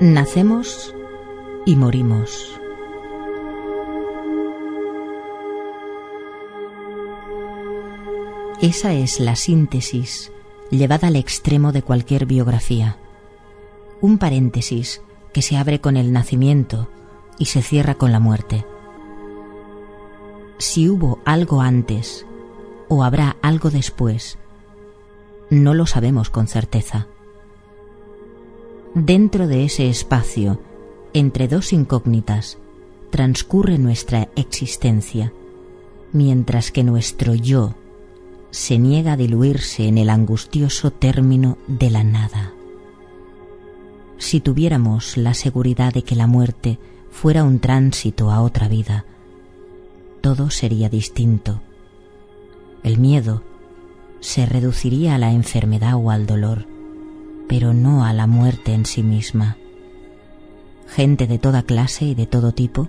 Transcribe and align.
Nacemos 0.00 0.94
y 1.66 1.74
morimos. 1.74 2.56
Esa 8.62 8.92
es 8.92 9.18
la 9.18 9.34
síntesis 9.34 10.30
llevada 10.70 11.08
al 11.08 11.16
extremo 11.16 11.72
de 11.72 11.82
cualquier 11.82 12.26
biografía. 12.26 12.96
Un 14.00 14.18
paréntesis 14.18 15.02
que 15.32 15.42
se 15.42 15.56
abre 15.56 15.80
con 15.80 15.96
el 15.96 16.12
nacimiento 16.12 16.88
y 17.36 17.46
se 17.46 17.60
cierra 17.60 17.96
con 17.96 18.12
la 18.12 18.20
muerte. 18.20 18.64
Si 20.58 20.88
hubo 20.88 21.18
algo 21.24 21.60
antes 21.60 22.24
o 22.88 23.02
habrá 23.02 23.36
algo 23.42 23.68
después, 23.70 24.38
no 25.50 25.74
lo 25.74 25.86
sabemos 25.86 26.30
con 26.30 26.46
certeza. 26.46 27.08
Dentro 29.00 29.46
de 29.46 29.64
ese 29.64 29.88
espacio, 29.88 30.60
entre 31.14 31.46
dos 31.46 31.72
incógnitas, 31.72 32.58
transcurre 33.10 33.78
nuestra 33.78 34.28
existencia, 34.34 35.32
mientras 36.12 36.72
que 36.72 36.82
nuestro 36.82 37.36
yo 37.36 37.76
se 38.50 38.76
niega 38.76 39.12
a 39.12 39.16
diluirse 39.16 39.86
en 39.86 39.98
el 39.98 40.10
angustioso 40.10 40.90
término 40.90 41.58
de 41.68 41.90
la 41.90 42.02
nada. 42.02 42.52
Si 44.16 44.40
tuviéramos 44.40 45.16
la 45.16 45.32
seguridad 45.32 45.94
de 45.94 46.02
que 46.02 46.16
la 46.16 46.26
muerte 46.26 46.80
fuera 47.08 47.44
un 47.44 47.60
tránsito 47.60 48.32
a 48.32 48.42
otra 48.42 48.66
vida, 48.66 49.04
todo 50.22 50.50
sería 50.50 50.88
distinto. 50.88 51.62
El 52.82 52.98
miedo 52.98 53.44
se 54.18 54.44
reduciría 54.44 55.14
a 55.14 55.18
la 55.18 55.30
enfermedad 55.30 55.94
o 55.94 56.10
al 56.10 56.26
dolor, 56.26 56.66
pero 57.48 57.74
no 57.74 58.04
a 58.04 58.12
la 58.12 58.26
muerte 58.26 58.74
en 58.74 58.86
sí 58.86 59.02
misma. 59.02 59.56
Gente 60.86 61.26
de 61.26 61.38
toda 61.38 61.62
clase 61.62 62.04
y 62.04 62.14
de 62.14 62.26
todo 62.26 62.52
tipo 62.52 62.88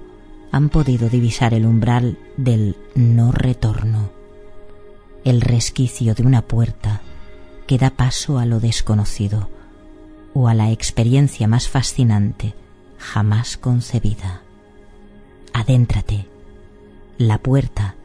han 0.51 0.69
podido 0.69 1.09
divisar 1.09 1.53
el 1.53 1.65
umbral 1.65 2.17
del 2.37 2.75
no 2.95 3.31
retorno, 3.31 4.09
el 5.23 5.41
resquicio 5.41 6.15
de 6.15 6.23
una 6.23 6.41
puerta 6.41 7.01
que 7.67 7.77
da 7.77 7.91
paso 7.91 8.39
a 8.39 8.45
lo 8.45 8.59
desconocido 8.59 9.49
o 10.33 10.47
a 10.47 10.53
la 10.53 10.71
experiencia 10.71 11.47
más 11.47 11.67
fascinante 11.67 12.53
jamás 12.97 13.57
concebida. 13.57 14.41
Adéntrate, 15.53 16.27
la 17.17 17.37
puerta 17.37 17.95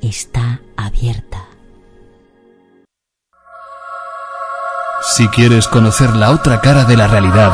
está 0.00 0.60
abierta. 0.76 1.47
Si 5.00 5.28
quieres 5.28 5.68
conocer 5.68 6.14
la 6.16 6.30
otra 6.32 6.60
cara 6.60 6.84
de 6.84 6.96
la 6.96 7.06
realidad, 7.06 7.52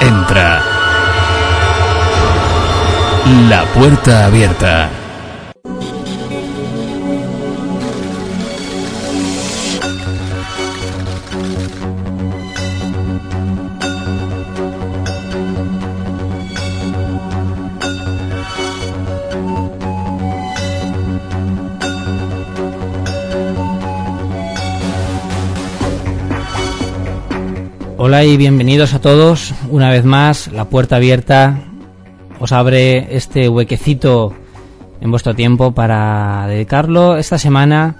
entra. 0.00 0.62
La 3.48 3.64
puerta 3.72 4.26
abierta. 4.26 5.03
Hola 28.06 28.22
y 28.22 28.36
bienvenidos 28.36 28.92
a 28.92 29.00
todos. 29.00 29.54
Una 29.70 29.88
vez 29.88 30.04
más, 30.04 30.52
la 30.52 30.66
puerta 30.66 30.96
abierta 30.96 31.60
os 32.38 32.52
abre 32.52 33.16
este 33.16 33.48
huequecito 33.48 34.34
en 35.00 35.10
vuestro 35.10 35.34
tiempo 35.34 35.72
para 35.72 36.46
dedicarlo 36.46 37.16
esta 37.16 37.38
semana 37.38 37.96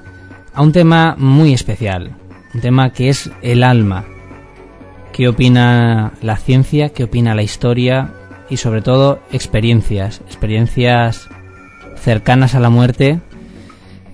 a 0.53 0.61
un 0.61 0.73
tema 0.73 1.17
muy 1.17 1.55
especial. 1.55 2.19
Un 2.53 2.61
tema 2.61 2.93
que 2.93 3.09
es 3.09 3.31
el 3.41 3.65
alma. 3.65 4.05
¿Qué 5.15 5.27
opina 5.27 6.13
la 6.21 6.37
ciencia? 6.37 6.91
¿Qué 6.91 7.05
opina 7.05 7.35
la 7.35 7.43
historia? 7.43 8.13
Y 8.51 8.59
sobre 8.59 8.83
todo 8.83 9.21
experiencias. 9.33 10.21
Experiencias 10.27 11.31
cercanas 11.97 12.55
a 12.55 12.61
la 12.61 12.69
muerte. 12.69 13.21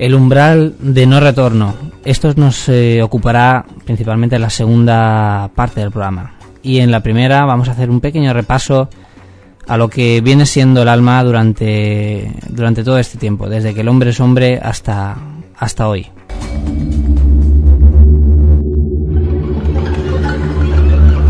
El 0.01 0.15
umbral 0.15 0.77
de 0.79 1.07
no 1.07 1.21
retorno. 1.21 1.75
Esto 2.07 2.33
nos 2.35 2.71
eh, 2.71 3.03
ocupará 3.03 3.67
principalmente 3.85 4.37
en 4.37 4.41
la 4.41 4.49
segunda 4.49 5.51
parte 5.55 5.81
del 5.81 5.91
programa. 5.91 6.37
Y 6.63 6.79
en 6.79 6.91
la 6.91 7.03
primera 7.03 7.45
vamos 7.45 7.69
a 7.69 7.73
hacer 7.73 7.91
un 7.91 8.01
pequeño 8.01 8.33
repaso 8.33 8.89
a 9.69 9.77
lo 9.77 9.91
que 9.91 10.23
viene 10.23 10.47
siendo 10.47 10.81
el 10.81 10.89
alma 10.89 11.23
durante, 11.23 12.33
durante 12.49 12.83
todo 12.83 12.99
este 12.99 13.19
tiempo, 13.19 13.47
desde 13.47 13.75
que 13.75 13.83
el 13.83 13.89
hombre 13.89 14.09
es 14.09 14.21
hombre 14.21 14.59
hasta, 14.63 15.19
hasta 15.59 15.87
hoy. 15.87 16.07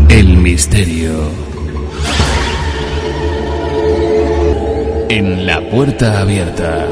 El 0.07 0.37
misterio. 0.37 1.11
En 5.09 5.45
la 5.45 5.59
puerta 5.69 6.21
abierta. 6.21 6.87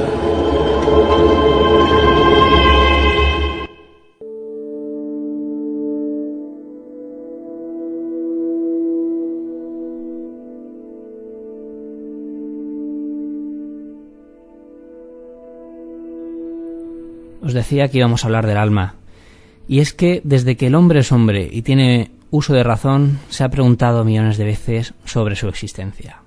Os 17.50 17.54
decía 17.56 17.88
que 17.90 17.98
íbamos 17.98 18.24
a 18.24 18.28
hablar 18.28 18.46
del 18.46 18.58
alma. 18.58 18.96
Y 19.68 19.80
es 19.80 19.94
que 19.94 20.22
desde 20.24 20.56
que 20.56 20.68
el 20.68 20.76
hombre 20.76 21.00
es 21.00 21.12
hombre 21.12 21.50
y 21.52 21.64
tiene 21.64 22.12
uso 22.30 22.54
de 22.54 22.64
razón, 22.64 23.20
se 23.30 23.44
ha 23.44 23.50
preguntado 23.50 24.06
millones 24.06 24.38
de 24.38 24.46
veces 24.46 24.94
sobre 25.04 25.36
su 25.36 25.48
existencia. 25.48 26.22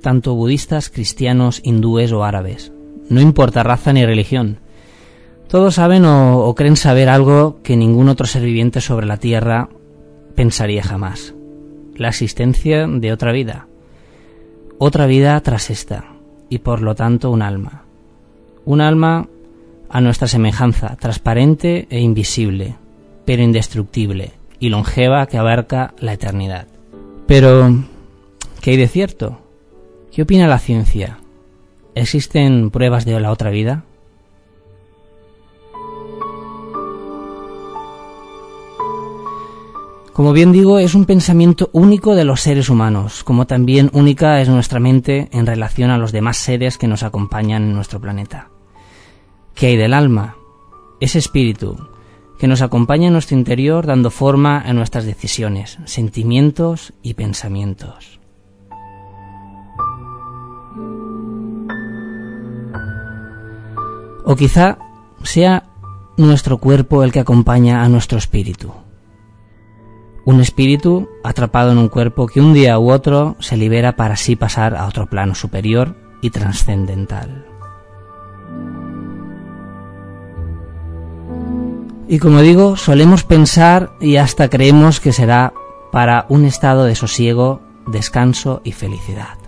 Tanto 0.00 0.34
budistas, 0.34 0.88
cristianos, 0.88 1.60
hindúes 1.64 2.12
o 2.12 2.24
árabes. 2.24 2.72
No 3.10 3.20
importa 3.20 3.62
raza 3.62 3.92
ni 3.92 4.06
religión. 4.06 4.60
Todos 5.48 5.74
saben 5.74 6.04
o, 6.06 6.38
o 6.38 6.54
creen 6.54 6.76
saber 6.76 7.08
algo 7.08 7.60
que 7.62 7.76
ningún 7.76 8.08
otro 8.08 8.26
ser 8.26 8.42
viviente 8.42 8.80
sobre 8.80 9.06
la 9.06 9.18
Tierra 9.18 9.68
pensaría 10.34 10.82
jamás 10.82 11.35
la 11.96 12.08
existencia 12.08 12.86
de 12.86 13.12
otra 13.12 13.32
vida, 13.32 13.66
otra 14.78 15.06
vida 15.06 15.40
tras 15.40 15.70
esta, 15.70 16.04
y 16.48 16.58
por 16.58 16.82
lo 16.82 16.94
tanto 16.94 17.30
un 17.30 17.42
alma. 17.42 17.84
Un 18.64 18.80
alma 18.80 19.28
a 19.88 20.00
nuestra 20.00 20.28
semejanza, 20.28 20.96
transparente 20.96 21.86
e 21.90 22.00
invisible, 22.00 22.76
pero 23.24 23.42
indestructible 23.42 24.32
y 24.58 24.68
longeva 24.68 25.26
que 25.26 25.38
abarca 25.38 25.94
la 25.98 26.12
eternidad. 26.12 26.66
Pero, 27.26 27.84
¿qué 28.60 28.72
hay 28.72 28.76
de 28.76 28.88
cierto? 28.88 29.40
¿Qué 30.12 30.22
opina 30.22 30.46
la 30.48 30.58
ciencia? 30.58 31.18
¿Existen 31.94 32.70
pruebas 32.70 33.04
de 33.04 33.18
la 33.20 33.30
otra 33.30 33.50
vida? 33.50 33.84
Como 40.16 40.32
bien 40.32 40.50
digo, 40.50 40.78
es 40.78 40.94
un 40.94 41.04
pensamiento 41.04 41.68
único 41.74 42.14
de 42.14 42.24
los 42.24 42.40
seres 42.40 42.70
humanos, 42.70 43.22
como 43.22 43.46
también 43.46 43.90
única 43.92 44.40
es 44.40 44.48
nuestra 44.48 44.80
mente 44.80 45.28
en 45.30 45.44
relación 45.44 45.90
a 45.90 45.98
los 45.98 46.10
demás 46.10 46.38
seres 46.38 46.78
que 46.78 46.88
nos 46.88 47.02
acompañan 47.02 47.64
en 47.64 47.74
nuestro 47.74 48.00
planeta. 48.00 48.48
¿Qué 49.54 49.66
hay 49.66 49.76
del 49.76 49.92
alma? 49.92 50.38
Ese 51.00 51.18
espíritu 51.18 51.76
que 52.38 52.46
nos 52.46 52.62
acompaña 52.62 53.08
en 53.08 53.12
nuestro 53.12 53.36
interior 53.36 53.84
dando 53.84 54.08
forma 54.10 54.58
a 54.58 54.72
nuestras 54.72 55.04
decisiones, 55.04 55.76
sentimientos 55.84 56.94
y 57.02 57.12
pensamientos. 57.12 58.18
O 64.24 64.34
quizá 64.34 64.78
sea 65.24 65.64
nuestro 66.16 66.56
cuerpo 66.56 67.04
el 67.04 67.12
que 67.12 67.20
acompaña 67.20 67.82
a 67.82 67.90
nuestro 67.90 68.16
espíritu 68.16 68.72
un 70.26 70.40
espíritu 70.40 71.08
atrapado 71.22 71.70
en 71.70 71.78
un 71.78 71.88
cuerpo 71.88 72.26
que 72.26 72.40
un 72.40 72.52
día 72.52 72.78
u 72.78 72.90
otro 72.90 73.36
se 73.38 73.56
libera 73.56 73.94
para 73.94 74.14
así 74.14 74.34
pasar 74.34 74.74
a 74.74 74.86
otro 74.86 75.06
plano 75.06 75.36
superior 75.36 75.96
y 76.20 76.30
trascendental. 76.30 77.46
Y 82.08 82.18
como 82.18 82.40
digo, 82.40 82.76
solemos 82.76 83.22
pensar 83.22 83.92
y 84.00 84.16
hasta 84.16 84.50
creemos 84.50 85.00
que 85.00 85.12
será 85.12 85.54
para 85.92 86.26
un 86.28 86.44
estado 86.44 86.84
de 86.84 86.96
sosiego, 86.96 87.60
descanso 87.86 88.60
y 88.64 88.72
felicidad. 88.72 89.45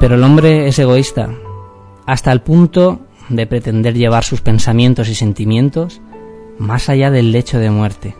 Pero 0.00 0.14
el 0.14 0.24
hombre 0.24 0.66
es 0.66 0.78
egoísta, 0.78 1.28
hasta 2.06 2.32
el 2.32 2.40
punto 2.40 3.00
de 3.28 3.46
pretender 3.46 3.94
llevar 3.94 4.24
sus 4.24 4.40
pensamientos 4.40 5.10
y 5.10 5.14
sentimientos 5.14 6.00
más 6.58 6.88
allá 6.88 7.10
del 7.10 7.32
lecho 7.32 7.58
de 7.58 7.70
muerte. 7.70 8.16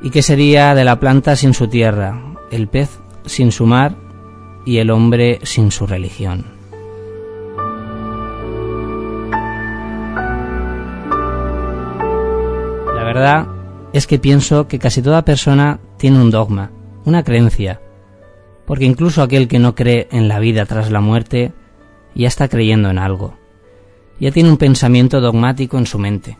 ¿Y 0.00 0.10
qué 0.10 0.22
sería 0.22 0.76
de 0.76 0.84
la 0.84 1.00
planta 1.00 1.34
sin 1.34 1.54
su 1.54 1.66
tierra, 1.66 2.22
el 2.52 2.68
pez 2.68 3.00
sin 3.26 3.50
su 3.50 3.66
mar 3.66 3.96
y 4.64 4.78
el 4.78 4.90
hombre 4.90 5.40
sin 5.42 5.72
su 5.72 5.88
religión? 5.88 6.46
La 12.94 13.04
verdad 13.04 13.48
es 13.92 14.06
que 14.06 14.20
pienso 14.20 14.68
que 14.68 14.78
casi 14.78 15.02
toda 15.02 15.24
persona 15.24 15.80
tiene 15.98 16.20
un 16.20 16.30
dogma, 16.30 16.70
una 17.04 17.24
creencia, 17.24 17.80
porque 18.70 18.84
incluso 18.84 19.20
aquel 19.20 19.48
que 19.48 19.58
no 19.58 19.74
cree 19.74 20.06
en 20.12 20.28
la 20.28 20.38
vida 20.38 20.64
tras 20.64 20.92
la 20.92 21.00
muerte 21.00 21.50
ya 22.14 22.28
está 22.28 22.46
creyendo 22.46 22.88
en 22.88 23.00
algo, 23.00 23.36
ya 24.20 24.30
tiene 24.30 24.48
un 24.48 24.58
pensamiento 24.58 25.20
dogmático 25.20 25.76
en 25.76 25.86
su 25.86 25.98
mente. 25.98 26.38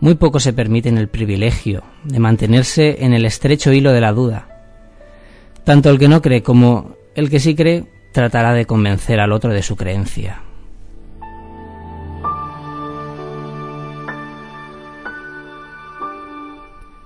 Muy 0.00 0.16
pocos 0.16 0.42
se 0.42 0.52
permiten 0.52 0.98
el 0.98 1.06
privilegio 1.06 1.84
de 2.02 2.18
mantenerse 2.18 3.04
en 3.04 3.12
el 3.12 3.24
estrecho 3.24 3.72
hilo 3.72 3.92
de 3.92 4.00
la 4.00 4.12
duda. 4.12 4.48
Tanto 5.62 5.90
el 5.90 6.00
que 6.00 6.08
no 6.08 6.20
cree 6.20 6.42
como 6.42 6.96
el 7.14 7.30
que 7.30 7.38
sí 7.38 7.54
cree 7.54 7.84
tratará 8.12 8.52
de 8.52 8.66
convencer 8.66 9.20
al 9.20 9.30
otro 9.30 9.52
de 9.52 9.62
su 9.62 9.76
creencia. 9.76 10.42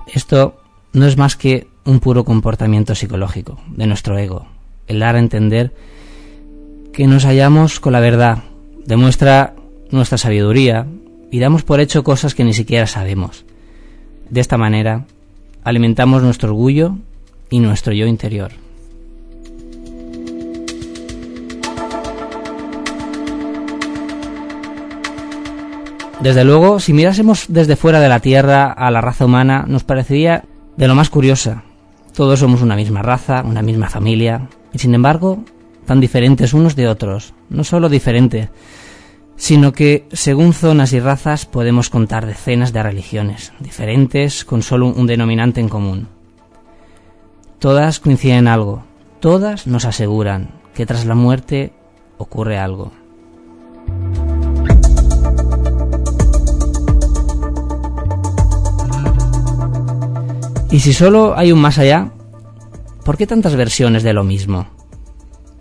Esto 0.07 0.63
no 0.95 1.05
es 1.05 1.19
más 1.19 1.37
que 1.37 1.74
un 1.85 2.01
puro 2.01 2.25
comportamiento 2.25 2.95
psicológico 2.95 3.59
de 3.69 3.87
nuestro 3.87 4.19
ego, 4.19 4.47
el 4.87 5.01
dar 5.01 5.17
a 5.17 5.19
entender 5.19 5.73
que 6.93 7.07
nos 7.07 7.25
hallamos 7.25 7.81
con 7.81 7.93
la 7.93 8.01
verdad, 8.01 8.45
demuestra 8.87 9.55
nuestra 9.91 10.19
sabiduría 10.19 10.87
y 11.31 11.41
damos 11.41 11.63
por 11.63 11.81
hecho 11.81 12.05
cosas 12.05 12.35
que 12.35 12.45
ni 12.45 12.55
siquiera 12.55 12.87
sabemos. 12.87 13.45
De 14.31 14.41
esta 14.41 14.57
manera, 14.57 15.05
alimentamos 15.65 16.23
nuestro 16.23 16.51
orgullo 16.51 16.97
y 17.51 17.61
nuestro 17.61 17.93
yo 17.93 18.07
interior. 18.07 18.53
Desde 26.21 26.45
luego, 26.45 26.81
si 26.81 26.95
mirásemos 26.95 27.47
desde 27.49 27.77
fuera 27.77 28.01
de 28.01 28.09
la 28.09 28.21
Tierra 28.21 28.73
a 28.73 28.91
la 28.91 29.03
raza 29.03 29.27
humana, 29.27 29.65
nos 29.69 29.85
parecería 29.85 30.45
de 30.77 30.89
lo 30.89 30.95
más 30.95 31.11
curiosa. 31.11 31.65
Todos 32.15 32.39
somos 32.39 32.63
una 32.63 32.77
misma 32.77 33.03
raza, 33.03 33.43
una 33.45 33.61
misma 33.61 33.91
familia, 33.91 34.49
y 34.73 34.79
sin 34.79 34.95
embargo, 34.95 35.45
tan 35.85 36.01
diferentes 36.01 36.55
unos 36.55 36.77
de 36.77 36.89
otros. 36.89 37.35
No 37.51 37.65
solo 37.65 37.89
diferentes, 37.89 38.51
sino 39.37 39.73
que 39.73 40.07
según 40.13 40.53
zonas 40.53 40.93
y 40.93 41.01
razas 41.01 41.45
podemos 41.45 41.91
contar 41.91 42.25
decenas 42.25 42.73
de 42.73 42.83
religiones 42.83 43.53
diferentes 43.59 44.45
con 44.45 44.63
solo 44.63 44.87
un 44.87 45.07
denominante 45.07 45.61
en 45.61 45.69
común. 45.69 46.09
Todas 47.59 47.99
coinciden 47.99 48.39
en 48.39 48.49
algo, 48.49 48.85
todas 49.21 49.67
nos 49.67 49.85
aseguran 49.85 50.51
que 50.75 50.87
tras 50.87 51.07
la 51.07 51.15
muerte 51.15 51.73
ocurre 52.19 52.59
algo. 52.59 52.93
Y 60.75 60.81
si 60.81 60.93
solo 60.93 61.39
hay 61.39 61.53
un 61.53 61.61
más 61.61 61.79
allá, 61.79 62.11
¿por 63.05 63.17
qué 63.17 63.29
tantas 63.29 63.55
versiones 63.55 64.03
de 64.03 64.13
lo 64.13 64.25
mismo? 64.25 64.67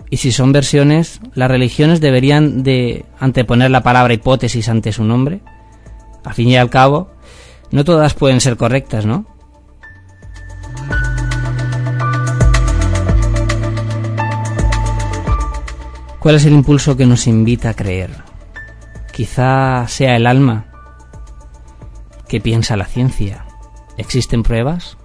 Y 0.09 0.17
si 0.17 0.31
son 0.31 0.51
versiones, 0.51 1.19
¿las 1.35 1.51
religiones 1.51 2.01
deberían 2.01 2.63
de 2.63 3.05
anteponer 3.19 3.69
la 3.69 3.83
palabra 3.83 4.15
hipótesis 4.15 4.69
ante 4.69 4.91
su 4.91 5.03
nombre? 5.03 5.41
Al 6.25 6.33
fin 6.33 6.47
y 6.47 6.57
al 6.57 6.71
cabo, 6.71 7.11
no 7.69 7.83
todas 7.83 8.15
pueden 8.15 8.41
ser 8.41 8.57
correctas, 8.57 9.05
¿no? 9.05 9.27
¿Cuál 16.17 16.35
es 16.37 16.45
el 16.45 16.53
impulso 16.53 16.97
que 16.97 17.05
nos 17.05 17.27
invita 17.27 17.69
a 17.69 17.75
creer? 17.75 18.09
Quizá 19.11 19.87
sea 19.87 20.15
el 20.15 20.25
alma. 20.25 20.65
¿Qué 22.27 22.41
piensa 22.41 22.75
la 22.75 22.85
ciencia? 22.85 23.45
¿Existen 23.95 24.41
pruebas? 24.41 24.97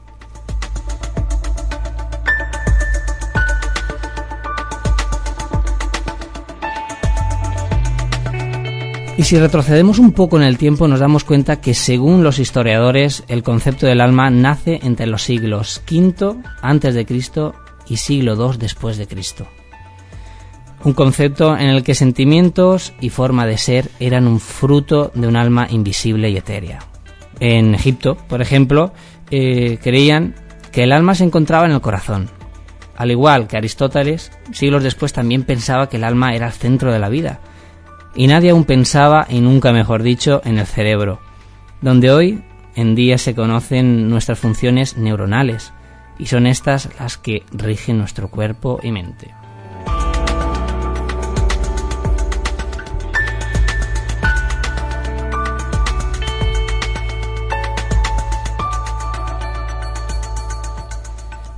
Y 9.18 9.24
si 9.24 9.36
retrocedemos 9.36 9.98
un 9.98 10.12
poco 10.12 10.36
en 10.36 10.44
el 10.44 10.58
tiempo 10.58 10.86
nos 10.86 11.00
damos 11.00 11.24
cuenta 11.24 11.60
que 11.60 11.74
según 11.74 12.22
los 12.22 12.38
historiadores 12.38 13.24
el 13.26 13.42
concepto 13.42 13.84
del 13.84 14.00
alma 14.00 14.30
nace 14.30 14.78
entre 14.84 15.08
los 15.08 15.24
siglos 15.24 15.82
V 15.90 16.36
antes 16.62 16.94
de 16.94 17.04
Cristo 17.04 17.56
y 17.88 17.96
siglo 17.96 18.36
II 18.36 18.58
después 18.58 18.96
de 18.96 19.08
Cristo. 19.08 19.48
Un 20.84 20.92
concepto 20.92 21.56
en 21.56 21.68
el 21.68 21.82
que 21.82 21.96
sentimientos 21.96 22.92
y 23.00 23.08
forma 23.08 23.44
de 23.44 23.58
ser 23.58 23.90
eran 23.98 24.28
un 24.28 24.38
fruto 24.38 25.10
de 25.12 25.26
un 25.26 25.34
alma 25.34 25.66
invisible 25.68 26.30
y 26.30 26.36
etérea. 26.36 26.78
En 27.40 27.74
Egipto, 27.74 28.16
por 28.28 28.40
ejemplo, 28.40 28.92
eh, 29.32 29.80
creían 29.82 30.36
que 30.70 30.84
el 30.84 30.92
alma 30.92 31.16
se 31.16 31.24
encontraba 31.24 31.66
en 31.66 31.72
el 31.72 31.80
corazón. 31.80 32.30
Al 32.96 33.10
igual 33.10 33.48
que 33.48 33.56
Aristóteles, 33.56 34.30
siglos 34.52 34.84
después 34.84 35.12
también 35.12 35.42
pensaba 35.42 35.88
que 35.88 35.96
el 35.96 36.04
alma 36.04 36.37
era 36.37 36.46
el 36.46 36.52
centro 36.52 36.92
de 36.92 37.00
la 37.00 37.08
vida 37.08 37.40
y 38.18 38.26
nadie 38.26 38.50
aún 38.50 38.64
pensaba, 38.64 39.28
y 39.30 39.40
nunca 39.40 39.72
mejor 39.72 40.02
dicho, 40.02 40.42
en 40.44 40.58
el 40.58 40.66
cerebro, 40.66 41.20
donde 41.80 42.10
hoy 42.10 42.42
en 42.75 42.96
día 42.96 43.16
se 43.16 43.32
conocen 43.32 44.10
nuestras 44.10 44.40
funciones 44.40 44.96
neuronales, 44.96 45.72
y 46.18 46.26
son 46.26 46.48
estas 46.48 46.88
las 46.98 47.16
que 47.16 47.44
rigen 47.52 47.96
nuestro 47.96 48.26
cuerpo 48.26 48.80
y 48.82 48.90
mente. 48.90 49.32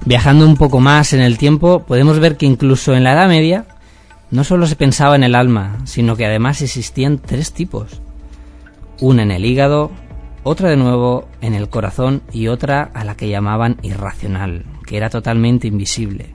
Viajando 0.04 0.44
un 0.44 0.58
poco 0.58 0.78
más 0.80 1.14
en 1.14 1.20
el 1.22 1.38
tiempo, 1.38 1.84
podemos 1.84 2.18
ver 2.18 2.36
que 2.36 2.44
incluso 2.44 2.94
en 2.94 3.04
la 3.04 3.14
Edad 3.14 3.28
Media 3.28 3.64
no 4.30 4.44
solo 4.44 4.66
se 4.66 4.76
pensaba 4.76 5.16
en 5.16 5.24
el 5.24 5.34
alma, 5.34 5.78
sino 5.84 6.16
que 6.16 6.26
además 6.26 6.62
existían 6.62 7.18
tres 7.18 7.52
tipos. 7.52 8.00
Una 9.00 9.22
en 9.22 9.30
el 9.30 9.44
hígado, 9.44 9.90
otra 10.42 10.68
de 10.68 10.76
nuevo 10.76 11.28
en 11.40 11.54
el 11.54 11.68
corazón 11.68 12.22
y 12.32 12.46
otra 12.48 12.90
a 12.94 13.04
la 13.04 13.16
que 13.16 13.28
llamaban 13.28 13.78
irracional, 13.82 14.64
que 14.86 14.96
era 14.96 15.10
totalmente 15.10 15.66
invisible. 15.66 16.34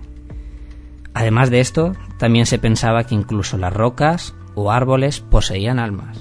Además 1.13 1.49
de 1.49 1.61
esto, 1.61 1.93
también 2.19 2.45
se 2.45 2.59
pensaba 2.59 3.05
que 3.05 3.15
incluso 3.15 3.57
las 3.57 3.73
rocas 3.73 4.35
o 4.55 4.71
árboles 4.71 5.21
poseían 5.21 5.79
almas. 5.79 6.17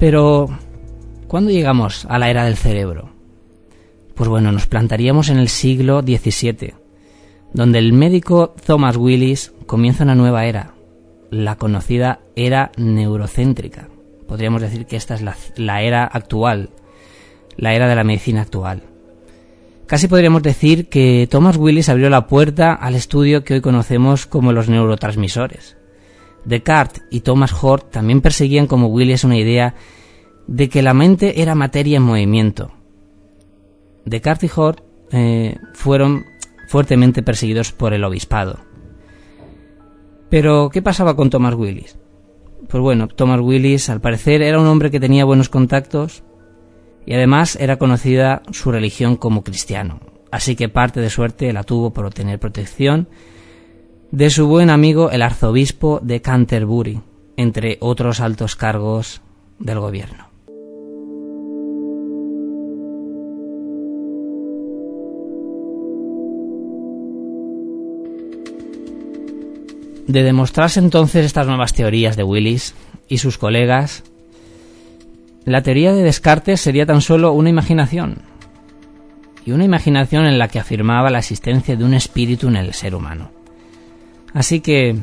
Pero, 0.00 0.48
¿cuándo 1.28 1.50
llegamos 1.50 2.06
a 2.06 2.18
la 2.18 2.30
era 2.30 2.44
del 2.44 2.56
cerebro? 2.56 3.19
Pues 4.20 4.28
bueno, 4.28 4.52
nos 4.52 4.66
plantaríamos 4.66 5.30
en 5.30 5.38
el 5.38 5.48
siglo 5.48 6.02
XVII, 6.02 6.74
donde 7.54 7.78
el 7.78 7.94
médico 7.94 8.54
Thomas 8.66 8.98
Willis 8.98 9.54
comienza 9.64 10.04
una 10.04 10.14
nueva 10.14 10.44
era, 10.44 10.74
la 11.30 11.56
conocida 11.56 12.20
era 12.36 12.70
neurocéntrica. 12.76 13.88
Podríamos 14.28 14.60
decir 14.60 14.84
que 14.84 14.96
esta 14.96 15.14
es 15.14 15.22
la, 15.56 15.82
era 15.82 16.04
actual, 16.04 16.68
la 17.56 17.72
era 17.72 17.88
de 17.88 17.94
la 17.94 18.04
medicina 18.04 18.42
actual. 18.42 18.82
Casi 19.86 20.06
podríamos 20.06 20.42
decir 20.42 20.90
que 20.90 21.26
Thomas 21.30 21.56
Willis 21.56 21.88
abrió 21.88 22.10
la 22.10 22.26
puerta 22.26 22.74
al 22.74 22.96
estudio 22.96 23.42
que 23.42 23.54
hoy 23.54 23.60
conocemos 23.62 24.26
como 24.26 24.52
los 24.52 24.68
neurotransmisores. 24.68 25.78
Descartes 26.44 27.04
y 27.10 27.20
Thomas 27.20 27.54
Hort 27.58 27.90
también 27.90 28.20
perseguían 28.20 28.66
como 28.66 28.88
Willis 28.88 29.24
una 29.24 29.38
idea 29.38 29.76
de 30.46 30.68
que 30.68 30.82
la 30.82 30.92
mente 30.92 31.40
era 31.40 31.54
materia 31.54 31.96
en 31.96 32.02
movimiento, 32.02 32.70
Descartes 34.04 34.50
y 34.50 35.16
eh, 35.16 35.56
fueron 35.74 36.26
fuertemente 36.68 37.22
perseguidos 37.22 37.72
por 37.72 37.92
el 37.92 38.04
obispado. 38.04 38.60
Pero, 40.28 40.70
¿qué 40.70 40.82
pasaba 40.82 41.16
con 41.16 41.30
Thomas 41.30 41.54
Willis? 41.54 41.98
Pues 42.68 42.80
bueno, 42.80 43.08
Thomas 43.08 43.40
Willis 43.40 43.88
al 43.90 44.00
parecer 44.00 44.42
era 44.42 44.60
un 44.60 44.66
hombre 44.66 44.90
que 44.90 45.00
tenía 45.00 45.24
buenos 45.24 45.48
contactos 45.48 46.22
y 47.04 47.14
además 47.14 47.56
era 47.56 47.78
conocida 47.78 48.42
su 48.52 48.70
religión 48.70 49.16
como 49.16 49.42
cristiano. 49.42 50.00
Así 50.30 50.54
que 50.54 50.68
parte 50.68 51.00
de 51.00 51.10
suerte 51.10 51.52
la 51.52 51.64
tuvo 51.64 51.92
por 51.92 52.06
obtener 52.06 52.38
protección 52.38 53.08
de 54.12 54.30
su 54.30 54.46
buen 54.46 54.70
amigo 54.70 55.10
el 55.10 55.22
arzobispo 55.22 55.98
de 56.02 56.20
Canterbury, 56.20 57.00
entre 57.36 57.78
otros 57.80 58.20
altos 58.20 58.54
cargos 58.54 59.22
del 59.58 59.80
gobierno. 59.80 60.29
De 70.10 70.24
demostrarse 70.24 70.80
entonces 70.80 71.24
estas 71.24 71.46
nuevas 71.46 71.72
teorías 71.72 72.16
de 72.16 72.24
Willis 72.24 72.74
y 73.06 73.18
sus 73.18 73.38
colegas, 73.38 74.02
la 75.44 75.62
teoría 75.62 75.92
de 75.92 76.02
Descartes 76.02 76.60
sería 76.60 76.84
tan 76.84 77.00
solo 77.00 77.32
una 77.32 77.48
imaginación, 77.48 78.22
y 79.46 79.52
una 79.52 79.64
imaginación 79.64 80.26
en 80.26 80.36
la 80.36 80.48
que 80.48 80.58
afirmaba 80.58 81.10
la 81.10 81.20
existencia 81.20 81.76
de 81.76 81.84
un 81.84 81.94
espíritu 81.94 82.48
en 82.48 82.56
el 82.56 82.74
ser 82.74 82.96
humano. 82.96 83.30
Así 84.34 84.58
que, 84.58 84.96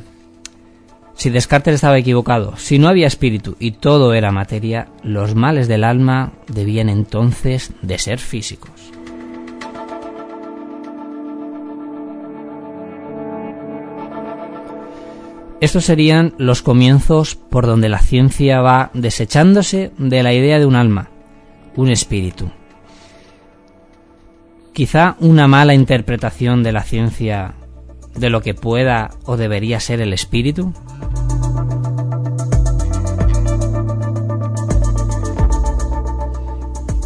si 1.15 1.29
Descartes 1.29 1.75
estaba 1.75 1.97
equivocado, 1.97 2.57
si 2.57 2.77
no 2.77 2.89
había 2.89 3.07
espíritu 3.07 3.55
y 3.59 3.71
todo 3.71 4.13
era 4.13 4.33
materia, 4.33 4.89
los 5.03 5.35
males 5.35 5.69
del 5.69 5.85
alma 5.85 6.33
debían 6.49 6.89
entonces 6.89 7.71
de 7.81 7.97
ser 7.97 8.19
físicos. 8.19 8.96
Estos 15.59 15.85
serían 15.85 16.35
los 16.37 16.61
comienzos 16.61 17.33
por 17.33 17.65
donde 17.65 17.89
la 17.89 17.97
ciencia 17.97 18.61
va 18.61 18.91
desechándose 18.93 19.91
de 19.97 20.21
la 20.21 20.31
idea 20.31 20.59
de 20.59 20.67
un 20.67 20.75
alma, 20.75 21.09
un 21.75 21.89
espíritu. 21.89 22.51
Quizá 24.71 25.15
una 25.19 25.47
mala 25.47 25.73
interpretación 25.73 26.61
de 26.61 26.71
la 26.71 26.83
ciencia 26.83 27.55
de 28.15 28.29
lo 28.29 28.41
que 28.41 28.53
pueda 28.53 29.09
o 29.25 29.35
debería 29.35 29.79
ser 29.79 29.99
el 29.99 30.13
espíritu. 30.13 30.73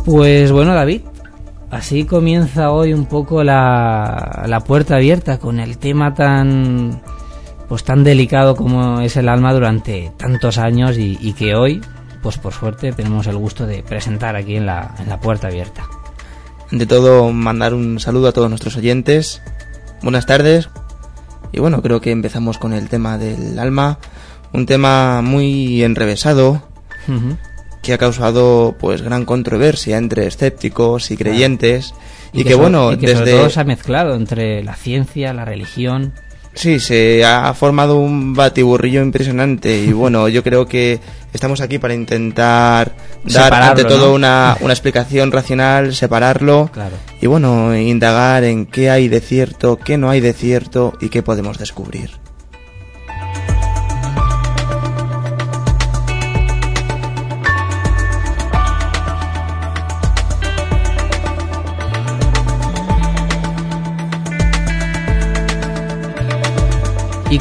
Pues 0.04 0.52
bueno, 0.52 0.74
David, 0.74 1.04
así 1.70 2.04
comienza 2.04 2.72
hoy 2.72 2.92
un 2.92 3.06
poco 3.06 3.46
la, 3.46 4.44
la 4.46 4.60
puerta 4.60 4.98
abierta 4.98 5.40
con 5.40 5.62
el 5.62 5.78
tema 5.78 6.14
tan 6.14 7.02
pues 7.72 7.86
tan 7.86 8.04
delicado 8.04 8.58
como 8.58 9.00
es 9.00 9.16
el 9.16 9.30
alma 9.30 9.54
durante 9.54 10.12
tantos 10.18 10.58
años 10.58 10.98
y, 10.98 11.32
que 11.32 11.56
hoy, 11.56 11.80
pues 12.22 12.38
por 12.38 12.52
suerte, 12.52 12.92
tenemos 12.92 13.28
el 13.28 13.38
gusto 13.38 13.66
de 13.66 13.82
presentar 13.82 14.36
aquí 14.36 14.58
en 14.58 14.66
la, 14.66 14.94
en 15.00 15.08
la 15.08 15.22
puerta 15.22 15.48
abierta. 15.48 15.86
De 16.70 16.86
todo, 16.86 17.32
mandar 17.32 17.74
un 17.74 18.02
saludo 18.02 18.28
a 18.28 18.34
todos 18.34 18.50
nuestros 18.50 18.76
oyentes. 18.76 19.42
Buenas 20.02 20.26
tardes. 20.26 20.68
Y 21.54 21.62
bueno, 21.62 21.82
creo 21.82 22.02
que 22.02 22.12
empezamos 22.12 22.58
con 22.58 22.74
el 22.74 22.90
tema 22.90 23.18
del 23.18 23.58
alma, 23.58 24.00
un 24.52 24.66
tema 24.66 25.22
muy 25.22 25.82
enrevesado, 25.82 26.62
que 27.82 27.94
ha 27.94 27.98
causado 27.98 28.76
pues 28.82 29.02
gran 29.02 29.24
controversia 29.24 29.98
entre 29.98 30.28
escépticos 30.28 31.10
y 31.10 31.16
creyentes 31.16 31.94
y, 32.34 32.44
que, 32.44 32.54
bueno 32.54 32.98
desde 32.98 33.32
todo 33.32 33.50
se 33.50 33.62
ha 33.62 33.64
mezclado 33.64 34.14
entre 34.16 34.62
la 34.62 34.76
ciencia 34.76 35.34
la 35.34 35.46
religión 35.46 36.14
Sí, 36.54 36.80
se 36.80 37.24
ha 37.24 37.54
formado 37.54 37.98
un 37.98 38.34
batiburrillo 38.34 39.02
impresionante 39.02 39.80
y 39.80 39.92
bueno, 39.94 40.28
yo 40.28 40.44
creo 40.44 40.68
que 40.68 41.00
estamos 41.34 41.62
aquí 41.62 41.80
para 41.80 41.94
intentar 41.94 42.94
dar 43.24 43.54
ante 43.54 43.86
todo 43.86 44.14
una, 44.14 44.58
una, 44.62 44.74
explicación 44.74 45.32
racional, 45.32 45.96
separarlo 45.96 46.70
y 47.22 47.28
bueno, 47.28 47.76
indagar 47.76 48.44
en 48.44 48.66
qué 48.66 48.90
hay 48.90 49.08
de 49.08 49.22
cierto, 49.22 49.78
qué 49.78 49.98
no 49.98 50.10
hay 50.10 50.20
de 50.20 50.34
cierto 50.34 50.94
y 51.00 51.10
qué 51.10 51.24
podemos 51.24 51.58
descubrir. 51.58 52.21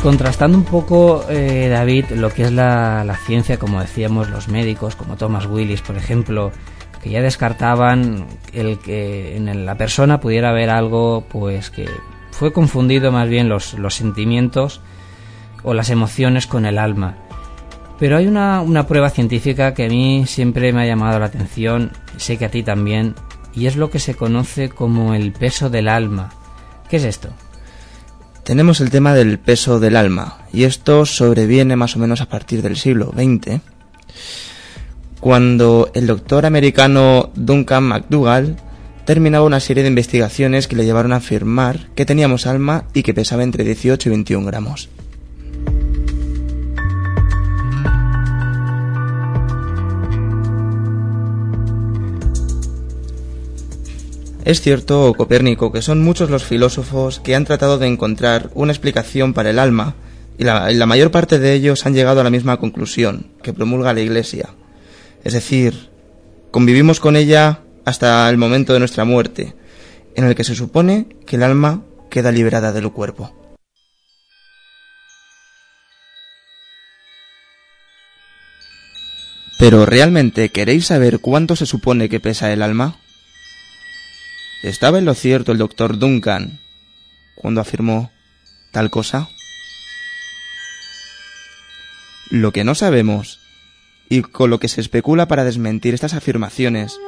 Contrastando 0.03 0.57
un 0.57 0.65
poco, 0.65 1.25
eh, 1.29 1.69
David, 1.69 2.07
lo 2.13 2.31
que 2.31 2.45
es 2.45 2.53
la, 2.53 3.19
ciencia, 3.27 3.59
como 3.59 3.81
decíamos 3.81 4.31
los 4.31 4.49
médicos, 4.49 4.97
como 4.97 5.17
Thomas 5.17 5.47
Willis, 5.47 5.83
por 5.83 5.97
ejemplo, 5.97 6.53
que 7.03 7.11
ya 7.11 7.21
descartaban 7.21 8.27
el 8.53 8.79
que 8.79 9.37
en 9.37 9.67
la 9.67 9.75
persona 9.77 10.21
pudiera 10.21 10.51
haber 10.51 10.71
algo, 10.71 11.25
pues 11.29 11.71
que 11.71 11.89
fue 12.31 12.53
confundido 12.53 13.13
más 13.13 13.29
bien 13.29 13.49
los, 13.49 13.77
sentimientos 13.89 14.81
o 15.63 15.75
las 15.75 15.91
emociones 15.91 16.47
con 16.47 16.65
el 16.65 16.79
alma. 16.79 17.17
Pero 17.99 18.17
hay 18.17 18.27
una, 18.27 18.63
una 18.63 18.87
prueba 18.87 19.11
científica 19.11 19.75
que 19.75 19.85
a 19.85 19.89
mí 19.89 20.25
siempre 20.27 20.73
me 20.73 20.83
ha 20.83 20.87
llamado 20.87 21.19
la 21.19 21.27
atención, 21.27 21.93
sé 22.17 22.39
que 22.39 22.47
a 22.47 22.51
ti 22.51 22.63
también, 22.63 23.15
y 23.53 23.67
es 23.67 23.77
lo 23.77 23.91
que 23.91 23.99
se 23.99 24.15
conoce 24.15 24.71
como 24.71 25.13
el 25.15 25.33
peso 25.33 25.69
del 25.69 25.89
alma. 25.89 26.31
¿Qué 26.89 26.97
es 26.97 27.05
esto? 27.05 27.29
Tenemos 28.45 28.81
el 28.81 28.91
tema 28.91 29.15
del 29.15 29.39
peso 29.39 29.81
del 29.81 29.97
alma, 29.97 30.39
y 30.53 30.65
esto 30.65 31.07
sobreviene 31.07 31.77
más 31.77 31.97
o 31.97 31.99
menos 31.99 32.21
a 32.21 32.29
partir 32.29 32.63
del 32.63 32.77
siglo 32.77 33.13
XX, 33.15 33.61
cuando 35.21 35.91
el 35.95 36.07
doctor 36.07 36.47
americano 36.47 37.31
Duncan 37.35 37.85
McDougall 37.85 38.57
terminaba 39.05 39.45
una 39.45 39.61
serie 39.61 39.83
de 39.83 39.89
investigaciones 39.89 40.67
que 40.67 40.77
le 40.77 40.85
llevaron 40.85 41.13
a 41.13 41.17
afirmar 41.17 41.89
que 41.95 42.07
teníamos 42.07 42.47
alma 42.47 42.85
y 42.95 43.03
que 43.03 43.15
pesaba 43.15 43.43
entre 43.43 43.65
18 43.65 44.09
y 44.09 44.11
21 44.11 44.47
gramos. 44.47 44.89
Es 54.45 54.63
cierto, 54.63 55.13
Copérnico, 55.17 55.71
que 55.71 55.83
son 55.83 56.03
muchos 56.03 56.31
los 56.31 56.45
filósofos 56.45 57.21
que 57.21 57.35
han 57.35 57.45
tratado 57.45 57.79
de 57.79 57.87
encontrar 57.87 58.51
una 58.55 58.73
explicación 58.73 59.35
para 59.35 59.51
el 59.51 59.59
alma, 59.59 59.95
y 60.39 60.45
la, 60.45 60.87
mayor 60.87 61.11
parte 61.11 61.39
de 61.39 61.53
ellos 61.53 61.85
han 61.85 61.93
llegado 61.93 62.21
a 62.21 62.25
la 62.25 62.31
misma 62.31 62.57
conclusión 62.57 63.27
que 63.43 63.53
promulga 63.53 63.93
la 63.93 64.01
Iglesia. 64.01 64.49
Es 65.23 65.35
decir, 65.35 65.91
convivimos 66.51 66.99
con 66.99 67.17
ella 67.17 67.61
hasta 67.85 68.29
el 68.31 68.39
momento 68.39 68.73
de 68.73 68.79
nuestra 68.79 69.05
muerte, 69.05 69.55
en 70.15 70.25
el 70.25 70.35
que 70.35 70.45
se 70.45 70.55
supone 70.55 71.07
que 71.27 71.37
el 71.37 71.43
alma 71.43 71.83
queda 72.09 72.33
liberada 72.33 72.73
del 72.73 72.91
cuerpo. 72.91 73.37
Pero 79.59 79.85
¿realmente 79.85 80.49
queréis 80.49 80.87
saber 80.87 81.21
cuánto 81.21 81.55
se 81.55 81.67
supone 81.67 82.09
que 82.09 82.19
pesa 82.19 82.51
el 82.51 82.63
alma? 82.63 82.97
¿Estaba 84.63 84.99
en 84.99 85.07
lo 85.07 85.15
cierto 85.15 85.53
el 85.53 85.59
doctor 85.59 85.99
Duncan 85.99 86.61
cuando 87.35 87.63
afirmó 87.63 88.11
tal 88.73 88.91
cosa? 88.91 89.31
Lo 92.29 92.53
que 92.53 92.63
no 92.63 92.75
sabemos, 92.75 93.41
y 94.11 94.21
con 94.21 94.51
lo 94.51 94.61
que 94.61 94.69
se 94.69 94.83
especula 94.83 95.27
para 95.27 95.45
desmentir 95.45 95.95
estas 95.95 96.13
afirmaciones, 96.13 96.99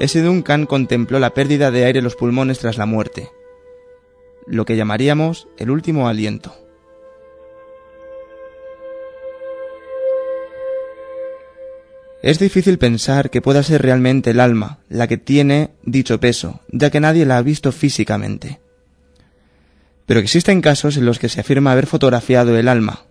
es 0.00 0.12
si 0.12 0.20
Duncan 0.20 0.66
contempló 0.66 1.18
la 1.18 1.32
pérdida 1.32 1.70
de 1.70 1.86
aire 1.86 2.00
en 2.00 2.04
los 2.04 2.14
pulmones 2.14 2.58
tras 2.58 2.76
la 2.76 2.84
muerte, 2.84 3.30
lo 4.46 4.66
que 4.66 4.76
llamaríamos 4.76 5.48
el 5.56 5.70
último 5.70 6.08
aliento. 6.08 6.67
Es 12.20 12.40
difícil 12.40 12.78
pensar 12.78 13.30
que 13.30 13.40
pueda 13.40 13.62
ser 13.62 13.82
realmente 13.82 14.30
el 14.30 14.40
alma 14.40 14.80
la 14.88 15.06
que 15.06 15.18
tiene 15.18 15.70
dicho 15.84 16.18
peso, 16.18 16.60
ya 16.72 16.90
que 16.90 16.98
nadie 17.00 17.24
la 17.24 17.38
ha 17.38 17.42
visto 17.42 17.70
físicamente. 17.70 18.60
Pero 20.04 20.18
existen 20.18 20.60
casos 20.60 20.96
en 20.96 21.04
los 21.04 21.18
que 21.18 21.28
se 21.28 21.40
afirma 21.40 21.72
haber 21.72 21.86
fotografiado 21.86 22.58
el 22.58 22.66
alma. 22.66 23.04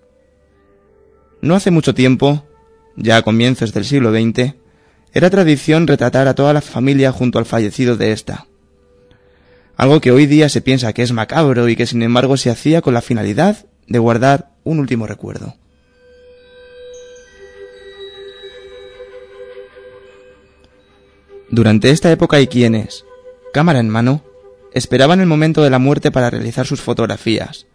No 1.41 1.55
hace 1.55 1.71
mucho 1.71 1.93
tiempo, 1.93 2.45
ya 2.97 3.17
a 3.17 3.21
comienzos 3.21 3.71
del 3.71 3.85
siglo 3.85 4.11
XX, 4.11 4.55
era 5.13 5.29
tradición 5.29 5.87
retratar 5.87 6.27
a 6.27 6.35
toda 6.35 6.51
la 6.51 6.61
familia 6.61 7.11
junto 7.11 7.39
al 7.39 7.45
fallecido 7.45 7.95
de 7.95 8.11
ésta. 8.11 8.47
Algo 9.77 10.01
que 10.01 10.11
hoy 10.11 10.25
día 10.25 10.49
se 10.49 10.61
piensa 10.61 10.91
que 10.91 11.03
es 11.03 11.13
macabro 11.13 11.69
y 11.69 11.75
que 11.75 11.85
sin 11.85 12.01
embargo 12.03 12.35
se 12.35 12.49
hacía 12.49 12.81
con 12.81 12.93
la 12.93 13.01
finalidad 13.01 13.67
de 13.87 13.99
guardar 13.99 14.49
un 14.63 14.79
último 14.79 15.07
recuerdo. 15.07 15.55
Durante 21.49 21.91
esta 21.91 22.11
época 22.11 22.37
hay 22.37 22.47
quienes, 22.47 23.05
cámara 23.53 23.79
en 23.79 23.89
mano, 23.89 24.23
esperaban 24.73 25.21
el 25.21 25.27
momento 25.27 25.63
de 25.63 25.69
la 25.69 25.79
muerte 25.79 26.11
para 26.11 26.29
realizar 26.29 26.67
sus 26.67 26.81
fotografías, 26.81 27.67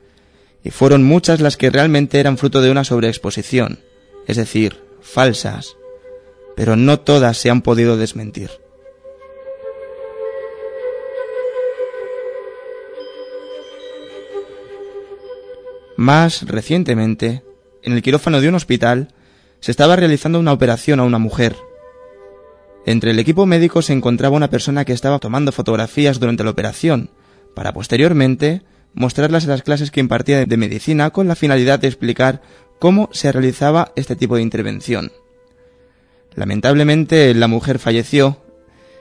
y 0.62 0.71
fueron 0.71 1.02
muchas 1.02 1.41
las 1.41 1.57
que 1.57 1.71
realmente 1.71 2.21
eran 2.21 2.37
fruto 2.37 2.61
de 2.61 2.71
una 2.71 2.85
sobreexposición, 2.85 3.81
es 4.26 4.37
decir, 4.37 4.83
falsas, 5.00 5.76
pero 6.55 6.76
no 6.76 7.00
todas 7.00 7.38
se 7.38 7.49
han 7.49 7.62
podido 7.62 7.97
desmentir. 7.97 8.50
Más 15.97 16.43
recientemente, 16.47 17.43
en 17.83 17.93
el 17.95 18.02
quirófano 18.02 18.41
de 18.41 18.49
un 18.49 18.55
hospital, 18.55 19.14
se 19.61 19.71
estaba 19.71 19.97
realizando 19.97 20.38
una 20.38 20.52
operación 20.52 21.00
a 21.00 21.05
una 21.05 21.19
mujer, 21.19 21.57
entre 22.85 23.12
el 23.12 23.19
equipo 23.19 23.47
médico 23.47 23.83
se 23.83 23.93
encontraba 23.93 24.37
una 24.37 24.51
persona 24.51 24.85
que 24.85 24.93
estaba 24.93 25.19
tomando 25.19 25.53
fotografías 25.53 26.19
durante 26.19 26.45
la 26.45 26.51
operación, 26.51 27.11
para 27.55 27.73
posteriormente 27.73 28.62
mostrarlas 28.95 29.45
en 29.45 29.51
las 29.51 29.62
clases 29.62 29.91
que 29.91 30.01
impartía 30.01 30.45
de 30.45 30.57
medicina 30.57 31.11
con 31.11 31.29
la 31.29 31.37
finalidad 31.37 31.79
de 31.79 31.89
explicar 31.89 32.43
cómo 32.79 33.09
se 33.12 33.31
realizaba 33.33 33.93
este 33.97 34.17
tipo 34.17 34.37
de 34.37 34.43
intervención. 34.43 35.12
Lamentablemente 36.35 37.33
la 37.35 37.47
mujer 37.47 37.79
falleció 37.79 38.43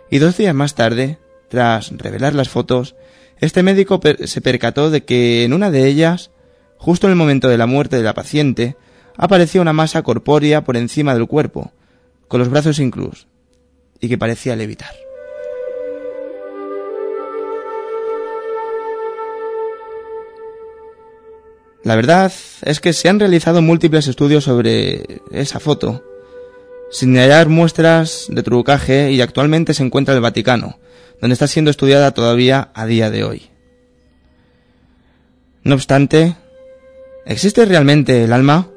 y 0.10 0.20
dos 0.20 0.38
días 0.38 0.54
más 0.54 0.76
tarde, 0.76 1.18
tras 1.50 1.92
revelar 1.98 2.36
las 2.36 2.50
fotos, 2.50 2.96
este 3.40 3.64
médico 3.64 4.00
se 4.26 4.42
percató 4.42 4.92
de 4.92 5.04
que 5.04 5.44
en 5.44 5.54
una 5.54 5.72
de 5.72 5.88
ellas, 5.88 6.32
justo 6.78 7.08
en 7.08 7.12
el 7.12 7.18
momento 7.18 7.48
de 7.48 7.58
la 7.58 7.66
muerte 7.66 7.98
de 7.98 8.04
la 8.04 8.14
paciente, 8.14 8.76
aparecía 9.18 9.62
una 9.62 9.74
masa 9.74 10.04
corpórea 10.04 10.64
por 10.64 10.78
encima 10.78 11.14
del 11.14 11.28
cuerpo, 11.28 11.72
con 12.28 12.40
los 12.40 12.50
brazos 12.50 12.80
cruz, 12.92 13.28
y 14.02 14.10
que 14.10 14.18
parecía 14.18 14.56
levitar. 14.56 14.94
La 21.84 21.96
verdad 21.96 22.32
es 22.64 22.80
que 22.80 22.94
se 22.94 23.10
han 23.10 23.20
realizado 23.20 23.62
múltiples 23.62 24.08
estudios 24.08 24.44
sobre 24.44 25.22
esa 25.32 25.60
foto, 25.60 26.04
sin 26.92 27.16
hallar 27.16 27.50
muestras 27.50 28.28
de 28.30 28.44
trucaje 28.44 29.12
y 29.12 29.22
actualmente 29.22 29.74
se 29.74 29.84
encuentra 29.84 30.14
en 30.14 30.18
el 30.18 30.22
Vaticano, 30.22 30.78
donde 31.20 31.34
está 31.34 31.48
siendo 31.48 31.72
estudiada 31.72 32.12
todavía 32.12 32.70
a 32.74 32.86
día 32.86 33.10
de 33.10 33.24
hoy. 33.24 33.50
No 35.64 35.76
obstante, 35.76 36.36
¿existe 37.26 37.66
realmente 37.66 38.24
el 38.24 38.34
alma? 38.34 38.68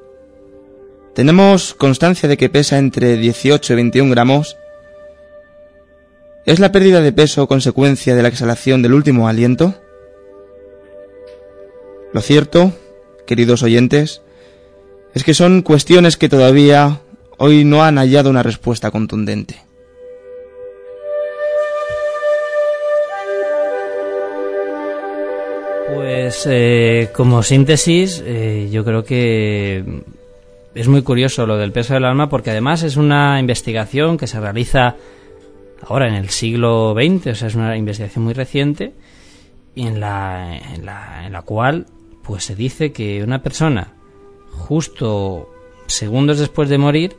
Tenemos 1.14 1.74
constancia 1.74 2.28
de 2.28 2.36
que 2.36 2.48
pesa 2.48 2.78
entre 2.78 3.16
18 3.16 3.72
y 3.72 3.76
21 3.76 4.10
gramos. 4.10 4.56
¿Es 6.46 6.58
la 6.58 6.72
pérdida 6.72 7.00
de 7.00 7.10
peso 7.10 7.46
consecuencia 7.48 8.14
de 8.14 8.22
la 8.22 8.28
exhalación 8.28 8.82
del 8.82 8.92
último 8.92 9.28
aliento? 9.28 9.74
Lo 12.12 12.20
cierto, 12.20 12.72
queridos 13.26 13.62
oyentes, 13.62 14.20
es 15.14 15.24
que 15.24 15.32
son 15.32 15.62
cuestiones 15.62 16.18
que 16.18 16.28
todavía 16.28 17.00
hoy 17.38 17.64
no 17.64 17.82
han 17.82 17.96
hallado 17.96 18.28
una 18.28 18.42
respuesta 18.42 18.90
contundente. 18.90 19.56
Pues 25.94 26.46
eh, 26.50 27.08
como 27.14 27.42
síntesis, 27.42 28.22
eh, 28.26 28.68
yo 28.70 28.84
creo 28.84 29.02
que 29.02 29.82
es 30.74 30.88
muy 30.88 31.00
curioso 31.00 31.46
lo 31.46 31.56
del 31.56 31.72
peso 31.72 31.94
del 31.94 32.04
alma 32.04 32.28
porque 32.28 32.50
además 32.50 32.82
es 32.82 32.98
una 32.98 33.40
investigación 33.40 34.18
que 34.18 34.26
se 34.26 34.40
realiza 34.40 34.96
ahora 35.86 36.08
en 36.08 36.14
el 36.14 36.30
siglo 36.30 36.94
XX, 36.94 37.26
o 37.28 37.34
sea, 37.34 37.48
es 37.48 37.54
una 37.54 37.76
investigación 37.76 38.24
muy 38.24 38.34
reciente 38.34 38.94
y 39.74 39.86
en 39.86 40.00
la, 40.00 40.56
en 40.56 40.86
la, 40.86 41.26
en 41.26 41.32
la 41.32 41.42
cual 41.42 41.86
pues 42.22 42.44
se 42.44 42.54
dice 42.54 42.92
que 42.92 43.22
una 43.22 43.42
persona 43.42 43.94
justo 44.50 45.50
segundos 45.86 46.38
después 46.38 46.68
de 46.68 46.78
morir 46.78 47.16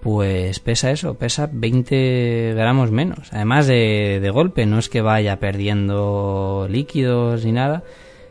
pues 0.00 0.60
pesa 0.60 0.90
eso, 0.90 1.14
pesa 1.14 1.48
20 1.52 2.54
gramos 2.54 2.92
menos. 2.92 3.28
Además 3.32 3.66
de, 3.66 4.20
de, 4.22 4.30
golpe, 4.30 4.64
no 4.64 4.78
es 4.78 4.88
que 4.88 5.00
vaya 5.00 5.40
perdiendo 5.40 6.68
líquidos 6.70 7.44
ni 7.44 7.50
nada. 7.50 7.82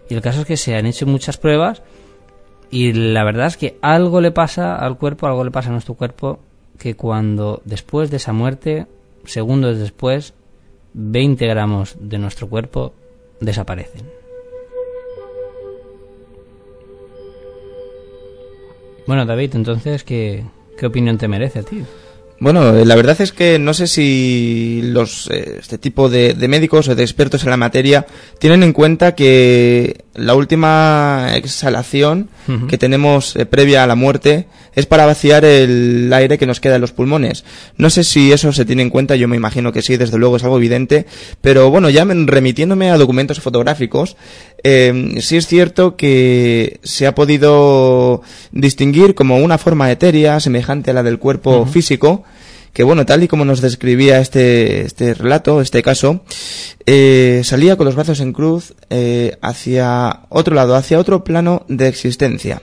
Y 0.10 0.14
el 0.14 0.22
caso 0.22 0.42
es 0.42 0.46
que 0.46 0.56
se 0.56 0.76
han 0.76 0.86
hecho 0.86 1.06
muchas 1.06 1.38
pruebas 1.38 1.84
y 2.72 2.94
la 2.94 3.24
verdad 3.24 3.48
es 3.48 3.58
que 3.58 3.78
algo 3.82 4.22
le 4.22 4.32
pasa 4.32 4.76
al 4.76 4.98
cuerpo, 4.98 5.28
algo 5.28 5.44
le 5.44 5.52
pasa 5.52 5.70
a 5.70 5.74
nuestro 5.74 5.96
cuerpo, 5.96 6.40
que 6.78 6.96
cuando 6.96 7.62
después 7.66 8.12
de 8.12 8.18
esa 8.18 8.34
muerte, 8.34 8.88
segundos 9.28 9.78
después, 9.78 10.34
20 10.94 11.46
gramos 11.48 11.98
de 12.00 12.18
nuestro 12.18 12.48
cuerpo 12.48 12.94
desaparecen. 13.40 14.04
Bueno, 19.08 19.26
David, 19.26 19.56
entonces, 19.56 20.04
¿qué, 20.04 20.44
¿Qué 20.78 20.86
opinión 20.86 21.18
te 21.18 21.28
merece 21.28 21.60
a 21.60 21.64
ti? 21.64 21.84
Bueno, 22.38 22.76
eh, 22.76 22.84
la 22.84 22.96
verdad 22.96 23.20
es 23.22 23.32
que 23.32 23.60
no 23.60 23.74
sé 23.74 23.88
si 23.88 24.82
los 24.84 25.30
eh, 25.32 25.58
este 25.60 25.78
tipo 25.78 26.10
de, 26.10 26.36
médicos 26.50 26.90
o 26.90 26.96
de 26.96 27.04
expertos 27.04 27.44
en 27.44 27.50
la 27.50 27.58
materia 27.58 28.06
tienen 28.40 28.62
en 28.62 28.74
cuenta 28.74 29.16
que 29.16 30.04
la 30.14 30.36
última 30.36 31.30
exhalación 31.36 32.30
que 32.68 32.78
tenemos 32.78 33.38
eh, 33.38 33.46
previa 33.46 33.84
a 33.84 33.88
la 33.88 33.96
muerte 33.96 34.48
es 34.76 34.86
para 34.86 35.06
vaciar 35.06 35.46
el 35.46 36.12
aire 36.14 36.38
que 36.38 36.46
nos 36.46 36.60
queda 36.60 36.76
en 36.76 36.82
los 36.82 36.92
pulmones. 36.92 37.44
No 37.78 37.90
sé 37.90 38.04
si 38.04 38.32
eso 38.32 38.52
se 38.54 38.66
tiene 38.66 38.82
en 38.82 38.90
cuenta, 38.90 39.16
yo 39.16 39.28
me 39.28 39.36
imagino 39.36 39.72
que 39.72 39.82
sí, 39.82 39.98
desde 39.98 40.18
luego 40.18 40.38
es 40.38 40.44
algo 40.44 40.58
evidente, 40.58 41.06
pero 41.42 41.70
bueno, 41.70 41.90
ya 41.90 42.06
remitiéndome 42.06 42.92
a 42.92 42.98
documentos 42.98 43.40
fotográficos, 43.40 44.18
sí 44.64 45.38
es 45.38 45.48
cierto 45.48 45.96
que 45.96 46.80
se 46.84 47.08
ha 47.08 47.16
podido 47.16 48.22
distinguir 48.52 49.16
como 49.16 49.38
una 49.38 49.58
forma 49.58 49.92
etérea 49.92 50.40
semejante 50.40 50.92
a 50.92 50.94
la 50.94 51.04
del 51.04 51.20
cuerpo 51.20 51.66
físico, 51.66 52.24
que 52.74 52.84
bueno, 52.84 53.06
tal 53.06 53.24
y 53.24 53.30
como 53.30 53.46
nos 53.46 53.62
describía 53.62 54.20
este, 54.20 54.86
este 54.86 55.14
relato, 55.14 55.62
este 55.62 55.82
caso, 55.82 56.26
eh, 56.86 57.42
salía 57.46 57.78
con 57.78 57.86
los 57.86 57.96
brazos 57.96 58.20
en 58.20 58.34
cruz 58.34 58.74
eh, 58.90 59.38
hacia 59.42 60.24
otro 60.28 60.56
lado, 60.56 60.76
hacia 60.76 61.00
otro 61.00 61.24
plano 61.24 61.66
de 61.70 61.88
existencia. 61.88 62.62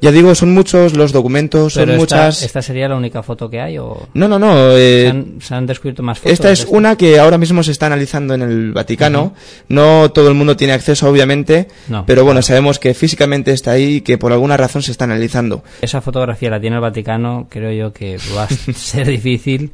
Ya 0.00 0.12
digo, 0.12 0.34
son 0.34 0.54
muchos 0.54 0.96
los 0.96 1.12
documentos, 1.12 1.74
son 1.74 1.96
muchas. 1.96 2.42
¿Esta 2.42 2.62
sería 2.62 2.88
la 2.88 2.96
única 2.96 3.22
foto 3.22 3.50
que 3.50 3.60
hay 3.60 3.76
o.? 3.76 4.08
No, 4.14 4.28
no, 4.28 4.38
no. 4.38 4.70
Eh, 4.72 5.24
¿Se, 5.40 5.54
han, 5.54 5.66
descubierto 5.66 6.02
más 6.02 6.18
fotos? 6.18 6.32
Esta 6.32 6.50
es 6.50 6.64
una 6.64 6.96
que 6.96 7.18
ahora 7.18 7.36
mismo 7.36 7.62
se 7.62 7.72
está 7.72 7.86
analizando 7.86 8.32
en 8.34 8.42
el 8.42 8.72
Vaticano. 8.72 9.34
No 9.68 10.10
todo 10.10 10.28
el 10.28 10.34
mundo 10.34 10.56
tiene 10.56 10.72
acceso, 10.72 11.08
obviamente. 11.08 11.68
Pero 12.06 12.24
bueno, 12.24 12.40
sabemos 12.40 12.78
que 12.78 12.94
físicamente 12.94 13.52
está 13.52 13.72
ahí 13.72 13.96
y 13.96 14.00
que 14.00 14.16
por 14.16 14.32
alguna 14.32 14.56
razón 14.56 14.82
se 14.82 14.90
está 14.90 15.04
analizando. 15.04 15.62
Esa 15.82 16.00
fotografía 16.00 16.50
la 16.50 16.60
tiene 16.60 16.76
el 16.76 16.82
Vaticano, 16.82 17.46
creo 17.50 17.72
yo 17.72 17.92
que 17.92 18.16
va 18.34 18.44
a 18.44 18.48
ser 18.74 19.06
difícil 19.06 19.72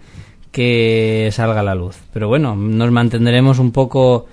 que 0.50 1.28
salga 1.32 1.60
a 1.60 1.62
la 1.62 1.74
luz. 1.74 1.96
Pero 2.12 2.28
bueno, 2.28 2.56
nos 2.56 2.90
mantendremos 2.90 3.58
un 3.58 3.70
poco 3.70 4.26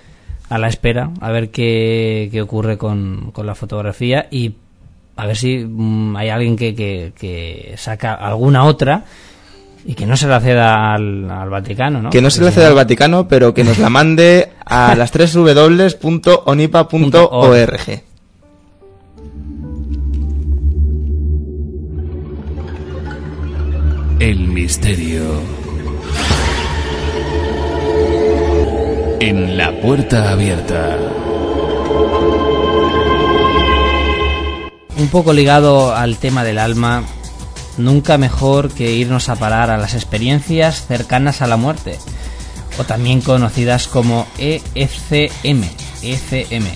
a 0.48 0.58
la 0.58 0.68
espera 0.68 1.10
a 1.20 1.30
ver 1.30 1.50
qué, 1.50 2.28
qué 2.32 2.42
ocurre 2.42 2.78
con, 2.78 3.30
con 3.32 3.46
la 3.46 3.54
fotografía 3.54 4.26
y 4.30 4.54
a 5.16 5.26
ver 5.26 5.36
si 5.36 5.58
mm, 5.58 6.16
hay 6.16 6.30
alguien 6.30 6.56
que, 6.56 6.74
que, 6.74 7.74
saca 7.76 8.14
alguna 8.14 8.64
otra 8.64 9.04
y 9.84 9.94
que 9.94 10.06
no 10.06 10.16
se 10.16 10.26
la 10.26 10.40
ceda 10.40 10.94
al, 10.94 11.26
Vaticano, 11.50 12.00
¿no? 12.02 12.10
Que 12.10 12.22
no 12.22 12.30
se 12.30 12.42
la 12.42 12.50
ceda 12.50 12.68
al 12.68 12.74
Vaticano, 12.74 13.28
pero 13.28 13.54
que 13.54 13.64
nos 13.64 13.78
la 13.78 13.90
mande 13.90 14.50
a 14.64 14.94
las 14.98 15.10
tres 15.10 15.34
www.onipa.org. 15.34 16.42
El 24.20 24.48
misterio. 24.48 25.24
En 29.20 29.56
la 29.56 29.72
puerta 29.80 30.30
abierta. 30.30 30.98
Un 34.96 35.08
poco 35.08 35.32
ligado 35.32 35.94
al 35.94 36.16
tema 36.16 36.44
del 36.44 36.58
alma, 36.58 37.04
nunca 37.76 38.18
mejor 38.18 38.70
que 38.70 38.92
irnos 38.92 39.28
a 39.28 39.36
parar 39.36 39.70
a 39.70 39.78
las 39.78 39.94
experiencias 39.94 40.86
cercanas 40.86 41.42
a 41.42 41.46
la 41.46 41.56
muerte, 41.56 41.98
o 42.78 42.84
también 42.84 43.20
conocidas 43.20 43.88
como 43.88 44.26
EFM. 44.38 45.68
EFM. 46.02 46.66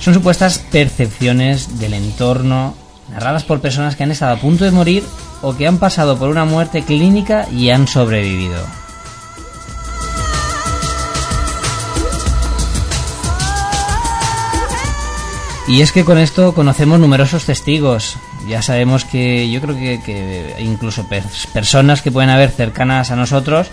Son 0.00 0.14
supuestas 0.14 0.58
percepciones 0.58 1.78
del 1.78 1.94
entorno 1.94 2.74
narradas 3.10 3.44
por 3.44 3.60
personas 3.60 3.96
que 3.96 4.02
han 4.02 4.10
estado 4.10 4.34
a 4.34 4.40
punto 4.40 4.64
de 4.64 4.70
morir 4.70 5.04
o 5.42 5.56
que 5.56 5.66
han 5.66 5.78
pasado 5.78 6.18
por 6.18 6.28
una 6.28 6.44
muerte 6.44 6.82
clínica 6.82 7.48
y 7.50 7.70
han 7.70 7.86
sobrevivido. 7.86 8.85
Y 15.68 15.80
es 15.80 15.90
que 15.90 16.04
con 16.04 16.16
esto 16.16 16.54
conocemos 16.54 17.00
numerosos 17.00 17.44
testigos. 17.44 18.16
Ya 18.48 18.62
sabemos 18.62 19.04
que 19.04 19.50
yo 19.50 19.60
creo 19.60 19.76
que, 19.76 20.54
incluso 20.60 21.08
personas 21.52 22.02
que 22.02 22.12
pueden 22.12 22.30
haber 22.30 22.50
cercanas 22.50 23.10
a 23.10 23.16
nosotros 23.16 23.66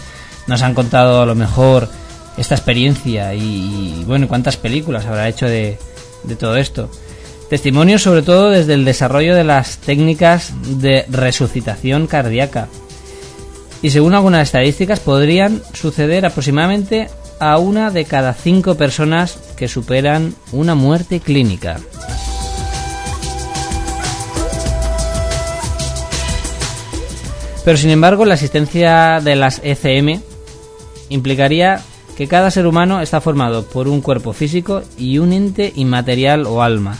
nos 0.47 0.63
han 0.63 0.73
contado 0.73 1.21
a 1.21 1.25
lo 1.27 1.35
mejor 1.35 1.89
esta 2.35 2.55
experiencia 2.55 3.35
y, 3.35 4.03
bueno, 4.07 4.27
cuántas 4.27 4.57
películas 4.57 5.05
habrá 5.05 5.29
hecho 5.29 5.45
de, 5.45 5.77
de 6.23 6.35
todo 6.35 6.57
esto. 6.57 6.89
Testimonios 7.49 8.01
sobre 8.01 8.23
todo 8.23 8.49
desde 8.49 8.73
el 8.73 8.85
desarrollo 8.85 9.35
de 9.35 9.43
las 9.43 9.77
técnicas 9.77 10.51
de 10.63 11.05
resucitación 11.09 12.07
cardíaca. 12.07 12.69
Y 13.83 13.91
según 13.91 14.15
algunas 14.15 14.41
estadísticas 14.41 14.99
podrían 14.99 15.61
suceder 15.73 16.25
aproximadamente 16.25 17.09
a 17.39 17.57
una 17.57 17.91
de 17.91 18.05
cada 18.05 18.33
cinco 18.33 18.75
personas 18.75 19.37
que 19.55 19.67
superan 19.67 20.35
una 20.51 20.75
muerte 20.75 21.19
clínica. 21.19 21.77
Pero 27.65 27.77
sin 27.77 27.91
embargo, 27.91 28.25
la 28.25 28.33
existencia 28.33 29.19
de 29.21 29.35
las 29.35 29.61
ECM 29.63 30.21
implicaría 31.09 31.81
que 32.17 32.27
cada 32.27 32.51
ser 32.51 32.67
humano 32.67 33.01
está 33.01 33.21
formado 33.21 33.65
por 33.65 33.87
un 33.87 34.01
cuerpo 34.01 34.33
físico 34.33 34.83
y 34.97 35.17
un 35.17 35.33
ente 35.33 35.71
inmaterial 35.75 36.45
o 36.45 36.61
alma, 36.61 36.97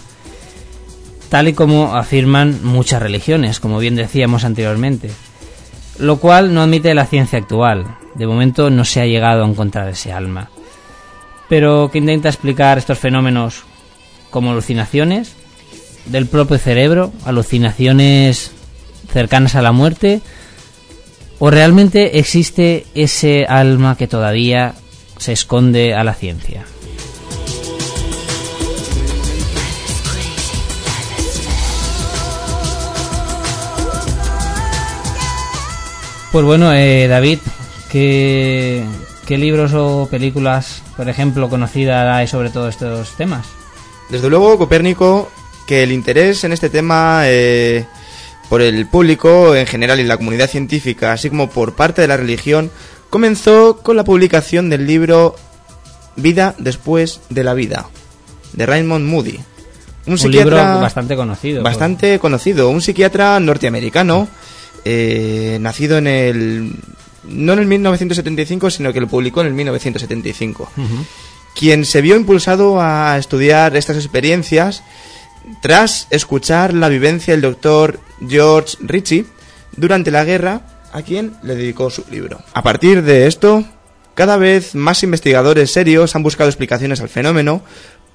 tal 1.30 1.50
y 1.50 1.54
como 1.54 1.96
afirman 1.96 2.64
muchas 2.64 3.02
religiones, 3.02 3.60
como 3.60 3.80
bien 3.80 3.96
decíamos 3.96 4.44
anteriormente, 4.44 5.12
lo 6.00 6.18
cual 6.18 6.54
no 6.54 6.62
admite 6.62 6.94
la 6.94 7.06
ciencia 7.06 7.40
actual. 7.40 7.98
De 8.16 8.28
momento 8.28 8.70
no 8.70 8.86
se 8.86 9.02
ha 9.02 9.06
llegado 9.06 9.44
a 9.44 9.48
encontrar 9.48 9.90
ese 9.90 10.12
alma. 10.12 10.50
Pero 11.50 11.90
que 11.92 11.98
intenta 11.98 12.30
explicar 12.30 12.78
estos 12.78 13.00
fenómenos 13.00 13.64
como 14.30 14.52
alucinaciones 14.52 15.34
del 16.06 16.28
propio 16.28 16.58
cerebro, 16.58 17.12
alucinaciones 17.26 18.52
cercanas 19.12 19.56
a 19.56 19.62
la 19.62 19.72
muerte, 19.72 20.22
o 21.40 21.50
realmente 21.50 22.20
existe 22.20 22.86
ese 22.96 23.46
alma 23.46 23.98
que 23.98 24.08
todavía 24.08 24.76
se 25.18 25.34
esconde 25.34 25.94
a 25.94 26.04
la 26.04 26.14
ciencia. 26.14 26.66
Pues 36.32 36.46
bueno, 36.46 36.74
eh, 36.74 37.08
David, 37.08 37.40
¿qué, 37.94 38.84
¿qué 39.28 39.38
libros 39.38 39.72
o 39.76 40.08
películas, 40.10 40.82
por 40.98 41.08
ejemplo, 41.08 41.48
conocidas 41.48 42.14
hay 42.14 42.28
sobre 42.28 42.50
todos 42.50 42.74
estos 42.74 43.16
temas? 43.16 43.46
Desde 44.10 44.30
luego, 44.30 44.58
Copérnico, 44.58 45.30
que 45.68 45.84
el 45.84 45.92
interés 45.92 46.44
en 46.44 46.54
este 46.54 46.72
tema 46.72 47.22
eh, 47.26 47.86
por 48.50 48.62
el 48.62 48.88
público 48.88 49.56
en 49.56 49.68
general 49.68 50.00
y 50.00 50.04
la 50.06 50.18
comunidad 50.18 50.50
científica, 50.50 51.14
así 51.14 51.30
como 51.30 51.52
por 51.52 51.76
parte 51.76 52.02
de 52.02 52.08
la 52.08 52.18
religión, 52.18 52.72
comenzó 53.12 53.78
con 53.78 53.96
la 53.96 54.04
publicación 54.04 54.72
del 54.72 54.88
libro 54.88 55.36
Vida 56.16 56.56
después 56.58 57.22
de 57.30 57.44
la 57.44 57.54
vida, 57.54 57.88
de 58.54 58.66
Raymond 58.66 59.06
Moody. 59.06 59.40
Un, 60.06 60.18
psiquiatra 60.18 60.64
libro 60.64 60.82
bastante 60.82 61.16
conocido. 61.16 61.64
Bastante 61.64 62.20
conocido, 62.20 62.70
un 62.70 62.82
psiquiatra 62.82 63.40
norteamericano, 63.40 64.28
eh, 64.84 65.60
nacido 65.62 66.00
en 66.00 66.08
el... 66.08 66.76
no 67.26 67.54
en 67.54 67.60
el 67.60 67.68
1975, 67.68 68.70
sino 68.70 68.94
que 68.94 69.02
lo 69.02 69.08
publicó 69.08 69.42
en 69.42 69.48
el 69.48 69.54
1975. 69.54 70.72
Quien 71.56 71.86
se 71.86 72.02
vio 72.02 72.16
impulsado 72.16 72.82
a 72.82 73.18
estudiar 73.18 73.76
estas 73.76 73.98
experiencias 73.98 74.84
tras 75.62 76.08
escuchar 76.10 76.74
la 76.74 76.90
vivencia 76.90 77.34
del 77.34 77.42
doctor 77.42 78.00
George 78.28 78.78
Ritchie 78.82 79.26
durante 79.76 80.12
la 80.12 80.24
guerra 80.24 80.62
a 80.92 81.02
quien 81.02 81.34
le 81.44 81.56
dedicó 81.56 81.90
su 81.90 82.06
libro. 82.10 82.42
A 82.54 82.62
partir 82.62 83.04
de 83.04 83.28
esto, 83.28 83.66
cada 84.14 84.38
vez 84.38 84.76
más 84.76 85.04
investigadores 85.04 85.72
serios 85.72 86.16
han 86.16 86.24
buscado 86.24 86.50
explicaciones 86.50 87.02
al 87.02 87.10
fenómeno, 87.10 87.64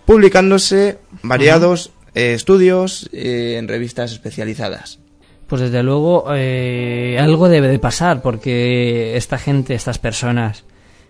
publicándose 0.06 0.98
variados 1.22 1.90
eh, 2.14 2.34
estudios 2.34 3.10
eh, 3.12 3.56
en 3.58 3.68
revistas 3.68 4.12
especializadas. 4.12 5.00
Pues 5.48 5.62
desde 5.62 5.82
luego 5.82 6.26
eh, 6.34 7.18
algo 7.20 7.48
debe 7.48 7.68
de 7.68 7.78
pasar 7.78 8.22
porque 8.22 9.16
esta 9.16 9.38
gente, 9.38 9.74
estas 9.74 9.98
personas, 9.98 10.64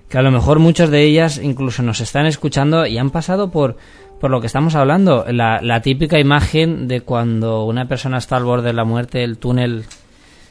que 0.09 0.17
a 0.17 0.23
lo 0.23 0.31
mejor 0.31 0.59
muchas 0.59 0.91
de 0.91 1.03
ellas 1.03 1.39
incluso 1.43 1.83
nos 1.83 2.01
están 2.01 2.25
escuchando 2.25 2.87
y 2.87 2.97
han 2.97 3.11
pasado 3.11 3.51
por, 3.51 3.77
por 4.21 4.31
lo 4.31 4.41
que 4.41 4.47
estamos 4.47 4.75
hablando, 4.77 5.27
la, 5.31 5.61
la 5.61 5.83
típica 5.83 6.19
imagen 6.19 6.89
de 6.89 7.01
cuando 7.03 7.65
una 7.65 7.89
persona 7.89 8.19
está 8.19 8.37
al 8.37 8.45
borde 8.45 8.69
de 8.69 8.75
la 8.75 8.85
muerte, 8.85 9.25
el 9.25 9.39
túnel 9.39 9.85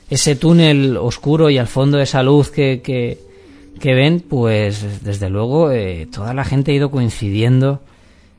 ese 0.09 0.35
túnel 0.35 0.97
oscuro 0.97 1.49
y 1.49 1.57
al 1.57 1.67
fondo 1.67 1.99
esa 1.99 2.23
luz 2.23 2.49
que, 2.49 2.81
que, 2.81 3.93
ven, 3.93 4.21
pues 4.21 5.03
desde 5.03 5.29
luego 5.29 5.71
eh, 5.71 6.07
toda 6.11 6.33
la 6.33 6.45
gente 6.45 6.71
ha 6.71 6.75
ido 6.75 6.91
coincidiendo 6.91 7.81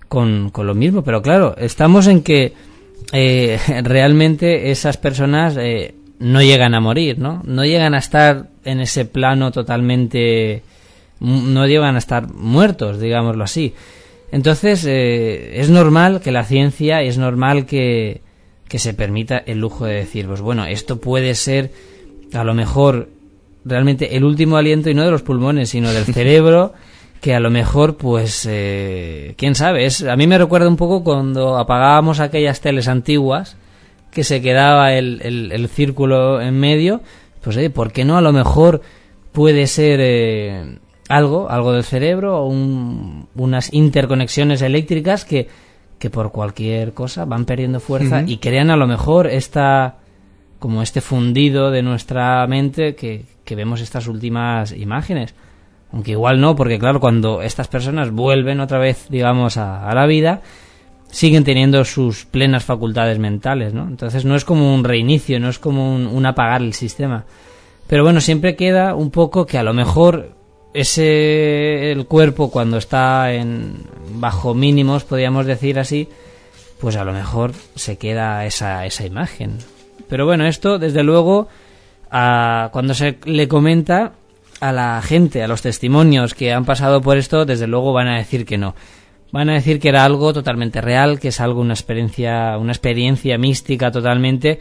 con, 0.08 0.50
con, 0.50 0.66
lo 0.66 0.74
mismo. 0.74 1.02
Pero 1.02 1.20
claro, 1.20 1.54
estamos 1.58 2.06
en 2.06 2.22
que 2.22 2.54
eh, 3.12 3.58
realmente 3.82 4.70
esas 4.70 4.96
personas 4.96 5.56
eh, 5.58 5.94
no 6.18 6.42
llegan 6.42 6.74
a 6.74 6.80
morir, 6.80 7.18
¿no? 7.18 7.42
No 7.44 7.64
llegan 7.64 7.94
a 7.94 7.98
estar 7.98 8.48
en 8.64 8.80
ese 8.80 9.04
plano 9.04 9.50
totalmente... 9.52 10.62
no 11.20 11.66
llegan 11.66 11.94
a 11.94 11.98
estar 11.98 12.32
muertos, 12.32 13.00
digámoslo 13.00 13.44
así. 13.44 13.74
Entonces, 14.30 14.84
es 14.84 15.70
normal 15.70 16.20
que 16.20 16.32
la 16.32 16.44
ciencia, 16.44 17.00
es 17.00 17.16
normal 17.16 17.64
que, 17.64 18.20
que 18.68 18.78
se 18.78 18.94
permita 18.94 19.38
el 19.38 19.58
lujo 19.58 19.86
de 19.86 19.94
decir, 19.94 20.26
pues 20.26 20.40
bueno, 20.40 20.66
esto 20.66 21.00
puede 21.00 21.34
ser 21.34 21.72
a 22.32 22.44
lo 22.44 22.54
mejor 22.54 23.08
realmente 23.64 24.16
el 24.16 24.24
último 24.24 24.56
aliento 24.56 24.90
y 24.90 24.94
no 24.94 25.04
de 25.04 25.10
los 25.10 25.22
pulmones, 25.22 25.70
sino 25.70 25.92
del 25.92 26.04
cerebro, 26.14 26.74
que 27.20 27.34
a 27.34 27.40
lo 27.40 27.50
mejor, 27.50 27.96
pues, 27.96 28.46
eh, 28.48 29.34
quién 29.36 29.54
sabe, 29.54 29.86
es, 29.86 30.02
a 30.02 30.16
mí 30.16 30.26
me 30.26 30.38
recuerda 30.38 30.68
un 30.68 30.76
poco 30.76 31.02
cuando 31.02 31.56
apagábamos 31.56 32.20
aquellas 32.20 32.60
teles 32.60 32.88
antiguas, 32.88 33.56
que 34.10 34.24
se 34.24 34.40
quedaba 34.40 34.94
el, 34.94 35.20
el, 35.22 35.68
círculo 35.68 36.40
en 36.40 36.58
medio, 36.58 37.02
pues, 37.42 37.56
oye, 37.56 37.70
¿por 37.70 37.92
qué 37.92 38.04
no 38.04 38.16
a 38.16 38.22
lo 38.22 38.32
mejor 38.32 38.82
puede 39.32 39.66
ser 39.66 40.00
eh, 40.02 40.78
algo, 41.08 41.50
algo 41.50 41.72
del 41.72 41.84
cerebro, 41.84 42.42
o 42.42 42.46
unas 42.48 43.72
interconexiones 43.72 44.62
eléctricas 44.62 45.24
que 45.24 45.48
que 45.98 46.10
por 46.10 46.30
cualquier 46.30 46.94
cosa 46.94 47.24
van 47.24 47.44
perdiendo 47.44 47.80
fuerza 47.80 48.22
y 48.26 48.38
crean 48.38 48.70
a 48.70 48.76
lo 48.76 48.86
mejor 48.86 49.26
esta 49.26 49.96
como 50.58 50.82
este 50.82 51.00
fundido 51.00 51.70
de 51.70 51.82
nuestra 51.82 52.46
mente 52.46 52.94
que, 52.94 53.24
que 53.44 53.54
vemos 53.54 53.80
estas 53.80 54.08
últimas 54.08 54.72
imágenes. 54.72 55.34
Aunque 55.92 56.12
igual 56.12 56.40
no, 56.40 56.54
porque 56.54 56.78
claro, 56.78 57.00
cuando 57.00 57.42
estas 57.42 57.68
personas 57.68 58.10
vuelven 58.10 58.60
otra 58.60 58.78
vez, 58.78 59.06
digamos, 59.08 59.56
a, 59.56 59.92
la 59.94 60.06
vida, 60.06 60.42
siguen 61.10 61.44
teniendo 61.44 61.84
sus 61.84 62.26
plenas 62.26 62.64
facultades 62.64 63.18
mentales, 63.18 63.72
¿no? 63.72 63.88
Entonces 63.88 64.24
no 64.24 64.36
es 64.36 64.44
como 64.44 64.74
un 64.74 64.84
reinicio, 64.84 65.40
no 65.40 65.48
es 65.48 65.58
como 65.58 65.94
un, 65.94 66.06
un 66.06 66.26
apagar 66.26 66.60
el 66.60 66.74
sistema. 66.74 67.24
Pero 67.86 68.04
bueno, 68.04 68.20
siempre 68.20 68.54
queda 68.54 68.94
un 68.94 69.10
poco 69.10 69.46
que 69.46 69.56
a 69.56 69.62
lo 69.62 69.72
mejor 69.72 70.36
ese 70.74 71.90
el 71.92 72.06
cuerpo 72.06 72.50
cuando 72.50 72.76
está 72.76 73.32
en 73.32 73.84
bajo 74.12 74.54
mínimos 74.54 75.04
podríamos 75.04 75.46
decir 75.46 75.78
así 75.78 76.08
pues 76.80 76.96
a 76.96 77.04
lo 77.04 77.12
mejor 77.12 77.52
se 77.74 77.96
queda 77.96 78.44
esa, 78.44 78.84
esa 78.84 79.06
imagen 79.06 79.58
pero 80.08 80.26
bueno 80.26 80.46
esto 80.46 80.78
desde 80.78 81.02
luego 81.02 81.48
a, 82.10 82.68
cuando 82.72 82.94
se 82.94 83.18
le 83.24 83.48
comenta 83.48 84.12
a 84.60 84.72
la 84.72 85.00
gente 85.02 85.42
a 85.42 85.48
los 85.48 85.62
testimonios 85.62 86.34
que 86.34 86.52
han 86.52 86.64
pasado 86.64 87.00
por 87.00 87.16
esto 87.16 87.44
desde 87.44 87.66
luego 87.66 87.92
van 87.92 88.08
a 88.08 88.18
decir 88.18 88.44
que 88.44 88.58
no 88.58 88.74
van 89.30 89.50
a 89.50 89.54
decir 89.54 89.78
que 89.78 89.88
era 89.88 90.04
algo 90.04 90.32
totalmente 90.32 90.80
real 90.80 91.20
que 91.20 91.28
es 91.28 91.40
algo 91.40 91.60
una 91.60 91.74
experiencia 91.74 92.56
una 92.58 92.72
experiencia 92.72 93.38
mística 93.38 93.90
totalmente 93.90 94.60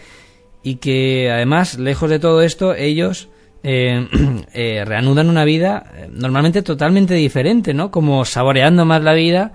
y 0.63 0.75
que 0.75 1.31
además 1.31 1.79
lejos 1.79 2.09
de 2.09 2.19
todo 2.19 2.41
esto 2.41 2.73
ellos 2.75 3.29
eh, 3.63 4.07
eh, 4.53 4.83
reanudan 4.85 5.29
una 5.29 5.43
vida 5.43 5.91
eh, 5.95 6.07
normalmente 6.11 6.61
totalmente 6.61 7.15
diferente, 7.15 7.73
¿no? 7.73 7.91
Como 7.91 8.23
saboreando 8.25 8.85
más 8.85 9.03
la 9.03 9.13
vida 9.13 9.51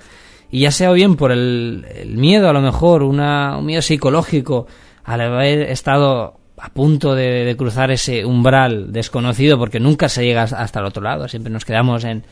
y 0.51 0.61
ya 0.61 0.71
sea 0.71 0.93
bien 0.93 1.17
por 1.17 1.33
el, 1.33 1.87
miedo, 2.09 2.49
a 2.49 2.53
lo 2.53 2.61
mejor, 2.61 3.05
una, 3.05 3.57
un 3.57 3.65
miedo 3.65 3.81
psicológico 3.81 4.67
al 5.05 5.23
haber 5.23 5.71
estado 5.71 6.35
a 6.63 6.69
punto 6.71 7.15
de, 7.15 7.55
cruzar 7.59 7.91
ese 7.91 8.25
umbral 8.25 8.93
desconocido 8.93 9.59
porque 9.59 9.81
nunca 9.81 10.09
se 10.09 10.25
llega 10.25 10.43
hasta 10.45 10.81
el 10.81 10.87
otro 10.87 11.03
lado, 11.03 11.27
siempre 11.29 11.53
nos 11.53 11.65
quedamos 11.65 12.05
en, 12.05 12.23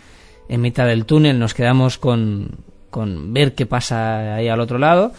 en 0.49 0.61
mitad 0.61 0.87
del 0.87 1.05
túnel, 1.05 1.39
nos 1.39 1.53
quedamos 1.53 1.99
con, 1.99 2.51
con 2.91 3.35
ver 3.35 3.55
qué 3.55 3.67
pasa 3.67 4.37
ahí 4.37 4.49
al 4.49 4.61
otro 4.61 4.79
lado 4.79 5.13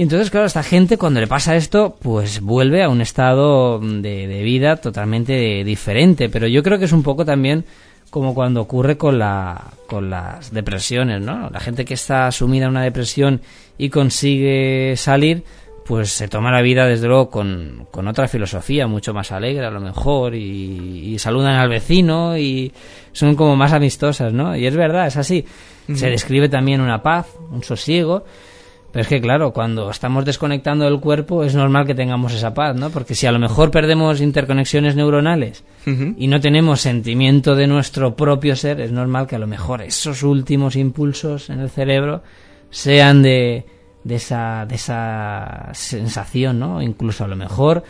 y 0.00 0.02
entonces, 0.04 0.30
claro, 0.30 0.46
esta 0.46 0.62
gente 0.62 0.96
cuando 0.96 1.20
le 1.20 1.26
pasa 1.26 1.56
esto, 1.56 1.94
pues 2.00 2.40
vuelve 2.40 2.82
a 2.82 2.88
un 2.88 3.02
estado 3.02 3.78
de, 3.78 4.40
vida 4.42 4.76
totalmente 4.76 5.62
diferente. 5.62 6.30
Pero 6.30 6.46
yo 6.46 6.62
creo 6.62 6.78
que 6.78 6.86
es 6.86 6.92
un 6.92 7.02
poco 7.02 7.26
también 7.26 7.66
como 8.08 8.34
cuando 8.34 8.62
ocurre 8.62 8.96
con, 8.96 9.18
la, 9.18 9.62
con 9.86 10.08
las 10.08 10.54
depresiones, 10.54 11.20
¿no? 11.20 11.50
La 11.50 11.60
gente 11.60 11.84
que 11.84 11.92
está 11.92 12.32
sumida 12.32 12.64
en 12.64 12.70
una 12.70 12.82
depresión 12.82 13.42
y 13.76 13.90
consigue 13.90 14.94
salir, 14.96 15.44
pues 15.90 16.12
se 16.12 16.28
toma 16.28 16.52
la 16.52 16.62
vida 16.62 16.86
desde 16.86 17.08
luego 17.08 17.30
con, 17.30 17.88
con 17.90 18.06
otra 18.06 18.28
filosofía, 18.28 18.86
mucho 18.86 19.12
más 19.12 19.32
alegre 19.32 19.66
a 19.66 19.72
lo 19.72 19.80
mejor, 19.80 20.36
y, 20.36 21.18
saludan 21.18 21.56
al 21.56 21.68
vecino 21.68 22.38
y 22.38 22.72
son 23.10 23.34
como 23.34 23.56
más 23.56 23.72
amistosas, 23.72 24.32
¿no? 24.32 24.54
Y 24.54 24.68
es 24.68 24.76
verdad, 24.76 25.08
es 25.08 25.16
así. 25.16 25.44
Se 25.92 26.08
describe 26.08 26.48
también 26.48 26.80
una 26.80 27.02
paz, 27.02 27.34
un 27.50 27.64
sosiego, 27.64 28.24
pero 28.92 29.02
es 29.02 29.08
que, 29.08 29.20
claro, 29.20 29.52
cuando 29.52 29.90
estamos 29.90 30.24
desconectando 30.24 30.84
del 30.84 31.00
cuerpo 31.00 31.42
es 31.42 31.56
normal 31.56 31.88
que 31.88 31.96
tengamos 31.96 32.34
esa 32.34 32.54
paz, 32.54 32.76
¿no? 32.76 32.90
Porque 32.90 33.16
si 33.16 33.26
a 33.26 33.32
lo 33.32 33.40
mejor 33.40 33.72
perdemos 33.72 34.20
interconexiones 34.20 34.94
neuronales 34.94 35.64
y 35.84 36.28
no 36.28 36.38
tenemos 36.38 36.82
sentimiento 36.82 37.56
de 37.56 37.66
nuestro 37.66 38.14
propio 38.14 38.54
ser, 38.54 38.80
es 38.80 38.92
normal 38.92 39.26
que 39.26 39.34
a 39.34 39.40
lo 39.40 39.48
mejor 39.48 39.82
esos 39.82 40.22
últimos 40.22 40.76
impulsos 40.76 41.50
en 41.50 41.58
el 41.58 41.68
cerebro 41.68 42.22
sean 42.70 43.22
de, 43.22 43.64
de, 44.04 44.16
esa, 44.16 44.66
de 44.66 44.74
esa 44.74 45.70
sensación, 45.72 46.58
¿no? 46.58 46.82
Incluso 46.82 47.24
a 47.24 47.28
lo 47.28 47.36
mejor 47.36 47.84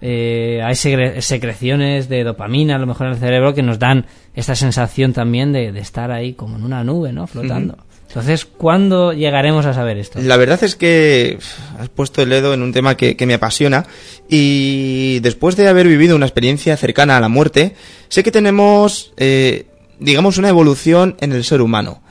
eh, 0.00 0.60
hay 0.62 0.74
secreciones 0.74 2.08
de 2.08 2.24
dopamina 2.24 2.76
a 2.76 2.78
lo 2.78 2.86
mejor 2.86 3.06
en 3.06 3.14
el 3.14 3.18
cerebro 3.18 3.54
que 3.54 3.62
nos 3.62 3.78
dan 3.78 4.06
esta 4.34 4.54
sensación 4.54 5.12
también 5.12 5.52
de, 5.52 5.68
estar 5.78 6.10
ahí 6.10 6.34
como 6.34 6.56
en 6.56 6.64
una 6.64 6.84
nube, 6.84 7.12
¿no? 7.12 7.26
Flotando. 7.26 7.78
Entonces, 8.14 8.44
¿cuándo 8.44 9.12
llegaremos 9.12 9.66
a 9.66 9.74
saber 9.74 9.98
esto? 9.98 10.20
La 10.22 10.36
verdad 10.36 10.62
es 10.62 10.76
que 10.76 11.36
has 11.80 11.88
puesto 11.88 12.22
el 12.22 12.28
dedo 12.28 12.54
en 12.54 12.62
un 12.62 12.72
tema 12.72 12.96
que, 12.96 13.16
me 13.26 13.34
apasiona 13.34 13.86
y 14.28 15.18
después 15.18 15.56
de 15.56 15.66
haber 15.66 15.88
vivido 15.88 16.14
una 16.14 16.26
experiencia 16.26 16.76
cercana 16.76 17.16
a 17.16 17.20
la 17.20 17.28
muerte, 17.28 17.74
sé 18.06 18.22
que 18.22 18.30
tenemos, 18.30 19.12
eh, 19.16 19.66
digamos, 19.98 20.38
una 20.38 20.48
evolución 20.48 21.16
en 21.18 21.32
el 21.32 21.42
ser 21.42 21.60
humano. 21.60 22.03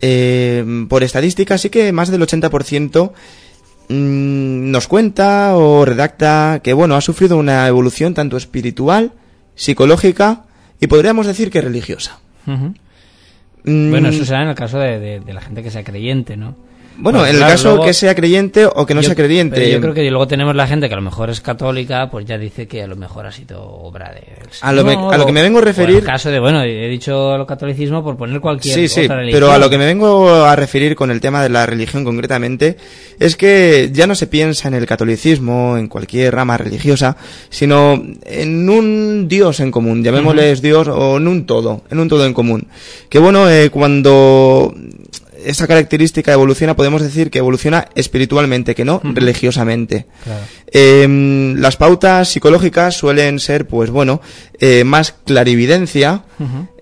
Eh, 0.00 0.86
por 0.88 1.02
estadística, 1.02 1.56
sí 1.58 1.70
que 1.70 1.92
más 1.92 2.10
del 2.10 2.22
80% 2.22 3.12
Mm, 3.88 4.70
nos 4.72 4.88
cuenta 4.88 5.54
o 5.54 5.84
redacta 5.84 6.60
que, 6.62 6.72
bueno, 6.72 6.96
ha 6.96 7.00
sufrido 7.00 7.36
una 7.36 7.68
evolución 7.68 8.14
tanto 8.14 8.36
espiritual, 8.36 9.12
psicológica 9.54 10.44
y 10.80 10.88
podríamos 10.88 11.26
decir 11.26 11.50
que 11.50 11.60
religiosa. 11.60 12.18
Mm. 12.46 13.90
Bueno, 13.90 14.08
eso 14.08 14.24
será 14.24 14.42
en 14.42 14.48
el 14.48 14.54
caso 14.54 14.78
de, 14.78 15.20
de, 15.20 15.34
la 15.34 15.40
gente 15.40 15.62
que 15.62 15.70
sea 15.70 15.84
creyente, 15.84 16.36
¿no? 16.36 16.54
Bueno, 16.98 17.26
en 17.26 17.36
el 17.36 17.40
caso 17.40 17.80
que 17.80 17.92
sea 17.92 18.14
creyente 18.14 18.66
o 18.66 18.86
que 18.86 18.94
no 18.94 19.02
sea 19.02 19.14
creyente. 19.14 19.70
yo 19.70 19.80
creo 19.80 19.94
que 19.94 20.08
luego 20.10 20.26
tenemos 20.26 20.54
la 20.54 20.66
gente 20.66 20.88
que 20.88 20.94
a 20.94 20.96
lo 20.96 21.02
mejor 21.02 21.30
es 21.30 21.40
católica, 21.40 22.08
pues 22.10 22.26
ya 22.26 22.38
dice 22.38 22.66
que 22.66 22.82
a 22.82 22.86
lo 22.86 22.96
mejor 22.96 23.26
ha 23.26 23.32
sido 23.32 23.62
obra 23.62 24.12
de. 24.12 24.22
A 24.60 24.72
lo, 24.72 25.10
a 25.10 25.16
lo 25.16 25.26
que 25.26 25.32
me 25.32 25.42
vengo 25.42 25.58
a 25.58 25.62
referir. 25.62 25.96
En 25.96 26.00
el 26.00 26.04
caso 26.04 26.30
de, 26.30 26.38
bueno, 26.38 26.62
he 26.62 26.88
dicho 26.88 27.36
lo 27.36 27.46
catolicismo 27.46 28.02
por 28.02 28.16
poner 28.16 28.40
cualquier 28.40 28.74
sí, 28.74 28.88
sí, 28.88 29.08
Pero 29.08 29.50
a 29.50 29.58
lo 29.58 29.68
que 29.68 29.78
me 29.78 29.86
vengo 29.86 30.44
a 30.44 30.56
referir 30.56 30.94
con 30.94 31.10
el 31.10 31.20
tema 31.20 31.42
de 31.42 31.48
la 31.48 31.66
religión 31.66 32.04
concretamente 32.04 32.76
es 33.18 33.36
que 33.36 33.90
ya 33.92 34.06
no 34.06 34.14
se 34.14 34.26
piensa 34.26 34.68
en 34.68 34.74
el 34.74 34.86
catolicismo, 34.86 35.76
en 35.76 35.88
cualquier 35.88 36.34
rama 36.34 36.56
religiosa, 36.56 37.16
sino 37.50 38.02
en 38.24 38.68
un 38.68 39.28
Dios 39.28 39.60
en 39.60 39.70
común, 39.70 40.02
llamémosles 40.02 40.62
Dios, 40.62 40.88
o 40.88 41.16
en 41.18 41.28
un 41.28 41.46
todo, 41.46 41.82
en 41.90 41.98
un 41.98 42.08
todo 42.08 42.26
en 42.26 42.34
común. 42.34 42.66
Que 43.08 43.18
bueno, 43.18 43.50
eh, 43.50 43.70
cuando 43.70 44.74
esa 45.46 45.66
característica 45.66 46.32
evoluciona, 46.32 46.76
podemos 46.76 47.02
decir 47.02 47.30
que 47.30 47.38
evoluciona 47.38 47.88
espiritualmente, 47.94 48.74
que 48.74 48.84
no 48.84 49.00
religiosamente. 49.02 50.06
Em, 50.72 51.54
las 51.56 51.76
pautas 51.76 52.28
psicológicas 52.28 52.96
suelen 52.96 53.38
ser, 53.38 53.66
pues 53.66 53.90
bueno, 53.90 54.20
eh, 54.58 54.84
más 54.84 55.14
clarividencia. 55.24 56.24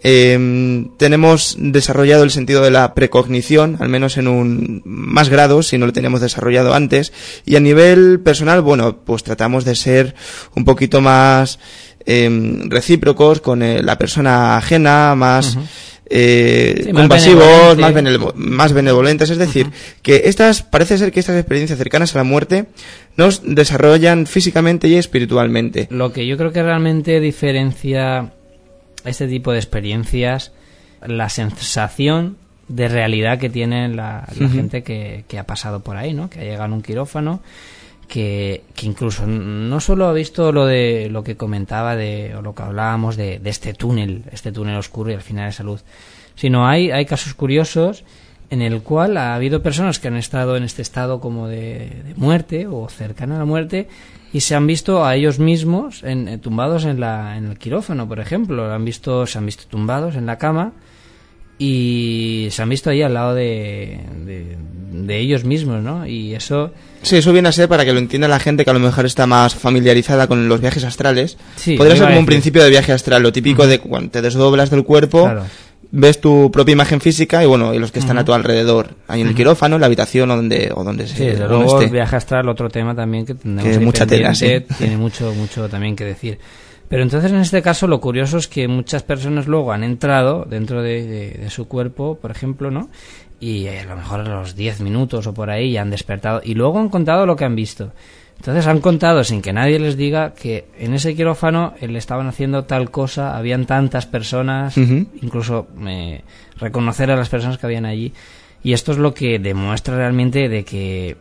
Em, 0.03 0.97
tenemos 0.97 1.57
desarrollado 1.59 2.25
el 2.25 2.31
sentido 2.31 2.63
de 2.63 2.71
la 2.71 2.95
precognición, 2.95 3.77
al 3.81 3.89
menos 3.89 4.17
en 4.17 4.29
un 4.29 4.83
más 4.85 5.29
grado, 5.29 5.63
si 5.63 5.79
no 5.79 5.87
lo 5.87 5.93
teníamos 5.93 6.21
desarrollado 6.21 6.75
antes. 6.75 7.13
Y 7.45 7.57
a 7.57 7.61
nivel 7.61 8.21
personal, 8.21 8.63
bueno, 8.63 8.99
pues 9.05 9.23
tratamos 9.23 9.65
de 9.65 9.77
ser 9.77 10.15
un 10.55 10.65
poquito 10.65 11.01
más 11.01 11.59
em, 12.07 12.69
recíprocos 12.71 13.41
con 13.41 13.63
eh, 13.63 13.83
la 13.83 13.97
persona 13.99 14.57
ajena, 14.57 15.15
más 15.15 15.57
eh, 16.07 16.91
compasivos, 16.93 17.79
más, 17.79 17.95
más, 18.35 18.73
benevolentes. 18.73 19.31
Es 19.31 19.39
decir, 19.39 19.71
que 20.03 20.23
estas, 20.27 20.63
parece 20.63 20.99
ser 20.99 21.13
que 21.13 21.21
estas 21.21 21.37
experiencias 21.37 21.79
cercanas 21.79 22.15
a 22.15 22.19
la 22.19 22.25
muerte 22.25 22.67
nos 23.17 23.43
desarrollan 23.45 24.27
físicamente 24.27 24.89
y 24.89 24.97
espiritualmente. 24.97 25.89
Lo 25.91 26.13
que 26.13 26.27
yo 26.27 26.37
creo 26.37 26.53
que 26.53 26.63
realmente 26.63 27.21
diferencia 27.21 28.33
este 29.05 29.29
tipo 29.29 29.53
de 29.53 29.59
experiencias, 29.59 30.53
la 31.05 31.29
sensación 31.29 32.37
de 32.69 32.89
realidad 32.89 33.39
que 33.39 33.51
tiene 33.51 33.89
la, 33.89 34.27
gente 34.53 34.83
que, 34.83 35.25
que, 35.29 35.39
ha 35.39 35.45
pasado 35.45 35.81
por 35.81 35.97
ahí, 35.97 36.15
¿no? 36.15 36.31
Que 36.31 36.41
ha 36.41 36.45
llegado 36.45 36.65
a 36.65 36.75
un 36.75 36.83
quirófano 36.83 37.43
que, 38.07 38.63
incluso 38.83 39.27
no 39.27 39.81
solo 39.81 40.07
ha 40.07 40.13
visto 40.13 40.53
lo 40.53 40.67
de 40.67 41.09
lo 41.11 41.25
que 41.25 41.37
comentaba 41.37 41.97
de 41.97 42.35
o 42.37 42.43
lo 42.43 42.55
que 42.55 42.63
hablábamos 42.63 43.17
de, 43.17 43.41
este 43.45 43.75
túnel, 43.75 44.25
este 44.33 44.53
túnel 44.53 44.77
oscuro 44.77 45.11
y 45.11 45.15
al 45.15 45.23
final 45.23 45.47
de 45.47 45.53
salud, 45.53 45.81
sino 46.35 46.67
hay, 46.67 46.91
hay 46.91 47.07
casos 47.07 47.35
curiosos 47.35 48.05
en 48.51 48.63
el 48.63 48.83
cual 48.83 49.17
ha 49.17 49.35
habido 49.35 49.63
personas 49.63 49.99
que 49.99 50.09
han 50.09 50.17
estado 50.17 50.57
en 50.57 50.65
este 50.65 50.83
estado 50.83 51.21
como 51.21 51.49
de, 51.49 52.15
muerte 52.17 52.67
o 52.67 52.89
cercana 52.89 53.37
a 53.37 53.39
la 53.39 53.45
muerte 53.45 53.89
y 54.33 54.41
se 54.41 54.55
han 54.55 54.67
visto 54.67 55.05
a 55.05 55.15
ellos 55.15 55.39
mismos 55.39 56.03
en, 56.03 56.41
tumbados 56.41 56.85
en, 56.85 57.01
la, 57.01 57.37
en 57.37 57.47
el 57.47 57.59
quirófano, 57.59 58.09
por 58.09 58.21
ejemplo, 58.21 58.73
han 58.73 58.85
visto, 58.85 59.27
se 59.27 59.39
han 59.39 59.47
visto 59.47 59.65
tumbados 59.69 60.17
en 60.17 60.27
la 60.27 60.39
cama 60.39 60.73
y 61.59 62.49
se 62.51 62.63
han 62.63 62.69
visto 62.69 62.91
ahí 62.91 63.03
al 63.03 63.15
lado 63.15 63.35
de, 63.35 64.01
de, 64.93 65.19
ellos 65.19 65.45
mismos, 65.45 65.83
¿no? 65.83 66.07
Y 66.07 66.35
eso... 66.35 66.73
Sí, 67.03 67.17
eso 67.17 67.33
viene 67.33 67.49
a 67.49 67.53
ser 67.53 67.69
para 67.69 67.85
que 67.85 67.93
lo 67.93 67.99
entienda 67.99 68.29
la 68.29 68.41
gente 68.41 68.65
que 68.65 68.71
a 68.71 68.75
lo 68.75 68.81
mejor 68.81 69.05
está 69.07 69.27
más 69.27 69.55
familiarizada 69.55 70.27
con 70.27 70.49
los 70.49 70.61
viajes 70.61 70.85
astrales. 70.85 71.37
Podría 71.77 71.97
ser 71.97 72.07
como 72.07 72.19
un 72.19 72.27
principio 72.27 72.63
de 72.65 72.71
viaje 72.71 72.93
astral, 72.93 73.23
lo 73.23 73.33
típico 73.33 73.67
de 73.67 73.79
cuando 73.79 74.11
te 74.11 74.23
desdoblas 74.23 74.71
del 74.71 74.85
cuerpo, 74.85 75.31
ves 75.91 76.21
tu 76.21 76.51
propia 76.51 76.73
imagen 76.73 77.01
física 77.01 77.43
y 77.43 77.47
bueno, 77.47 77.73
y 77.73 77.79
los 77.79 77.93
que 77.93 78.01
están 78.01 78.19
a 78.19 78.25
tu 78.25 78.33
alrededor, 78.33 78.97
ahí 79.07 79.21
en 79.21 79.29
el 79.29 79.35
quirófano, 79.35 79.77
en 79.77 79.81
la 79.81 79.87
habitación 79.87 80.31
o 80.31 80.37
donde, 80.37 80.73
o 80.75 80.83
donde 80.83 81.07
sí, 81.07 81.15
se 81.15 81.37
luego 81.37 81.81
el 81.81 81.91
viaje 81.91 82.17
astral, 82.17 82.49
otro 82.49 82.69
tema 82.69 82.95
también 82.95 83.25
que, 83.27 83.37
que 83.37 83.79
mucha 83.79 84.07
tela, 84.07 84.33
tiene 84.33 84.97
mucho, 84.97 85.33
mucho 85.35 85.69
también 85.69 85.95
que 85.95 86.05
decir. 86.05 86.39
Pero 86.89 87.03
entonces 87.03 87.33
en 87.33 87.39
este 87.39 87.63
caso 87.63 87.87
lo 87.87 88.01
curioso 88.01 88.39
es 88.39 88.49
que 88.49 88.69
muchas 88.69 89.03
personas 89.03 89.47
luego 89.47 89.73
han 89.73 89.85
entrado 89.85 90.45
dentro 90.45 90.83
de, 90.83 91.47
su 91.49 91.67
cuerpo, 91.67 92.19
por 92.21 92.31
ejemplo, 92.31 92.71
¿no? 92.71 92.89
Y 93.41 93.67
a 93.69 93.85
lo 93.85 93.97
mejor 93.97 94.21
a 94.21 94.41
los 94.41 94.55
10 94.55 94.81
minutos 94.81 95.27
o 95.27 95.35
por 95.35 95.51
ahí 95.51 95.73
ya 95.73 95.83
han 95.83 95.91
despertado 95.91 96.41
y 96.45 96.55
luego 96.55 96.79
han 96.79 96.89
contado 96.89 97.27
lo 97.27 97.37
que 97.37 97.45
han 97.45 97.57
visto. 97.57 97.93
Entonces 98.37 98.67
han 98.67 98.81
contado 98.81 99.25
sin 99.25 99.41
que 99.41 99.53
nadie 99.53 99.79
les 99.79 99.97
diga 99.97 100.35
que 100.35 100.67
en 100.79 100.93
ese 100.93 101.15
quirófano 101.15 101.75
le 101.81 101.99
estaban 101.99 102.27
haciendo 102.27 102.65
tal 102.65 102.91
cosa, 102.91 103.37
habían 103.37 103.65
tantas 103.65 104.07
personas, 104.07 104.77
incluso 104.77 105.69
eh, 105.87 106.23
reconocer 106.59 107.11
a 107.11 107.17
las 107.17 107.29
personas 107.29 107.59
que 107.59 107.67
habían 107.67 107.87
allí. 107.87 108.13
Y 108.63 108.73
esto 108.73 108.93
es 108.93 108.99
lo 108.99 109.15
que 109.15 109.39
demuestra 109.39 109.97
realmente 109.97 110.49
de 110.49 110.65
que 110.65 111.17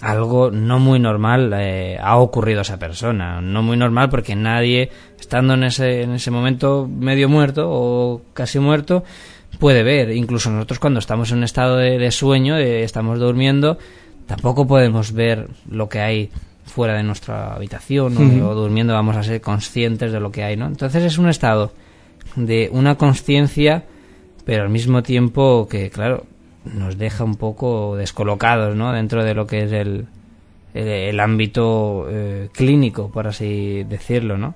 algo 0.00 0.50
no 0.50 0.78
muy 0.78 0.98
normal 0.98 1.52
eh, 1.54 1.98
ha 2.00 2.16
ocurrido 2.16 2.60
a 2.60 2.62
esa 2.62 2.78
persona. 2.78 3.40
No 3.40 3.62
muy 3.62 3.76
normal 3.76 4.08
porque 4.08 4.34
nadie, 4.34 4.90
estando 5.18 5.54
en 5.54 5.64
ese, 5.64 6.02
en 6.02 6.12
ese 6.12 6.30
momento 6.30 6.88
medio 6.88 7.28
muerto 7.28 7.68
o 7.68 8.22
casi 8.32 8.58
muerto, 8.58 9.04
puede 9.58 9.82
ver. 9.82 10.10
Incluso 10.10 10.50
nosotros 10.50 10.78
cuando 10.78 11.00
estamos 11.00 11.30
en 11.30 11.38
un 11.38 11.44
estado 11.44 11.76
de, 11.76 12.10
sueño, 12.10 12.56
estamos 12.56 13.18
durmiendo, 13.18 13.78
tampoco 14.26 14.66
podemos 14.66 15.12
ver 15.12 15.48
lo 15.70 15.88
que 15.88 16.00
hay 16.00 16.30
fuera 16.64 16.94
de 16.94 17.02
nuestra 17.02 17.54
habitación 17.54 18.42
o, 18.42 18.54
durmiendo 18.54 18.94
vamos 18.94 19.16
a 19.16 19.22
ser 19.22 19.40
conscientes 19.40 20.12
de 20.12 20.20
lo 20.20 20.30
que 20.30 20.44
hay, 20.44 20.56
¿no? 20.56 20.66
Entonces 20.66 21.02
es 21.02 21.18
un 21.18 21.28
estado 21.28 21.72
de 22.36 22.70
una 22.72 22.94
conciencia, 22.94 23.84
pero 24.44 24.62
al 24.62 24.70
mismo 24.70 25.02
tiempo 25.02 25.66
que, 25.68 25.90
claro, 25.90 26.26
nos 26.64 26.98
deja 26.98 27.24
un 27.24 27.36
poco 27.36 27.96
descolocados 27.96 28.76
¿no? 28.76 28.92
dentro 28.92 29.24
de 29.24 29.34
lo 29.34 29.46
que 29.46 29.64
es 29.64 29.72
el, 29.72 30.06
el, 30.74 31.20
ámbito 31.20 32.06
eh, 32.10 32.48
clínico, 32.52 33.10
por 33.10 33.26
así 33.26 33.84
decirlo, 33.84 34.36
¿no? 34.36 34.54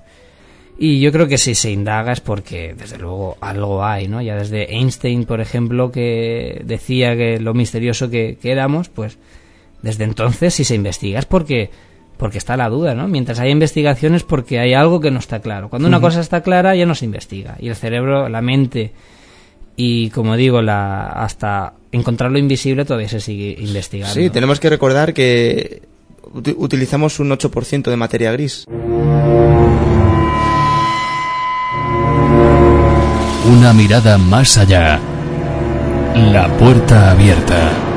Y 0.77 1.01
yo 1.01 1.13
creo 1.13 1.29
que 1.29 1.39
si 1.39 1.55
se 1.55 1.71
indaga 1.71 2.13
es 2.13 2.21
porque, 2.21 2.75
desde 2.75 2.99
luego, 2.99 3.37
algo 3.41 3.85
hay, 3.85 4.09
¿no? 4.09 4.21
Ya 4.21 4.35
desde 4.35 4.75
Einstein, 4.75 5.25
por 5.25 5.41
ejemplo, 5.41 5.93
que 5.93 6.63
decía 6.65 7.17
que 7.17 7.39
lo 7.39 7.55
misterioso 7.55 8.11
que, 8.11 8.39
éramos, 8.43 8.89
pues 8.89 9.19
desde 9.83 10.03
entonces, 10.03 10.55
si 10.55 10.65
se 10.65 10.75
investiga 10.75 11.21
es 11.21 11.27
porque, 11.27 11.71
porque 12.17 12.39
está 12.39 12.57
la 12.57 12.69
duda, 12.69 12.95
¿no? 12.95 13.07
Mientras 13.07 13.39
hay 13.39 13.53
investigaciones 13.53 14.25
porque 14.25 14.59
hay 14.59 14.75
algo 14.75 15.01
que 15.01 15.13
no 15.13 15.21
está 15.21 15.39
claro. 15.39 15.69
Cuando 15.69 15.87
una 15.87 16.01
cosa 16.01 16.21
está 16.21 16.43
clara, 16.43 16.75
ya 16.75 16.87
no 16.87 16.97
se 16.97 17.05
investiga. 17.05 17.57
Y 17.61 17.69
el 17.69 17.77
cerebro, 17.77 18.29
la 18.29 18.43
mente 18.43 18.93
y, 19.77 20.11
como 20.11 20.37
digo, 20.37 20.63
la, 20.63 21.07
hasta 21.07 21.75
encontrar 21.93 22.31
lo 22.31 22.39
invisible 22.39 22.85
todavía 22.85 23.09
se 23.09 23.21
sigue 23.21 23.57
investigando. 23.59 24.15
Sí, 24.15 24.31
tenemos 24.31 24.61
que 24.61 24.71
recordar 24.71 25.13
que 25.15 25.83
utilizamos 26.57 27.21
un 27.21 27.31
8% 27.31 27.91
de 27.91 27.97
materia 27.97 28.33
gris. 28.33 28.67
Una 33.47 33.73
mirada 33.73 34.19
más 34.19 34.57
allá. 34.57 35.01
La 36.15 36.49
puerta 36.57 37.11
abierta. 37.11 37.94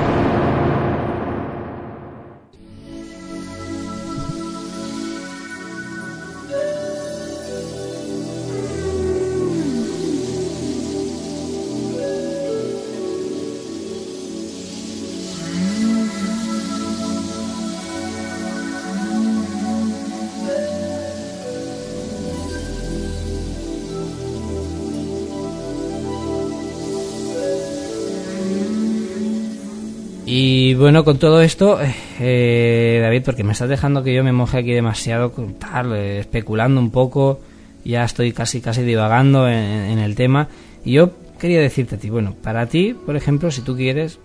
Bueno, 30.98 31.06
con 31.06 31.20
todo 31.20 31.44
esto, 31.44 31.78
eh, 32.20 33.00
David, 33.04 33.22
porque 33.24 33.44
me 33.44 33.52
estás 33.52 33.70
dejando 33.70 34.04
que 34.04 34.16
yo 34.16 34.24
me 34.24 34.32
moje 34.32 34.58
aquí 34.58 34.72
demasiado, 34.72 35.32
tal, 35.60 35.94
eh, 35.94 36.22
especulando 36.22 36.82
un 36.82 36.90
poco, 36.90 37.40
ya 37.86 38.04
estoy 38.04 38.32
casi 38.32 38.62
casi 38.62 38.82
divagando 38.82 39.48
en, 39.48 40.00
el 40.00 40.16
tema. 40.16 40.48
Y 40.84 40.94
yo 40.94 41.12
quería 41.38 41.62
decirte 41.62 41.98
a 41.98 42.00
ti, 42.00 42.10
bueno, 42.10 42.34
para 42.42 42.66
ti, 42.66 42.96
por 42.96 43.16
ejemplo, 43.16 43.52
si 43.52 43.62
tú 43.62 43.76
quieres, 43.76 44.18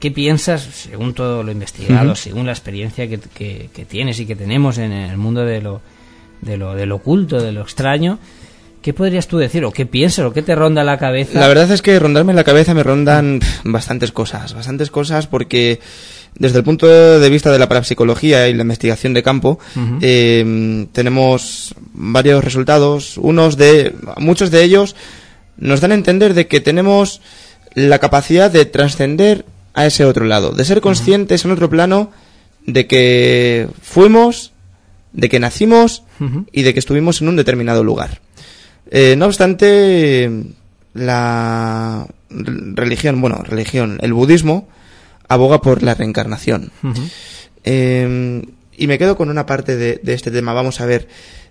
¿qué 0.00 0.10
piensas, 0.10 0.62
según 0.62 1.14
todo 1.14 1.44
lo 1.44 1.52
investigado, 1.52 2.16
según 2.16 2.46
la 2.46 2.52
experiencia 2.52 3.06
que, 3.06 3.20
que, 3.20 3.84
tienes 3.88 4.18
y 4.18 4.26
que 4.26 4.34
tenemos 4.34 4.78
en 4.78 4.90
el 4.90 5.16
mundo 5.18 5.44
de 5.44 5.60
lo, 5.62 5.80
de 6.40 6.56
lo, 6.56 6.74
de 6.74 6.86
lo 6.86 6.96
oculto, 6.96 7.40
de 7.40 7.52
lo 7.52 7.62
extraño? 7.62 8.18
¿Qué 8.84 8.92
podrías 8.92 9.28
tú 9.28 9.38
decir 9.38 9.64
o 9.64 9.70
qué 9.70 9.86
piensas 9.86 10.26
o 10.26 10.32
qué 10.34 10.42
te 10.42 10.54
ronda 10.54 10.84
la 10.84 10.98
cabeza? 10.98 11.40
La 11.40 11.48
verdad 11.48 11.70
es 11.70 11.80
que 11.80 11.98
rondarme 11.98 12.34
la 12.34 12.44
cabeza 12.44 12.74
me 12.74 12.82
rondan 12.82 13.40
bastantes 13.64 14.12
cosas, 14.12 14.52
bastantes 14.52 14.90
cosas 14.90 15.26
porque 15.26 15.80
desde 16.34 16.58
el 16.58 16.64
punto 16.64 16.86
de 16.86 17.30
vista 17.30 17.50
de 17.50 17.58
la 17.58 17.66
parapsicología 17.66 18.46
y 18.46 18.52
la 18.52 18.60
investigación 18.60 19.14
de 19.14 19.22
campo 19.22 19.58
em, 20.02 20.86
tenemos 20.88 21.74
varios 21.94 22.44
resultados, 22.44 23.16
unos 23.16 23.56
de 23.56 23.94
muchos 24.18 24.50
de 24.50 24.62
ellos 24.62 24.96
nos 25.56 25.80
dan 25.80 25.92
a 25.92 25.94
entender 25.94 26.34
de 26.34 26.46
que 26.46 26.60
tenemos 26.60 27.22
la 27.72 28.00
capacidad 28.00 28.50
de 28.50 28.66
trascender 28.66 29.46
a 29.72 29.86
ese 29.86 30.04
otro 30.04 30.26
lado, 30.26 30.52
de 30.52 30.62
ser 30.62 30.82
conscientes 30.82 31.46
en 31.46 31.52
otro 31.52 31.70
plano 31.70 32.10
de 32.66 32.86
que 32.86 33.66
fuimos, 33.80 34.52
de 35.14 35.30
que 35.30 35.40
nacimos 35.40 36.02
y 36.52 36.64
de 36.64 36.74
que 36.74 36.80
estuvimos 36.80 37.22
en 37.22 37.28
un 37.28 37.36
determinado 37.36 37.82
lugar. 37.82 38.20
Eh, 38.96 39.16
no 39.16 39.26
obstante, 39.26 40.30
la 40.94 42.06
religión, 42.30 43.20
bueno, 43.20 43.42
religión, 43.42 43.98
el 44.00 44.12
budismo 44.12 44.68
aboga 45.26 45.60
por 45.60 45.82
la 45.82 45.94
reencarnación. 45.94 46.70
Eh, 47.64 48.40
y 48.76 48.86
me 48.86 48.96
quedo 48.96 49.16
con 49.16 49.30
una 49.30 49.46
parte 49.46 49.76
de, 49.76 50.00
este 50.04 50.30
tema. 50.30 50.52
Vamos 50.52 50.80
a 50.80 50.86
ver. 50.86 51.08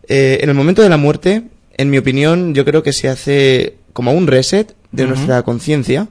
Eh, 0.08 0.39
en 0.41 0.47
el 0.47 0.56
momento 0.56 0.84
de 0.84 0.88
la 0.88 0.95
muerte, 0.95 1.43
en 1.75 1.89
mi 1.89 1.97
opinión, 1.97 2.53
yo 2.53 2.63
creo 2.63 2.82
que 2.82 2.93
se 2.93 3.10
hace 3.10 3.75
como 3.91 4.13
un 4.13 4.27
reset 4.27 4.73
de 4.93 5.06
nuestra 5.06 5.43
conciencia. 5.43 6.08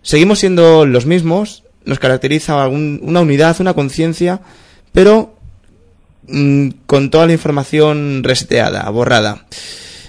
Seguimos 0.00 0.38
siendo 0.38 0.86
los 0.86 1.04
mismos, 1.04 1.64
nos 1.84 1.98
caracteriza 1.98 2.66
una 2.68 3.20
unidad, 3.20 3.60
una 3.60 3.74
conciencia, 3.74 4.40
pero 4.92 5.36
mm, 6.26 6.68
con 6.86 7.10
toda 7.10 7.26
la 7.26 7.34
información 7.34 8.24
reseteada, 8.24 8.88
borrada. 8.88 9.44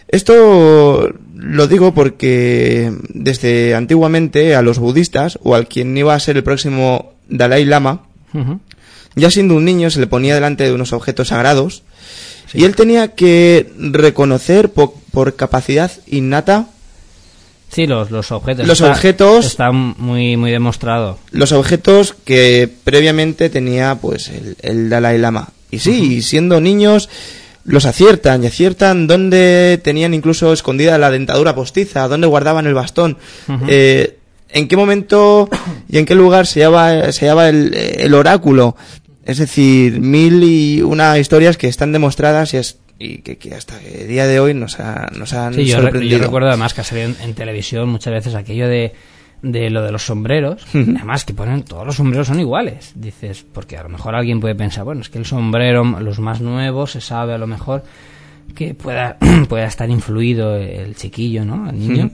Esto 0.09 1.13
lo 1.35 1.67
digo 1.67 1.93
porque 1.93 2.91
desde 3.09 3.75
antiguamente 3.75 4.55
a 4.55 4.61
los 4.61 4.79
budistas 4.79 5.39
o 5.43 5.55
al 5.55 5.67
quien 5.67 5.95
iba 5.95 6.13
a 6.13 6.19
ser 6.19 6.35
el 6.35 6.43
próximo 6.43 7.13
Dalai 7.29 7.63
Lama, 7.63 8.03
ya 9.15 9.31
siendo 9.31 9.55
un 9.55 9.65
niño 9.65 9.89
se 9.89 9.99
le 9.99 10.07
ponía 10.07 10.35
delante 10.35 10.63
de 10.63 10.73
unos 10.73 10.93
objetos 10.93 11.29
sagrados 11.29 11.83
y 12.53 12.63
él 12.63 12.75
tenía 12.75 13.09
que 13.09 13.71
reconocer 13.77 14.71
por, 14.71 15.35
capacidad 15.35 15.91
innata 16.07 16.67
Sí, 17.71 17.85
los, 17.85 18.09
los 18.09 18.31
objetos. 18.31 18.65
Los 18.65 18.81
objetos. 18.81 19.45
Está 19.45 19.71
muy, 19.71 20.35
muy 20.37 20.49
demostrado. 20.49 21.19
Los 21.29 21.51
objetos 21.51 22.15
que 22.25 22.67
previamente 22.83 23.47
tenía, 23.51 23.99
pues, 24.01 24.31
el, 24.63 24.89
Dalai 24.89 25.19
Lama. 25.19 25.49
Y 25.69 25.77
sí, 25.77 26.23
siendo 26.23 26.59
niños, 26.61 27.09
los 27.69 27.85
aciertan 27.85 28.43
y 28.43 28.47
aciertan 28.47 29.05
dónde 29.05 29.79
tenían 29.83 30.15
incluso 30.15 30.51
escondida 30.53 30.97
la 30.97 31.11
dentadura 31.11 31.53
postiza, 31.53 32.07
dónde 32.07 32.25
guardaban 32.25 32.65
el 32.65 32.73
bastón, 32.73 33.17
eh, 33.67 34.17
en 34.49 34.67
qué 34.67 34.75
momento 34.75 35.47
y 35.87 35.99
en 35.99 36.05
qué 36.05 36.15
lugar 36.15 36.47
se 36.47 36.61
hallaba, 36.61 37.11
se 37.11 37.27
el, 37.27 38.13
oráculo. 38.15 38.75
Es 39.23 39.37
decir, 39.37 40.01
mil 40.01 40.43
y 40.43 40.81
una 40.81 41.19
historias 41.19 41.57
que 41.57 41.67
están 41.67 41.91
demostradas 41.91 42.55
y, 42.55 42.57
es, 42.57 42.79
y 42.97 43.19
que, 43.19 43.53
hasta 43.53 43.79
el 43.83 44.07
día 44.07 44.25
de 44.25 44.39
hoy 44.39 44.55
nos, 44.55 44.79
ha, 44.79 45.11
nos 45.15 45.33
han 45.33 45.53
sí, 45.53 45.65
yo, 45.65 45.77
yo 45.91 46.17
recuerdo 46.17 46.47
además 46.47 46.73
que 46.73 46.81
ha 46.81 46.83
salido 46.83 47.11
en 47.21 47.35
televisión 47.35 47.87
muchas 47.87 48.11
veces 48.11 48.33
aquello 48.33 48.67
de 48.67 48.93
de 49.41 49.69
lo 49.69 49.81
de 49.81 49.91
los 49.91 50.05
sombreros, 50.05 50.65
además 50.73 51.25
que 51.25 51.33
ponen 51.33 51.63
todos 51.63 51.85
los 51.85 51.95
sombreros 51.95 52.27
son 52.27 52.39
iguales, 52.39 52.93
dices, 52.95 53.45
porque 53.53 53.77
a 53.77 53.83
lo 53.83 53.89
mejor 53.89 54.15
alguien 54.15 54.39
puede 54.39 54.55
pensar, 54.55 54.83
bueno, 54.83 55.01
es 55.01 55.09
que 55.09 55.17
el 55.17 55.25
sombrero, 55.25 55.83
los 55.83 56.19
más 56.19 56.41
nuevos, 56.41 56.91
se 56.91 57.01
sabe 57.01 57.33
a 57.33 57.37
lo 57.37 57.47
mejor 57.47 57.83
que 58.55 58.73
pueda, 58.73 59.17
pueda 59.49 59.65
estar 59.65 59.89
influido 59.89 60.55
el 60.55 60.95
chiquillo, 60.95 61.45
¿no? 61.45 61.69
El 61.69 61.79
niño. 61.79 62.11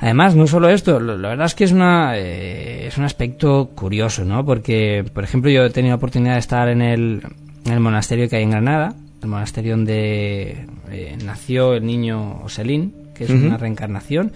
Además, 0.00 0.36
no 0.36 0.46
solo 0.46 0.68
esto, 0.68 1.00
la 1.00 1.28
verdad 1.28 1.46
es 1.46 1.54
que 1.56 1.64
es 1.64 1.72
una 1.72 2.16
eh, 2.16 2.86
es 2.86 2.96
un 2.98 3.04
aspecto 3.04 3.70
curioso, 3.74 4.24
¿no? 4.24 4.44
Porque, 4.44 5.04
por 5.12 5.24
ejemplo, 5.24 5.50
yo 5.50 5.64
he 5.64 5.70
tenido 5.70 5.92
la 5.92 5.96
oportunidad 5.96 6.34
de 6.34 6.38
estar 6.38 6.68
en 6.68 6.82
el, 6.82 7.22
en 7.64 7.72
el 7.72 7.80
monasterio 7.80 8.28
que 8.28 8.36
hay 8.36 8.44
en 8.44 8.50
Granada, 8.50 8.94
el 9.20 9.28
monasterio 9.28 9.72
donde 9.72 10.66
eh, 10.90 11.18
nació 11.24 11.74
el 11.74 11.84
niño 11.84 12.42
Oselín, 12.44 12.94
que 13.14 13.24
es 13.24 13.30
una 13.30 13.56
reencarnación, 13.56 14.32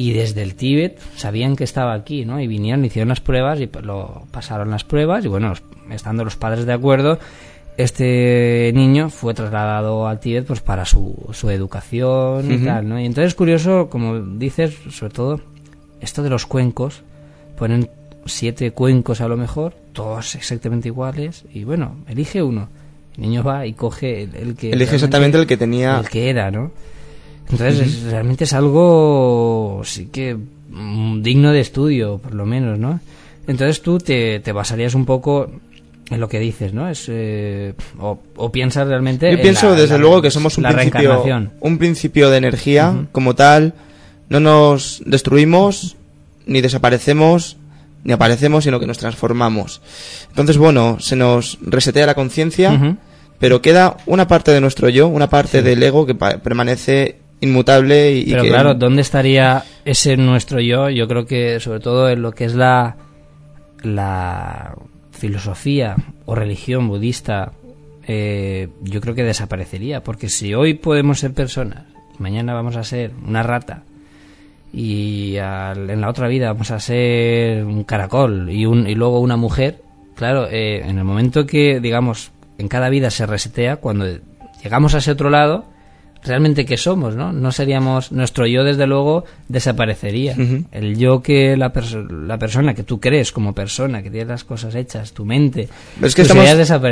y 0.00 0.14
desde 0.14 0.40
el 0.40 0.54
Tíbet 0.54 0.98
sabían 1.14 1.56
que 1.56 1.64
estaba 1.64 1.92
aquí, 1.92 2.24
¿no? 2.24 2.40
Y 2.40 2.46
vinieron, 2.46 2.82
hicieron 2.86 3.10
las 3.10 3.20
pruebas 3.20 3.60
y 3.60 3.68
lo 3.82 4.22
pasaron 4.30 4.70
las 4.70 4.82
pruebas 4.82 5.26
y 5.26 5.28
bueno, 5.28 5.52
estando 5.90 6.24
los 6.24 6.36
padres 6.36 6.64
de 6.64 6.72
acuerdo, 6.72 7.18
este 7.76 8.72
niño 8.74 9.10
fue 9.10 9.34
trasladado 9.34 10.08
al 10.08 10.18
Tíbet 10.18 10.46
pues 10.46 10.60
para 10.60 10.86
su, 10.86 11.28
su 11.32 11.50
educación 11.50 12.50
y 12.50 12.64
tal, 12.64 12.88
¿no? 12.88 12.98
Y 12.98 13.04
entonces 13.04 13.32
es 13.32 13.34
curioso, 13.34 13.90
como 13.90 14.18
dices, 14.20 14.74
sobre 14.90 15.12
todo 15.12 15.40
esto 16.00 16.22
de 16.22 16.30
los 16.30 16.46
cuencos, 16.46 17.02
ponen 17.58 17.90
siete 18.24 18.70
cuencos 18.70 19.20
a 19.20 19.28
lo 19.28 19.36
mejor, 19.36 19.74
todos 19.92 20.34
exactamente 20.34 20.88
iguales 20.88 21.44
y 21.52 21.64
bueno, 21.64 21.96
elige 22.08 22.42
uno. 22.42 22.70
El 23.16 23.24
niño 23.24 23.42
va 23.42 23.66
y 23.66 23.74
coge 23.74 24.22
el, 24.22 24.54
que 24.56 24.70
elige 24.70 24.94
exactamente 24.94 25.36
el 25.36 25.46
que 25.46 25.58
tenía 25.58 25.98
el 25.98 26.08
que 26.08 26.30
era, 26.30 26.50
¿no? 26.50 26.70
Entonces, 27.52 28.02
realmente 28.02 28.44
es 28.44 28.52
algo, 28.52 29.82
sí 29.84 30.06
que, 30.06 30.36
mm, 30.70 31.22
digno 31.22 31.52
de 31.52 31.60
estudio, 31.60 32.18
por 32.18 32.34
lo 32.34 32.46
menos, 32.46 32.78
¿no? 32.78 33.00
Entonces 33.46 33.82
tú 33.82 33.98
te, 33.98 34.40
te 34.40 34.52
basarías 34.52 34.94
un 34.94 35.04
poco 35.04 35.50
en 36.10 36.20
lo 36.20 36.28
que 36.28 36.40
dices, 36.40 36.74
¿no? 36.74 36.88
Es, 36.88 37.06
eh, 37.08 37.74
o, 37.98 38.50
piensas 38.50 38.86
realmente. 38.86 39.30
Yo 39.30 39.40
pienso, 39.40 39.74
desde 39.74 39.98
luego, 39.98 40.20
que 40.20 40.30
somos 40.30 40.58
un 40.58 40.64
principio, 40.64 41.50
un 41.60 41.78
principio 41.78 42.30
de 42.30 42.38
energía 42.38 43.06
como 43.12 43.34
tal. 43.34 43.74
No 44.28 44.40
nos 44.40 45.02
destruimos, 45.06 45.96
ni 46.46 46.60
desaparecemos, 46.60 47.56
ni 48.04 48.12
aparecemos, 48.12 48.64
sino 48.64 48.80
que 48.80 48.86
nos 48.86 48.98
transformamos. 48.98 49.80
Entonces, 50.28 50.56
bueno, 50.58 50.98
se 51.00 51.16
nos 51.16 51.58
resetea 51.62 52.06
la 52.06 52.14
conciencia, 52.14 52.96
pero 53.38 53.62
queda 53.62 53.96
una 54.06 54.26
parte 54.26 54.50
de 54.50 54.60
nuestro 54.60 54.88
yo, 54.88 55.08
una 55.08 55.28
parte 55.28 55.62
del 55.62 55.82
ego 55.82 56.06
que 56.06 56.14
permanece 56.14 57.19
inmutable 57.40 58.12
y, 58.12 58.30
pero 58.30 58.44
claro 58.44 58.74
dónde 58.74 59.02
estaría 59.02 59.64
ese 59.84 60.16
nuestro 60.16 60.60
yo 60.60 60.90
yo 60.90 61.08
creo 61.08 61.24
que 61.24 61.58
sobre 61.58 61.80
todo 61.80 62.10
en 62.10 62.22
lo 62.22 62.32
que 62.32 62.44
es 62.44 62.54
la 62.54 62.96
la 63.82 64.74
filosofía 65.10 65.96
o 66.26 66.34
religión 66.34 66.88
budista 66.88 67.52
eh, 68.06 68.68
yo 68.82 69.00
creo 69.00 69.14
que 69.14 69.22
desaparecería. 69.22 70.02
Porque 70.02 70.28
si 70.28 70.52
hoy 70.54 70.74
podemos 70.74 71.20
ser 71.20 71.32
personas 71.32 71.84
mañana 72.18 72.54
vamos 72.54 72.76
a 72.76 72.84
ser 72.84 73.12
una 73.26 73.42
rata 73.42 73.84
y 74.72 75.36
en 75.36 76.00
la 76.00 76.08
otra 76.08 76.28
vida 76.28 76.52
vamos 76.52 76.70
a 76.70 76.78
ser 76.78 77.64
un 77.64 77.84
caracol 77.84 78.50
y, 78.50 78.66
un, 78.66 78.86
y 78.86 78.94
luego 78.94 79.20
una 79.20 79.36
mujer 79.36 79.82
claro 80.14 80.46
eh, 80.48 80.82
en 80.84 80.98
el 80.98 81.04
momento 81.04 81.46
que 81.46 81.80
digamos 81.80 82.30
en 82.58 82.68
cada 82.68 82.90
vida 82.90 83.10
se 83.10 83.26
resetea 83.26 83.76
cuando 83.76 84.06
llegamos 84.62 84.94
a 84.94 84.98
ese 84.98 85.12
otro 85.12 85.30
lado 85.30 85.64
realmente 86.22 86.64
qué 86.64 86.76
somos, 86.76 87.16
¿no? 87.16 87.32
No 87.32 87.52
seríamos, 87.52 88.12
nuestro 88.12 88.46
yo 88.46 88.64
desde 88.64 88.86
luego 88.86 89.24
desaparecería. 89.48 90.36
El 90.72 90.96
yo 90.96 91.22
que 91.22 91.56
la, 91.56 91.72
la 92.10 92.38
persona 92.38 92.74
que 92.74 92.82
tú 92.82 93.00
crees 93.00 93.32
como 93.32 93.54
persona, 93.54 94.02
que 94.02 94.10
tiene 94.10 94.26
las 94.26 94.44
cosas 94.44 94.74
hechas, 94.74 95.12
tu 95.12 95.24
mente, 95.24 95.68
es 96.02 96.14
que 96.14 96.22
estamos, 96.22 96.46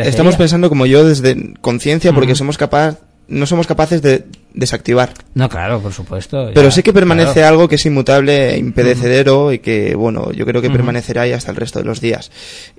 estamos 0.04 0.36
pensando 0.36 0.68
como 0.68 0.86
yo 0.86 1.04
desde 1.04 1.54
conciencia 1.60 2.12
porque 2.12 2.34
somos 2.34 2.56
capaces 2.58 3.07
no 3.28 3.44
somos 3.44 3.66
capaces 3.66 4.00
de 4.00 4.24
desactivar. 4.54 5.10
No, 5.34 5.48
claro, 5.48 5.80
por 5.80 5.92
supuesto. 5.92 6.50
Pero 6.54 6.70
sí 6.70 6.82
que 6.82 6.94
permanece 6.94 7.44
algo 7.44 7.68
que 7.68 7.74
es 7.74 7.84
inmutable, 7.84 8.54
e 8.54 8.58
impedecedero 8.58 9.52
y 9.52 9.58
que, 9.58 9.94
bueno, 9.94 10.32
yo 10.32 10.46
creo 10.46 10.62
que 10.62 10.70
permanecerá 10.70 11.22
ahí 11.22 11.32
hasta 11.32 11.50
el 11.50 11.56
resto 11.56 11.78
de 11.78 11.84
los 11.84 12.00
días. 12.00 12.30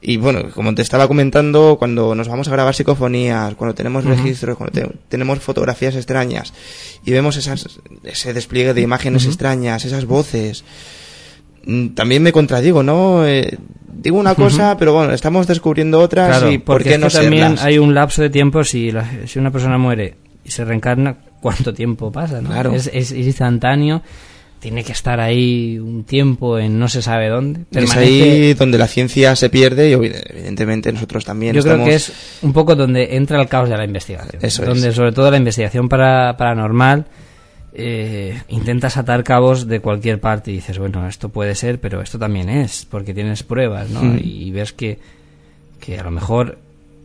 Y 0.02 0.18
bueno, 0.18 0.50
como 0.54 0.74
te 0.74 0.82
estaba 0.82 1.08
comentando, 1.08 1.78
cuando 1.78 2.16
nos 2.16 2.28
vamos 2.28 2.48
a 2.48 2.52
grabar 2.52 2.74
psicofonías, 2.74 3.54
cuando 3.56 3.76
tenemos 3.76 4.04
registros, 4.04 4.58
cuando 4.58 4.92
tenemos 5.08 5.40
fotografías 5.40 5.96
extrañas 5.96 6.54
y 7.06 7.12
vemos 7.12 7.38
esas, 7.38 7.80
ese 8.04 8.34
despliegue 8.34 8.74
de 8.74 8.82
imágenes 8.82 9.26
extrañas, 9.26 9.86
esas 9.86 10.06
voces, 10.06 10.64
mm, 11.66 11.90
también 11.90 12.24
me 12.24 12.32
contradigo, 12.32 12.82
¿no? 12.82 13.26
Eh, 13.28 13.56
digo 13.88 14.18
una 14.18 14.34
cosa, 14.34 14.78
pero 14.78 14.94
bueno, 14.94 15.14
estamos 15.14 15.46
descubriendo 15.46 16.00
otras 16.00 16.44
y 16.52 16.58
por 16.58 16.84
qué 16.84 16.98
no 16.98 17.08
también 17.08 17.56
hay 17.62 17.78
un 17.78 17.94
lapso 17.94 18.24
de 18.24 18.32
tiempo 18.32 18.64
si, 18.64 18.92
si 19.28 19.38
una 19.38 19.52
persona 19.52 19.78
muere 19.78 20.29
y 20.44 20.52
se 20.52 20.66
reencarna, 20.66 21.18
¿cuánto 21.42 21.74
tiempo 21.74 22.12
pasa? 22.12 22.42
¿no? 22.42 22.50
Claro. 22.50 22.74
Es, 22.74 23.12
instantáneo. 23.12 24.02
tiene 24.60 24.84
que 24.84 24.92
estar 24.92 25.20
ahí 25.20 25.80
un 25.80 26.04
tiempo 26.04 26.60
en 26.60 26.80
no 26.80 26.88
se 26.88 27.02
sabe 27.02 27.30
dónde. 27.30 27.62
Es 27.72 27.96
ahí 27.96 28.54
donde 28.54 28.78
la 28.78 28.88
ciencia 28.88 29.36
se 29.36 29.50
pierde 29.50 29.90
y 29.90 29.94
evidentemente 29.94 30.92
nosotros 30.92 31.26
también 31.26 31.56
Yo 31.56 31.64
creo 31.64 31.84
que 31.84 31.96
es 31.96 32.40
un 32.42 32.54
poco 32.54 32.76
donde 32.76 33.16
entra 33.16 33.42
el 33.42 33.48
caos 33.48 33.70
de 33.70 33.78
la 33.78 33.86
investigación. 33.86 34.44
Eso 34.44 34.66
donde 34.66 34.92
sobre 34.92 35.12
todo 35.12 35.32
la 35.32 35.38
investigación 35.38 35.88
para, 35.90 36.36
paranormal 36.38 37.06
eh, 37.72 38.42
intentas 38.48 38.98
atar 38.98 39.24
cabos 39.24 39.68
de 39.68 39.80
cualquier 39.80 40.20
parte 40.20 40.52
y 40.52 40.56
dices, 40.56 40.80
bueno, 40.80 41.08
esto 41.08 41.30
puede 41.30 41.54
ser, 41.54 41.80
pero 41.80 42.02
esto 42.02 42.18
también 42.18 42.50
es, 42.50 42.86
porque 42.90 43.14
tienes 43.14 43.44
pruebas, 43.44 43.90
¿no? 43.90 44.02
Mm. 44.02 44.20
Y, 44.24 44.52
ves 44.52 44.74
que, 44.74 45.00
que 45.80 46.00
a 46.00 46.04
lo 46.04 46.12
mejor 46.12 46.58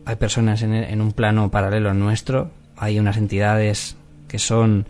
hay 0.05 0.15
personas 0.15 0.63
en, 0.63 0.73
en 0.73 1.01
un 1.01 1.11
plano 1.11 1.51
paralelo 1.51 1.91
al 1.91 1.99
nuestro, 1.99 2.49
hay 2.77 2.99
unas 2.99 3.17
entidades 3.17 3.95
que 4.27 4.39
son 4.39 4.85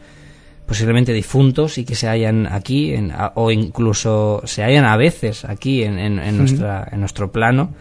posiblemente 0.66 1.14
difuntos 1.14 1.78
y 1.78 1.86
que 1.86 1.94
se 1.96 2.08
hayan 2.08 2.48
aquí 2.48 2.94
en, 2.94 3.12
o 3.36 3.52
incluso 3.52 4.42
se 4.46 4.64
hayan 4.64 4.86
a 4.86 4.98
veces 4.98 5.46
aquí 5.46 5.84
en, 5.84 6.00
en- 6.00 6.20
en 6.20 6.38
nuestra, 6.38 6.88
en 6.92 7.00
nuestro 7.00 7.32
plano. 7.32 7.74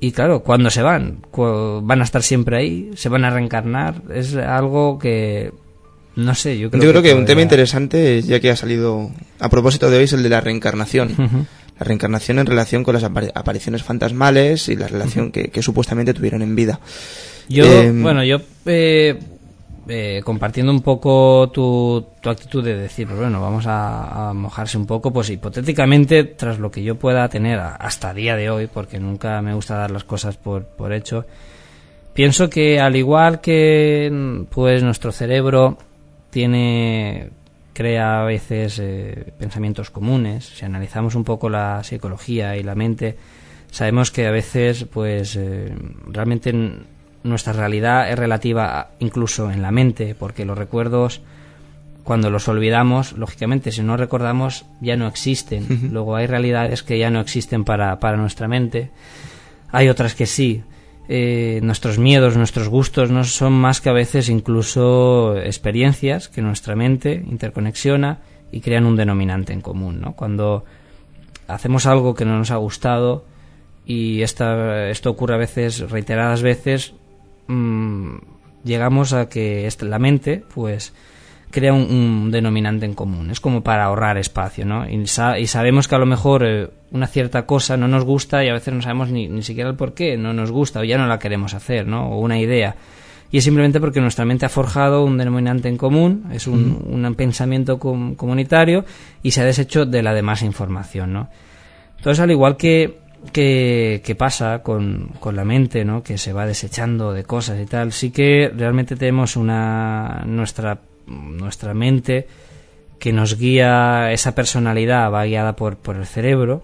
Y 0.00 0.12
claro, 0.12 0.42
cuando 0.42 0.70
se 0.70 0.82
van? 0.82 1.18
¿Van 1.82 2.00
a 2.00 2.04
estar 2.04 2.22
siempre 2.22 2.56
ahí? 2.56 2.90
¿Se 2.96 3.08
van 3.08 3.24
a 3.24 3.30
reencarnar? 3.30 4.02
Es 4.12 4.34
algo 4.34 4.98
que... 4.98 5.52
No 6.16 6.34
sé, 6.34 6.58
yo 6.58 6.70
creo 6.70 6.82
Yo 6.82 6.90
creo 6.90 7.02
que 7.02 7.14
un 7.14 7.24
tema 7.24 7.40
interesante, 7.42 8.20
ya 8.22 8.40
que 8.40 8.50
ha 8.50 8.56
salido 8.56 9.10
a 9.38 9.48
propósito 9.48 9.88
de 9.90 9.98
hoy, 9.98 10.04
es 10.04 10.12
el 10.12 10.22
de 10.22 10.28
la 10.28 10.40
reencarnación. 10.40 11.14
La 11.78 11.84
reencarnación 11.86 12.38
en 12.38 12.46
relación 12.46 12.84
con 12.84 12.94
las 12.94 13.04
apari- 13.04 13.32
apariciones 13.34 13.82
fantasmales 13.82 14.68
y 14.68 14.76
la 14.76 14.88
relación 14.88 15.30
que, 15.32 15.48
que 15.50 15.62
supuestamente 15.62 16.12
tuvieron 16.14 16.42
en 16.42 16.54
vida. 16.56 16.80
Yo, 17.48 17.64
Em, 17.64 18.02
bueno, 18.02 18.24
yo 18.24 18.38
eh, 18.66 19.18
eh, 19.88 20.20
compartiendo 20.24 20.72
un 20.72 20.80
poco 20.80 21.50
tu, 21.52 22.06
tu 22.20 22.30
actitud 22.30 22.64
de 22.64 22.76
decir, 22.76 23.06
pues 23.06 23.18
bueno, 23.18 23.40
vamos 23.40 23.66
a, 23.66 24.30
a 24.30 24.34
mojarse 24.34 24.78
un 24.78 24.86
poco, 24.86 25.12
pues 25.12 25.30
hipotéticamente, 25.30 26.24
tras 26.24 26.58
lo 26.58 26.70
que 26.70 26.82
yo 26.82 26.96
pueda 26.96 27.28
tener 27.28 27.58
hasta 27.58 28.14
día 28.14 28.36
de 28.36 28.50
hoy, 28.50 28.68
porque 28.68 28.98
nunca 29.00 29.42
me 29.42 29.54
gusta 29.54 29.76
dar 29.76 29.90
las 29.90 30.04
cosas 30.04 30.36
por, 30.36 30.64
por 30.64 30.92
hecho, 30.92 31.26
pienso 32.14 32.48
que 32.48 32.80
al 32.80 32.96
igual 32.96 33.40
que 33.40 34.44
pues 34.50 34.82
nuestro 34.82 35.12
cerebro 35.12 35.78
tiene 36.30 37.30
crea 37.72 38.22
a 38.22 38.24
veces 38.24 38.78
eh, 38.80 39.32
pensamientos 39.38 39.90
comunes 39.90 40.44
si 40.44 40.64
analizamos 40.64 41.14
un 41.14 41.24
poco 41.24 41.48
la 41.48 41.82
psicología 41.82 42.56
y 42.56 42.62
la 42.62 42.74
mente 42.74 43.16
sabemos 43.70 44.10
que 44.10 44.26
a 44.26 44.30
veces 44.30 44.84
pues 44.84 45.36
eh, 45.36 45.74
realmente 46.06 46.52
nuestra 47.24 47.52
realidad 47.52 48.10
es 48.10 48.18
relativa 48.18 48.90
incluso 48.98 49.50
en 49.50 49.62
la 49.62 49.70
mente 49.70 50.14
porque 50.14 50.44
los 50.44 50.58
recuerdos 50.58 51.20
cuando 52.04 52.30
los 52.30 52.48
olvidamos 52.48 53.12
lógicamente 53.12 53.70
si 53.70 53.82
no 53.82 53.96
recordamos 53.96 54.64
ya 54.80 54.96
no 54.96 55.06
existen. 55.06 55.90
Luego 55.92 56.16
hay 56.16 56.26
realidades 56.26 56.82
que 56.82 56.98
ya 56.98 57.10
no 57.10 57.20
existen 57.20 57.64
para, 57.64 57.98
para 58.00 58.16
nuestra 58.16 58.48
mente. 58.48 58.90
Hay 59.70 59.88
otras 59.88 60.14
que 60.14 60.26
sí. 60.26 60.62
Eh, 61.08 61.60
nuestros 61.62 61.98
miedos, 61.98 62.36
nuestros 62.36 62.68
gustos 62.68 63.10
no 63.10 63.24
son 63.24 63.52
más 63.52 63.80
que 63.80 63.90
a 63.90 63.92
veces 63.92 64.28
incluso 64.28 65.36
experiencias 65.36 66.28
que 66.28 66.42
nuestra 66.42 66.76
mente 66.76 67.24
interconexiona 67.28 68.20
y 68.52 68.60
crean 68.60 68.86
un 68.86 68.96
denominante 68.96 69.52
en 69.52 69.60
común, 69.60 70.00
¿no? 70.00 70.14
Cuando 70.14 70.64
hacemos 71.48 71.86
algo 71.86 72.14
que 72.14 72.24
no 72.24 72.38
nos 72.38 72.50
ha 72.50 72.56
gustado 72.56 73.24
y 73.84 74.22
esta, 74.22 74.88
esto 74.90 75.10
ocurre 75.10 75.34
a 75.34 75.38
veces, 75.38 75.90
reiteradas 75.90 76.42
veces, 76.42 76.94
mm, 77.46 78.16
llegamos 78.64 79.12
a 79.12 79.28
que 79.28 79.68
la 79.80 79.98
mente, 79.98 80.44
pues, 80.54 80.92
crea 81.50 81.72
un, 81.74 81.82
un 81.82 82.30
denominante 82.30 82.86
en 82.86 82.94
común. 82.94 83.30
Es 83.30 83.40
como 83.40 83.62
para 83.62 83.84
ahorrar 83.84 84.16
espacio, 84.18 84.64
¿no? 84.64 84.88
Y, 84.88 85.06
sa- 85.06 85.38
y 85.38 85.46
sabemos 85.46 85.86
que 85.88 85.94
a 85.94 85.98
lo 85.98 86.06
mejor 86.06 86.44
eh, 86.46 86.70
una 86.92 87.06
cierta 87.06 87.44
cosa 87.46 87.76
no 87.76 87.88
nos 87.88 88.04
gusta 88.04 88.42
y 88.44 88.48
a 88.48 88.54
veces 88.54 88.72
no 88.72 88.80
sabemos 88.82 89.10
ni, 89.10 89.28
ni 89.28 89.42
siquiera 89.42 89.68
el 89.70 89.76
por 89.76 89.92
qué 89.94 90.16
no 90.16 90.32
nos 90.32 90.50
gusta 90.50 90.80
o 90.80 90.84
ya 90.84 90.96
no 90.98 91.06
la 91.06 91.18
queremos 91.18 91.52
hacer, 91.54 91.86
¿no? 91.86 92.08
O 92.10 92.20
una 92.20 92.38
idea. 92.38 92.76
Y 93.30 93.38
es 93.38 93.44
simplemente 93.44 93.80
porque 93.80 94.00
nuestra 94.00 94.24
mente 94.26 94.44
ha 94.46 94.50
forjado 94.50 95.04
un 95.04 95.16
denominante 95.18 95.68
en 95.68 95.78
común, 95.78 96.24
es 96.32 96.46
un, 96.46 96.84
un 96.86 97.14
pensamiento 97.14 97.78
com- 97.78 98.14
comunitario 98.14 98.84
y 99.22 99.30
se 99.30 99.40
ha 99.40 99.44
deshecho 99.44 99.86
de 99.86 100.02
la 100.02 100.12
demás 100.14 100.42
información, 100.42 101.12
¿no? 101.14 101.28
Entonces, 101.96 102.20
al 102.20 102.30
igual 102.30 102.56
que, 102.58 102.98
que, 103.32 104.16
pasa 104.18 104.62
con, 104.62 105.10
con 105.20 105.36
la 105.36 105.44
mente, 105.44 105.84
¿no? 105.84 106.02
Que 106.02 106.18
se 106.18 106.32
va 106.32 106.46
desechando 106.46 107.12
de 107.12 107.24
cosas 107.24 107.60
y 107.60 107.66
tal, 107.66 107.92
sí 107.92 108.10
que 108.10 108.50
realmente 108.54 108.96
tenemos 108.96 109.36
una, 109.36 110.24
nuestra, 110.26 110.80
nuestra 111.06 111.74
mente 111.74 112.26
que 112.98 113.12
nos 113.12 113.38
guía, 113.38 114.12
esa 114.12 114.34
personalidad 114.34 115.10
va 115.12 115.24
guiada 115.24 115.56
por, 115.56 115.76
por 115.76 115.96
el 115.96 116.06
cerebro 116.06 116.62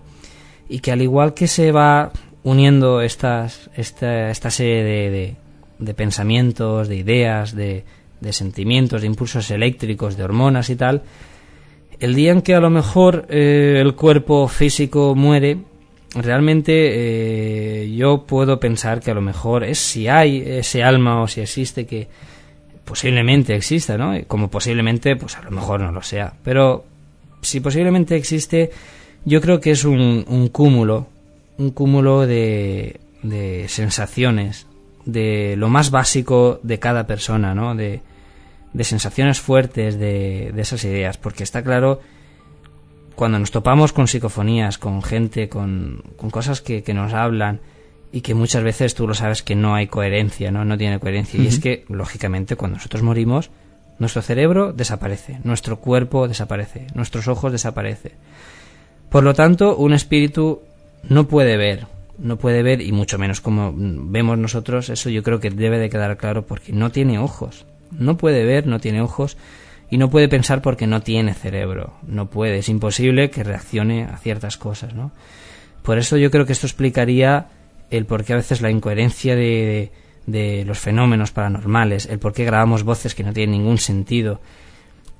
y 0.68 0.80
que 0.80 0.92
al 0.92 1.02
igual 1.02 1.34
que 1.34 1.48
se 1.48 1.72
va 1.72 2.12
uniendo 2.44 3.02
estas, 3.02 3.70
esta, 3.74 4.30
esta 4.30 4.50
serie 4.50 4.84
de, 4.84 5.10
de, 5.10 5.36
de 5.78 5.94
pensamientos, 5.94 6.88
de 6.88 6.96
ideas, 6.96 7.54
de, 7.54 7.84
de 8.20 8.32
sentimientos, 8.32 9.00
de 9.00 9.06
impulsos 9.06 9.50
eléctricos, 9.50 10.16
de 10.16 10.24
hormonas 10.24 10.70
y 10.70 10.76
tal, 10.76 11.02
el 12.00 12.14
día 12.14 12.32
en 12.32 12.42
que 12.42 12.54
a 12.54 12.60
lo 12.60 12.70
mejor 12.70 13.26
eh, 13.28 13.80
el 13.80 13.94
cuerpo 13.94 14.46
físico 14.48 15.14
muere, 15.14 15.58
realmente 16.14 17.82
eh, 17.82 17.94
yo 17.94 18.24
puedo 18.24 18.58
pensar 18.58 19.00
que 19.00 19.10
a 19.10 19.14
lo 19.14 19.20
mejor 19.20 19.64
es 19.64 19.78
si 19.78 20.08
hay 20.08 20.42
ese 20.44 20.82
alma 20.82 21.22
o 21.22 21.28
si 21.28 21.40
existe 21.40 21.86
que 21.86 22.08
posiblemente 22.84 23.54
exista, 23.54 23.98
¿no? 23.98 24.14
Como 24.26 24.48
posiblemente, 24.48 25.16
pues 25.16 25.36
a 25.36 25.42
lo 25.42 25.50
mejor 25.50 25.80
no 25.80 25.92
lo 25.92 26.02
sea. 26.02 26.32
Pero 26.42 26.86
si 27.42 27.60
posiblemente 27.60 28.16
existe, 28.16 28.70
yo 29.24 29.40
creo 29.40 29.60
que 29.60 29.72
es 29.72 29.84
un, 29.84 30.24
un 30.26 30.48
cúmulo, 30.48 31.06
un 31.58 31.70
cúmulo 31.70 32.26
de, 32.26 33.00
de 33.22 33.66
sensaciones, 33.68 34.66
de 35.04 35.54
lo 35.56 35.68
más 35.68 35.90
básico 35.90 36.60
de 36.62 36.78
cada 36.78 37.06
persona, 37.06 37.54
¿no? 37.54 37.74
De, 37.74 38.00
de 38.72 38.84
sensaciones 38.84 39.40
fuertes 39.40 39.98
de, 39.98 40.52
de 40.54 40.62
esas 40.62 40.82
ideas, 40.84 41.18
porque 41.18 41.44
está 41.44 41.62
claro 41.62 42.00
cuando 43.18 43.40
nos 43.40 43.50
topamos 43.50 43.92
con 43.92 44.06
psicofonías, 44.06 44.78
con 44.78 45.02
gente, 45.02 45.48
con, 45.48 46.04
con 46.16 46.30
cosas 46.30 46.60
que, 46.60 46.84
que 46.84 46.94
nos 46.94 47.12
hablan 47.14 47.58
y 48.12 48.20
que 48.20 48.32
muchas 48.32 48.62
veces 48.62 48.94
tú 48.94 49.08
lo 49.08 49.14
sabes 49.14 49.42
que 49.42 49.56
no 49.56 49.74
hay 49.74 49.88
coherencia, 49.88 50.52
¿no? 50.52 50.64
No 50.64 50.78
tiene 50.78 51.00
coherencia. 51.00 51.42
Y 51.42 51.48
es 51.48 51.58
que, 51.58 51.84
lógicamente, 51.88 52.54
cuando 52.54 52.76
nosotros 52.76 53.02
morimos, 53.02 53.50
nuestro 53.98 54.22
cerebro 54.22 54.72
desaparece, 54.72 55.40
nuestro 55.42 55.80
cuerpo 55.80 56.28
desaparece, 56.28 56.86
nuestros 56.94 57.26
ojos 57.26 57.50
desaparecen. 57.50 58.12
Por 59.10 59.24
lo 59.24 59.34
tanto, 59.34 59.76
un 59.76 59.94
espíritu 59.94 60.62
no 61.02 61.26
puede 61.26 61.56
ver, 61.56 61.88
no 62.18 62.36
puede 62.36 62.62
ver 62.62 62.80
y 62.80 62.92
mucho 62.92 63.18
menos 63.18 63.40
como 63.40 63.74
vemos 63.76 64.38
nosotros, 64.38 64.90
eso 64.90 65.10
yo 65.10 65.24
creo 65.24 65.40
que 65.40 65.50
debe 65.50 65.80
de 65.80 65.90
quedar 65.90 66.16
claro 66.18 66.46
porque 66.46 66.72
no 66.72 66.92
tiene 66.92 67.18
ojos. 67.18 67.66
No 67.90 68.16
puede 68.16 68.44
ver, 68.44 68.68
no 68.68 68.78
tiene 68.78 69.00
ojos 69.00 69.36
y 69.90 69.98
no 69.98 70.10
puede 70.10 70.28
pensar 70.28 70.62
porque 70.62 70.86
no 70.86 71.00
tiene 71.00 71.34
cerebro. 71.34 71.94
No 72.06 72.26
puede, 72.26 72.58
es 72.58 72.68
imposible 72.68 73.30
que 73.30 73.44
reaccione 73.44 74.04
a 74.04 74.16
ciertas 74.18 74.56
cosas, 74.56 74.94
¿no? 74.94 75.12
Por 75.82 75.98
eso 75.98 76.16
yo 76.16 76.30
creo 76.30 76.44
que 76.44 76.52
esto 76.52 76.66
explicaría 76.66 77.46
el 77.90 78.04
por 78.04 78.24
qué 78.24 78.34
a 78.34 78.36
veces 78.36 78.60
la 78.60 78.70
incoherencia 78.70 79.34
de, 79.34 79.90
de 80.26 80.64
los 80.66 80.78
fenómenos 80.78 81.30
paranormales, 81.30 82.06
el 82.06 82.18
por 82.18 82.34
qué 82.34 82.44
grabamos 82.44 82.82
voces 82.82 83.14
que 83.14 83.24
no 83.24 83.32
tienen 83.32 83.58
ningún 83.58 83.78
sentido. 83.78 84.40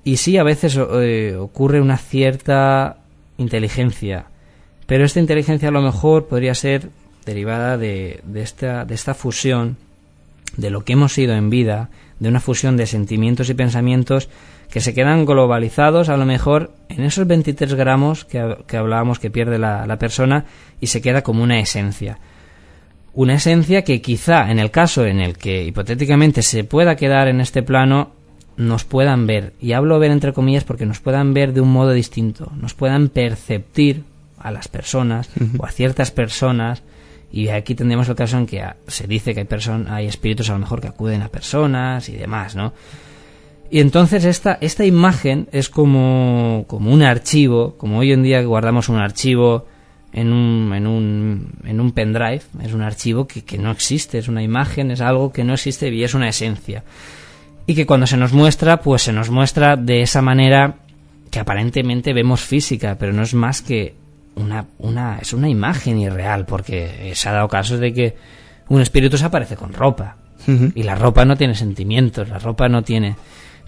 Y 0.05 0.19
sí, 0.19 0.37
a 0.37 0.43
veces 0.43 0.79
eh, 0.79 1.35
ocurre 1.39 1.81
una 1.81 1.97
cierta 1.97 2.99
inteligencia, 3.39 4.27
pero 4.87 5.05
esta 5.05 5.21
inteligencia 5.21 5.69
a 5.69 5.73
lo 5.73 5.81
mejor 5.81 6.27
podría 6.27 6.55
ser 6.55 6.91
derivada 7.25 7.79
de, 7.79 8.21
de, 8.25 8.43
esta, 8.43 8.85
de 8.85 8.95
esta 8.95 9.15
fusión 9.15 9.77
de 10.57 10.71
lo 10.71 10.85
que 10.85 10.95
hemos 10.95 11.13
sido 11.13 11.35
en 11.35 11.51
vida, 11.51 11.91
de 12.21 12.29
una 12.29 12.41
fusión 12.41 12.77
de 12.77 12.87
sentimientos 12.87 13.49
y 13.49 13.55
pensamientos 13.55 14.29
que 14.71 14.81
se 14.81 14.95
quedan 14.95 15.25
globalizados 15.25 16.09
a 16.09 16.17
lo 16.17 16.27
mejor 16.27 16.73
en 16.89 17.05
esos 17.05 17.27
23 17.27 17.75
gramos 17.75 18.25
que, 18.25 18.57
que 18.67 18.77
hablábamos 18.77 19.19
que 19.19 19.31
pierde 19.31 19.59
la, 19.59 19.87
la 19.87 19.99
persona 19.99 20.45
y 20.81 20.89
se 20.89 21.01
queda 21.01 21.23
como 21.23 21.43
una 21.43 21.59
esencia. 21.59 22.19
Una 23.15 23.35
esencia 23.35 23.83
que 23.83 24.01
quizá 24.01 24.51
en 24.51 24.59
el 24.59 24.71
caso 24.71 25.05
en 25.05 25.21
el 25.21 25.37
que 25.37 25.65
hipotéticamente 25.65 26.43
se 26.43 26.65
pueda 26.65 26.97
quedar 26.97 27.29
en 27.29 27.41
este 27.41 27.63
plano 27.63 28.13
nos 28.57 28.85
puedan 28.85 29.27
ver, 29.27 29.55
y 29.61 29.73
hablo 29.73 29.99
ver 29.99 30.11
entre 30.11 30.33
comillas 30.33 30.65
porque 30.65 30.85
nos 30.85 30.99
puedan 30.99 31.33
ver 31.33 31.53
de 31.53 31.61
un 31.61 31.73
modo 31.73 31.93
distinto, 31.93 32.53
nos 32.57 32.75
puedan 32.75 33.09
perceptir 33.09 34.03
a 34.39 34.51
las 34.51 34.69
personas 34.69 35.31
o 35.59 35.65
a 35.65 35.71
ciertas 35.71 36.11
personas 36.11 36.83
y 37.31 37.49
aquí 37.49 37.75
tendríamos 37.75 38.09
el 38.09 38.17
caso 38.17 38.39
en 38.39 38.47
que 38.47 38.65
se 38.87 39.07
dice 39.07 39.35
que 39.35 39.41
hay, 39.41 39.87
hay 39.89 40.07
espíritus 40.07 40.51
a 40.51 40.55
lo 40.55 40.59
mejor 40.59 40.81
que 40.81 40.89
acuden 40.89 41.23
a 41.23 41.29
personas 41.29 42.09
y 42.09 42.17
demás, 42.17 42.57
¿no? 42.57 42.73
Y 43.71 43.81
entonces 43.81 44.25
esta, 44.25 44.57
esta 44.61 44.85
imagen 44.85 45.49
es 45.53 45.69
como, 45.69 46.65
como 46.69 46.93
un 46.93 47.03
archivo, 47.03 47.77
como 47.77 47.99
hoy 47.99 48.13
en 48.13 48.23
día 48.23 48.43
guardamos 48.43 48.89
un 48.89 48.97
archivo 48.97 49.67
en 50.13 50.33
un, 50.33 50.73
en 50.75 50.87
un, 50.87 51.53
en 51.65 51.81
un 51.81 51.93
pendrive, 51.93 52.41
es 52.63 52.73
un 52.73 52.81
archivo 52.81 53.27
que, 53.27 53.45
que 53.45 53.59
no 53.59 53.71
existe, 53.71 54.19
es 54.19 54.29
una 54.29 54.43
imagen, 54.43 54.91
es 54.91 55.03
algo 55.03 55.33
que 55.33 55.45
no 55.45 55.53
existe 55.55 55.89
y 55.91 56.03
es 56.03 56.15
una 56.15 56.29
esencia. 56.29 56.83
Y 57.67 57.75
que 57.75 57.85
cuando 57.85 58.07
se 58.07 58.17
nos 58.17 58.33
muestra, 58.33 58.81
pues 58.81 59.03
se 59.03 59.13
nos 59.13 59.29
muestra 59.29 59.77
de 59.77 60.01
esa 60.01 60.23
manera 60.23 60.77
que 61.31 61.39
aparentemente 61.39 62.15
vemos 62.15 62.41
física, 62.41 62.97
pero 62.99 63.13
no 63.13 63.23
es 63.23 63.35
más 63.35 63.61
que 63.61 63.95
una, 64.35 64.65
una, 64.79 65.19
es 65.19 65.35
una 65.35 65.51
imagen 65.51 65.99
irreal, 65.99 66.47
porque 66.47 67.13
se 67.15 67.29
ha 67.29 67.33
dado 67.33 67.49
casos 67.49 67.81
de 67.81 67.93
que 67.93 68.17
un 68.69 68.81
espíritu 68.81 69.19
se 69.19 69.27
aparece 69.27 69.57
con 69.57 69.75
ropa, 69.75 70.17
y 70.47 70.83
la 70.83 70.95
ropa 70.95 71.27
no 71.27 71.37
tiene 71.37 71.55
sentimientos, 71.55 72.29
la 72.31 72.39
ropa 72.39 72.69
no 72.71 72.83
tiene... 72.83 73.17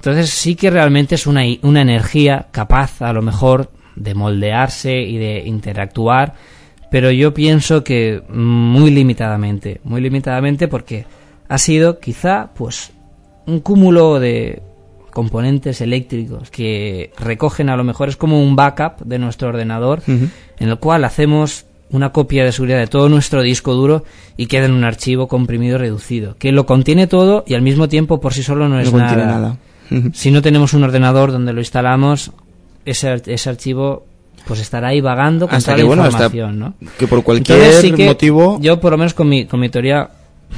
Entonces 0.00 0.30
sí 0.30 0.54
que 0.54 0.70
realmente 0.70 1.14
es 1.14 1.26
una, 1.26 1.42
una 1.60 1.82
energía 1.82 2.46
capaz 2.52 3.02
a 3.02 3.12
lo 3.12 3.20
mejor 3.20 3.70
de 3.96 4.14
moldearse 4.14 4.98
y 4.98 5.18
de 5.18 5.42
interactuar, 5.44 6.32
pero 6.90 7.10
yo 7.10 7.34
pienso 7.34 7.84
que 7.84 8.22
muy 8.30 8.90
limitadamente, 8.92 9.82
muy 9.84 10.00
limitadamente 10.00 10.68
porque 10.68 11.04
ha 11.50 11.58
sido 11.58 12.00
quizá 12.00 12.48
pues 12.54 12.92
un 13.46 13.60
cúmulo 13.60 14.18
de 14.18 14.62
componentes 15.10 15.82
eléctricos 15.82 16.50
que 16.50 17.12
recogen 17.18 17.68
a 17.68 17.76
lo 17.76 17.84
mejor 17.84 18.08
es 18.08 18.16
como 18.16 18.42
un 18.42 18.56
backup 18.56 19.02
de 19.04 19.18
nuestro 19.18 19.50
ordenador 19.50 20.00
en 20.06 20.30
el 20.60 20.78
cual 20.78 21.04
hacemos 21.04 21.66
una 21.90 22.10
copia 22.10 22.42
de 22.42 22.52
seguridad 22.52 22.78
de 22.78 22.86
todo 22.86 23.10
nuestro 23.10 23.42
disco 23.42 23.74
duro 23.74 24.04
y 24.38 24.46
queda 24.46 24.64
en 24.64 24.72
un 24.72 24.84
archivo 24.84 25.28
comprimido 25.28 25.76
reducido 25.76 26.36
que 26.38 26.52
lo 26.52 26.64
contiene 26.64 27.06
todo 27.06 27.44
y 27.46 27.52
al 27.52 27.60
mismo 27.60 27.86
tiempo 27.86 28.18
por 28.18 28.32
sí 28.32 28.42
solo 28.42 28.66
no 28.66 28.80
es 28.80 28.90
nada. 28.90 29.58
Si 30.12 30.30
no 30.30 30.42
tenemos 30.42 30.72
un 30.74 30.84
ordenador 30.84 31.32
donde 31.32 31.52
lo 31.52 31.60
instalamos, 31.60 32.32
ese, 32.84 33.22
ese 33.26 33.50
archivo 33.50 34.06
pues 34.46 34.60
estará 34.60 34.88
ahí 34.88 35.00
vagando 35.00 35.46
con 35.46 35.56
hasta 35.56 35.74
que, 35.74 35.82
la 35.82 35.88
información, 35.88 36.58
¿no? 36.58 36.74
Que 36.98 37.06
por 37.06 37.22
cualquier 37.22 37.98
motivo... 37.98 38.58
Yo, 38.60 38.80
por 38.80 38.92
lo 38.92 38.98
menos 38.98 39.14
con 39.14 39.28
mi, 39.28 39.46
con 39.46 39.60
mi 39.60 39.68
teoría, 39.68 40.10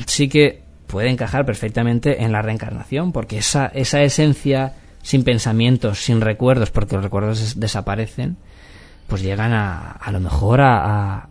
sí 0.06 0.28
que 0.28 0.62
puede 0.86 1.08
encajar 1.08 1.44
perfectamente 1.44 2.22
en 2.22 2.32
la 2.32 2.42
reencarnación, 2.42 3.12
porque 3.12 3.38
esa, 3.38 3.66
esa 3.66 4.02
esencia 4.02 4.74
sin 5.02 5.24
pensamientos, 5.24 5.98
sin 5.98 6.20
recuerdos, 6.20 6.70
porque 6.70 6.94
los 6.94 7.04
recuerdos 7.04 7.58
desaparecen, 7.58 8.36
pues 9.06 9.22
llegan 9.22 9.52
a, 9.52 9.90
a 9.90 10.12
lo 10.12 10.20
mejor 10.20 10.60
a, 10.60 11.16
a, 11.16 11.28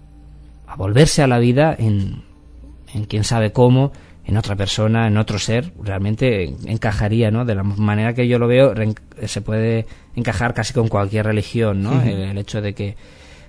a 0.68 0.76
volverse 0.76 1.22
a 1.22 1.28
la 1.28 1.40
vida 1.40 1.76
en, 1.78 2.24
en 2.94 3.06
quién 3.06 3.24
sabe 3.24 3.52
cómo, 3.52 3.92
en 4.32 4.38
otra 4.38 4.56
persona, 4.56 5.08
en 5.08 5.18
otro 5.18 5.38
ser, 5.38 5.74
realmente 5.84 6.56
encajaría, 6.66 7.32
¿no? 7.32 7.44
De 7.44 7.54
la 7.54 7.64
manera 7.64 8.14
que 8.14 8.30
yo 8.30 8.40
lo 8.40 8.48
veo, 8.48 8.74
se 9.26 9.42
puede 9.42 9.86
encajar 10.16 10.54
casi 10.54 10.74
con 10.74 10.88
cualquier 10.88 11.26
religión, 11.26 11.84
¿no? 11.84 12.02
el, 12.02 12.38
hecho 12.38 12.62
de 12.62 12.74
que, 12.74 12.96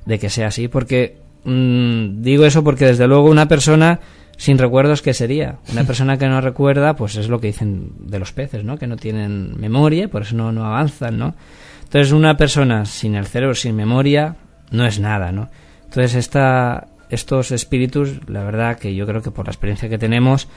de 0.06 0.18
que 0.18 0.28
sea 0.28 0.48
así, 0.48 0.66
porque 0.66 1.18
mmm, 1.44 2.20
digo 2.20 2.44
eso 2.44 2.64
porque 2.64 2.86
desde 2.86 3.06
luego 3.06 3.30
una 3.30 3.46
persona 3.46 4.00
sin 4.36 4.58
recuerdos, 4.58 5.02
¿qué 5.02 5.14
sería? 5.14 5.58
Una 5.70 5.84
persona 5.86 6.18
que 6.18 6.26
no 6.26 6.40
recuerda, 6.40 6.96
pues 6.96 7.14
es 7.14 7.28
lo 7.28 7.40
que 7.40 7.46
dicen 7.46 7.92
de 8.00 8.18
los 8.18 8.32
peces, 8.32 8.64
¿no? 8.64 8.76
Que 8.76 8.88
no 8.88 8.96
tienen 8.96 9.54
memoria, 9.60 10.08
por 10.08 10.22
eso 10.22 10.34
no, 10.34 10.50
no 10.50 10.64
avanzan, 10.64 11.16
¿no? 11.16 11.36
Entonces 11.84 12.10
una 12.10 12.36
persona 12.36 12.86
sin 12.86 13.14
el 13.14 13.26
cerebro, 13.26 13.54
sin 13.54 13.76
memoria, 13.76 14.34
no 14.72 14.84
es 14.84 14.98
nada, 14.98 15.30
¿no? 15.30 15.48
Entonces 15.84 16.16
esta, 16.16 16.88
estos 17.12 17.52
espíritus, 17.52 18.20
la 18.26 18.42
verdad 18.42 18.78
que 18.78 18.94
yo 18.94 19.06
creo 19.06 19.22
que 19.22 19.30
por 19.30 19.46
la 19.46 19.52
experiencia 19.52 19.88
que 19.88 19.98
tenemos, 19.98 20.48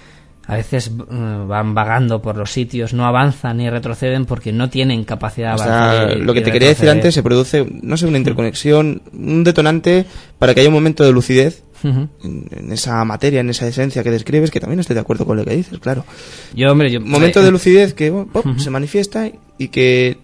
a 0.47 0.55
veces 0.55 0.89
uh, 0.89 1.47
van 1.47 1.73
vagando 1.73 2.21
por 2.21 2.37
los 2.37 2.51
sitios, 2.51 2.93
no 2.93 3.05
avanzan 3.05 3.57
ni 3.57 3.69
retroceden 3.69 4.25
porque 4.25 4.51
no 4.51 4.69
tienen 4.69 5.03
capacidad 5.03 5.55
de 5.55 5.63
avanzar. 5.63 6.05
O 6.05 6.07
sea, 6.09 6.17
lo 6.17 6.33
que 6.33 6.41
te 6.41 6.51
quería 6.51 6.69
decir 6.69 6.89
antes, 6.89 7.13
se 7.13 7.23
produce, 7.23 7.65
no 7.81 7.97
sé, 7.97 8.05
una 8.05 8.17
interconexión, 8.17 9.01
un 9.13 9.43
detonante 9.43 10.05
para 10.39 10.53
que 10.53 10.61
haya 10.61 10.69
un 10.69 10.75
momento 10.75 11.03
de 11.03 11.11
lucidez 11.11 11.63
uh 11.83 11.87
-huh. 11.87 12.09
en, 12.23 12.47
en, 12.51 12.71
esa 12.71 13.03
materia, 13.05 13.39
en 13.41 13.49
esa 13.49 13.67
esencia 13.67 14.03
que 14.03 14.11
describes, 14.11 14.51
que 14.51 14.59
también 14.59 14.79
estoy 14.79 14.93
de 14.93 15.01
acuerdo 15.01 15.25
con 15.25 15.35
lo 15.35 15.43
que 15.43 15.55
dices, 15.55 15.79
claro. 15.79 16.05
Yo, 16.53 16.71
hombre, 16.71 16.91
yo, 16.91 17.01
momento 17.01 17.41
de 17.41 17.51
lucidez 17.51 17.93
que 17.93 18.11
oh, 18.11 18.27
uh 18.33 18.39
-huh. 18.41 18.59
se 18.59 18.69
manifiesta 18.69 19.29
y 19.57 19.69
que 19.69 20.19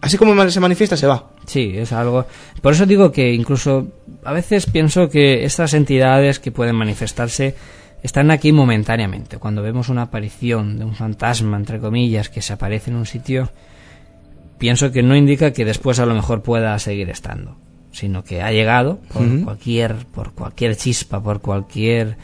así 0.00 0.16
como 0.16 0.50
se 0.50 0.60
manifiesta 0.60 0.96
se 0.96 1.06
va. 1.06 1.30
Sí, 1.46 1.72
es 1.74 1.92
algo. 1.92 2.26
Por 2.60 2.72
eso 2.72 2.86
digo 2.86 3.10
que 3.10 3.32
incluso 3.32 3.86
a 4.24 4.32
veces 4.32 4.66
pienso 4.66 5.08
que 5.08 5.44
estas 5.44 5.74
entidades 5.74 6.38
que 6.38 6.52
pueden 6.52 6.76
manifestarse 6.76 7.54
están 8.02 8.30
aquí 8.30 8.52
momentáneamente. 8.52 9.38
Cuando 9.38 9.62
vemos 9.62 9.88
una 9.88 10.02
aparición 10.02 10.78
de 10.78 10.84
un 10.84 10.94
fantasma, 10.94 11.56
entre 11.56 11.78
comillas, 11.78 12.28
que 12.28 12.42
se 12.42 12.52
aparece 12.52 12.90
en 12.90 12.96
un 12.96 13.06
sitio, 13.06 13.50
pienso 14.58 14.90
que 14.90 15.02
no 15.02 15.16
indica 15.16 15.52
que 15.52 15.64
después 15.64 15.98
a 15.98 16.06
lo 16.06 16.14
mejor 16.14 16.42
pueda 16.42 16.78
seguir 16.78 17.10
estando, 17.10 17.56
sino 17.92 18.24
que 18.24 18.42
ha 18.42 18.50
llegado 18.52 18.98
por 19.12 19.22
uh 19.22 19.26
-huh. 19.26 19.44
cualquier, 19.44 19.94
por 20.06 20.32
cualquier 20.32 20.76
chispa, 20.76 21.22
por 21.22 21.40
cualquier 21.40 22.16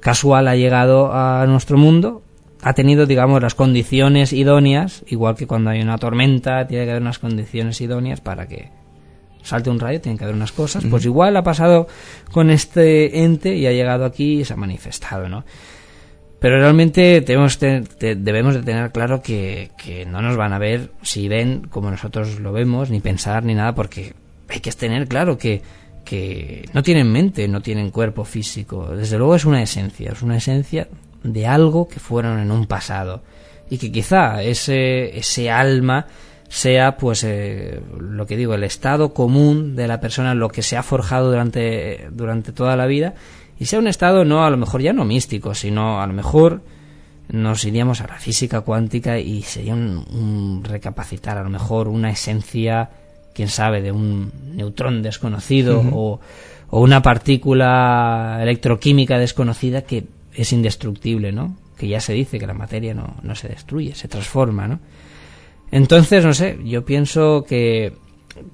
casual 0.00 0.48
ha 0.48 0.56
llegado 0.56 1.12
a 1.12 1.46
nuestro 1.46 1.76
mundo, 1.76 2.22
ha 2.62 2.74
tenido, 2.74 3.06
digamos, 3.06 3.40
las 3.40 3.54
condiciones 3.54 4.32
idóneas, 4.32 5.02
igual 5.06 5.34
que 5.34 5.46
cuando 5.46 5.70
hay 5.70 5.80
una 5.80 5.96
tormenta, 5.96 6.66
tiene 6.66 6.84
que 6.84 6.90
haber 6.90 7.02
unas 7.02 7.18
condiciones 7.18 7.80
idóneas 7.80 8.20
para 8.20 8.46
que 8.46 8.70
salte 9.42 9.70
un 9.70 9.80
rayo, 9.80 10.00
tienen 10.00 10.18
que 10.18 10.24
haber 10.24 10.36
unas 10.36 10.52
cosas. 10.52 10.84
Pues 10.88 11.04
igual 11.04 11.36
ha 11.36 11.42
pasado 11.42 11.86
con 12.32 12.50
este 12.50 13.24
ente 13.24 13.54
y 13.54 13.66
ha 13.66 13.72
llegado 13.72 14.04
aquí 14.04 14.40
y 14.40 14.44
se 14.44 14.52
ha 14.52 14.56
manifestado, 14.56 15.28
¿no? 15.28 15.44
Pero 16.40 16.58
realmente 16.58 17.20
tenemos 17.20 17.58
te, 17.58 17.82
te, 17.82 18.16
debemos 18.16 18.54
de 18.54 18.62
tener 18.62 18.90
claro 18.92 19.20
que, 19.20 19.72
que, 19.76 20.06
no 20.06 20.22
nos 20.22 20.38
van 20.38 20.54
a 20.54 20.58
ver 20.58 20.90
si 21.02 21.28
ven 21.28 21.66
como 21.68 21.90
nosotros 21.90 22.40
lo 22.40 22.52
vemos, 22.52 22.88
ni 22.88 23.00
pensar 23.00 23.44
ni 23.44 23.54
nada, 23.54 23.74
porque 23.74 24.14
hay 24.48 24.60
que 24.60 24.72
tener 24.72 25.06
claro 25.06 25.36
que, 25.36 25.60
que 26.04 26.64
no 26.72 26.82
tienen 26.82 27.12
mente, 27.12 27.46
no 27.46 27.60
tienen 27.60 27.90
cuerpo 27.90 28.24
físico. 28.24 28.96
Desde 28.96 29.18
luego 29.18 29.34
es 29.34 29.44
una 29.44 29.62
esencia, 29.62 30.12
es 30.12 30.22
una 30.22 30.38
esencia 30.38 30.88
de 31.22 31.46
algo 31.46 31.88
que 31.88 32.00
fueron 32.00 32.38
en 32.38 32.50
un 32.50 32.66
pasado. 32.66 33.22
Y 33.68 33.78
que 33.78 33.92
quizá 33.92 34.42
ese, 34.42 35.16
ese 35.16 35.50
alma 35.50 36.06
sea 36.50 36.96
pues 36.96 37.22
eh, 37.22 37.80
lo 38.00 38.26
que 38.26 38.36
digo 38.36 38.54
el 38.54 38.64
estado 38.64 39.14
común 39.14 39.76
de 39.76 39.86
la 39.86 40.00
persona 40.00 40.34
lo 40.34 40.48
que 40.48 40.62
se 40.62 40.76
ha 40.76 40.82
forjado 40.82 41.30
durante 41.30 42.08
durante 42.10 42.50
toda 42.50 42.74
la 42.74 42.86
vida 42.86 43.14
y 43.56 43.66
sea 43.66 43.78
un 43.78 43.86
estado 43.86 44.24
no 44.24 44.44
a 44.44 44.50
lo 44.50 44.56
mejor 44.56 44.82
ya 44.82 44.92
no 44.92 45.04
místico 45.04 45.54
sino 45.54 46.02
a 46.02 46.06
lo 46.08 46.12
mejor 46.12 46.60
nos 47.28 47.64
iríamos 47.64 48.00
a 48.00 48.08
la 48.08 48.18
física 48.18 48.62
cuántica 48.62 49.16
y 49.20 49.42
sería 49.42 49.74
un, 49.74 50.04
un 50.10 50.64
recapacitar 50.64 51.38
a 51.38 51.44
lo 51.44 51.50
mejor 51.50 51.86
una 51.86 52.10
esencia 52.10 52.90
quién 53.32 53.48
sabe 53.48 53.80
de 53.80 53.92
un 53.92 54.32
neutrón 54.56 55.02
desconocido 55.02 55.78
uh 55.78 55.84
-huh. 55.84 55.92
o, 55.94 56.20
o 56.70 56.80
una 56.80 57.00
partícula 57.00 58.40
electroquímica 58.42 59.20
desconocida 59.20 59.82
que 59.82 60.04
es 60.34 60.52
indestructible 60.52 61.30
no 61.30 61.56
que 61.78 61.86
ya 61.86 62.00
se 62.00 62.12
dice 62.12 62.40
que 62.40 62.46
la 62.48 62.54
materia 62.54 62.92
no, 62.92 63.14
no 63.22 63.36
se 63.36 63.46
destruye 63.46 63.94
se 63.94 64.08
transforma 64.08 64.66
no 64.66 64.80
entonces, 65.70 66.24
no 66.24 66.34
sé, 66.34 66.58
yo 66.64 66.84
pienso 66.84 67.44
que 67.48 67.92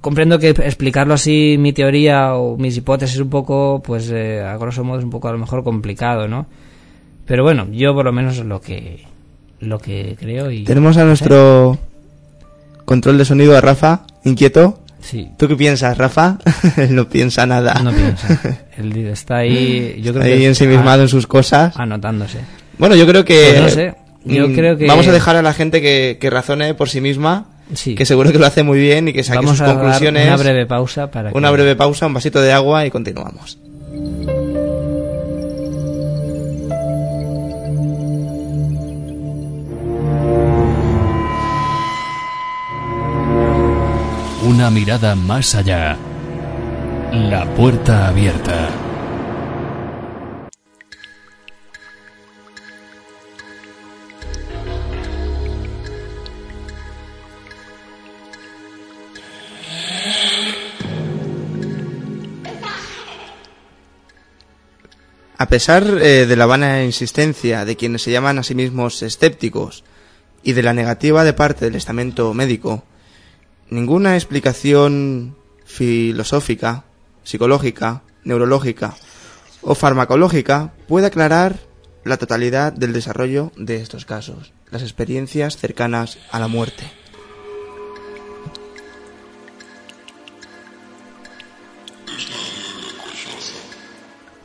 comprendo 0.00 0.38
que 0.38 0.50
explicarlo 0.50 1.14
así, 1.14 1.56
mi 1.58 1.72
teoría 1.72 2.34
o 2.34 2.56
mis 2.56 2.76
hipótesis 2.76 3.18
un 3.18 3.30
poco, 3.30 3.82
pues 3.84 4.10
eh, 4.10 4.42
a 4.42 4.56
grosso 4.56 4.84
modo 4.84 4.98
es 4.98 5.04
un 5.04 5.10
poco 5.10 5.28
a 5.28 5.32
lo 5.32 5.38
mejor 5.38 5.64
complicado, 5.64 6.28
¿no? 6.28 6.46
Pero 7.26 7.42
bueno, 7.42 7.66
yo 7.72 7.94
por 7.94 8.04
lo 8.04 8.12
menos 8.12 8.38
lo 8.38 8.60
que 8.60 9.04
lo 9.58 9.78
que 9.78 10.16
creo 10.18 10.50
y 10.50 10.64
tenemos 10.64 10.96
a 10.96 11.04
nuestro 11.04 11.78
control 12.84 13.18
de 13.18 13.24
sonido 13.24 13.56
a 13.56 13.60
Rafa 13.60 14.02
inquieto. 14.24 14.80
Sí. 15.00 15.28
¿Tú 15.38 15.46
qué 15.46 15.56
piensas, 15.56 15.96
Rafa? 15.96 16.38
Él 16.76 16.94
no 16.94 17.08
piensa 17.08 17.46
nada. 17.46 17.74
No 17.82 17.92
piensa. 17.92 18.66
Él 18.76 18.96
está 19.06 19.38
ahí, 19.38 20.00
yo 20.02 20.12
creo 20.12 20.24
ahí 20.24 20.38
que 20.38 20.46
ensimismado 20.46 21.02
en 21.02 21.08
sus 21.08 21.26
cosas. 21.26 21.76
Anotándose. 21.76 22.40
Bueno, 22.78 22.96
yo 22.96 23.06
creo 23.06 23.24
que 23.24 23.54
pues 23.58 23.62
no 23.62 23.68
sé. 23.68 23.94
Yo 24.26 24.52
creo 24.52 24.76
que... 24.76 24.86
Vamos 24.86 25.06
a 25.06 25.12
dejar 25.12 25.36
a 25.36 25.42
la 25.42 25.52
gente 25.52 25.80
que, 25.80 26.18
que 26.20 26.30
razone 26.30 26.74
por 26.74 26.88
sí 26.88 27.00
misma, 27.00 27.46
sí. 27.74 27.94
que 27.94 28.04
seguro 28.04 28.32
que 28.32 28.38
lo 28.38 28.46
hace 28.46 28.62
muy 28.62 28.78
bien 28.78 29.08
y 29.08 29.12
que 29.12 29.22
saque 29.22 29.38
Vamos 29.38 29.58
sus 29.58 29.60
a 29.68 29.74
conclusiones. 29.74 30.26
una 30.26 30.36
breve 30.36 30.66
pausa 30.66 31.10
para 31.10 31.30
Una 31.32 31.48
que... 31.48 31.52
breve 31.54 31.76
pausa, 31.76 32.06
un 32.06 32.14
vasito 32.14 32.40
de 32.40 32.52
agua 32.52 32.84
y 32.86 32.90
continuamos. 32.90 33.58
Una 44.42 44.70
mirada 44.70 45.14
más 45.16 45.54
allá. 45.54 45.96
La 47.12 47.44
puerta 47.54 48.08
abierta. 48.08 48.68
A 65.38 65.48
pesar 65.48 65.84
eh, 66.00 66.24
de 66.26 66.36
la 66.36 66.46
vana 66.46 66.84
insistencia 66.84 67.66
de 67.66 67.76
quienes 67.76 68.02
se 68.02 68.10
llaman 68.10 68.38
a 68.38 68.42
sí 68.42 68.54
mismos 68.54 69.02
escépticos 69.02 69.84
y 70.42 70.54
de 70.54 70.62
la 70.62 70.72
negativa 70.72 71.24
de 71.24 71.34
parte 71.34 71.66
del 71.66 71.74
estamento 71.74 72.32
médico, 72.32 72.84
ninguna 73.68 74.14
explicación 74.14 75.36
filosófica, 75.66 76.84
psicológica, 77.22 78.02
neurológica 78.24 78.94
o 79.60 79.74
farmacológica 79.74 80.72
puede 80.88 81.08
aclarar 81.08 81.58
la 82.04 82.16
totalidad 82.16 82.72
del 82.72 82.94
desarrollo 82.94 83.52
de 83.56 83.76
estos 83.76 84.06
casos, 84.06 84.54
las 84.70 84.82
experiencias 84.82 85.58
cercanas 85.58 86.18
a 86.30 86.38
la 86.38 86.48
muerte. 86.48 86.84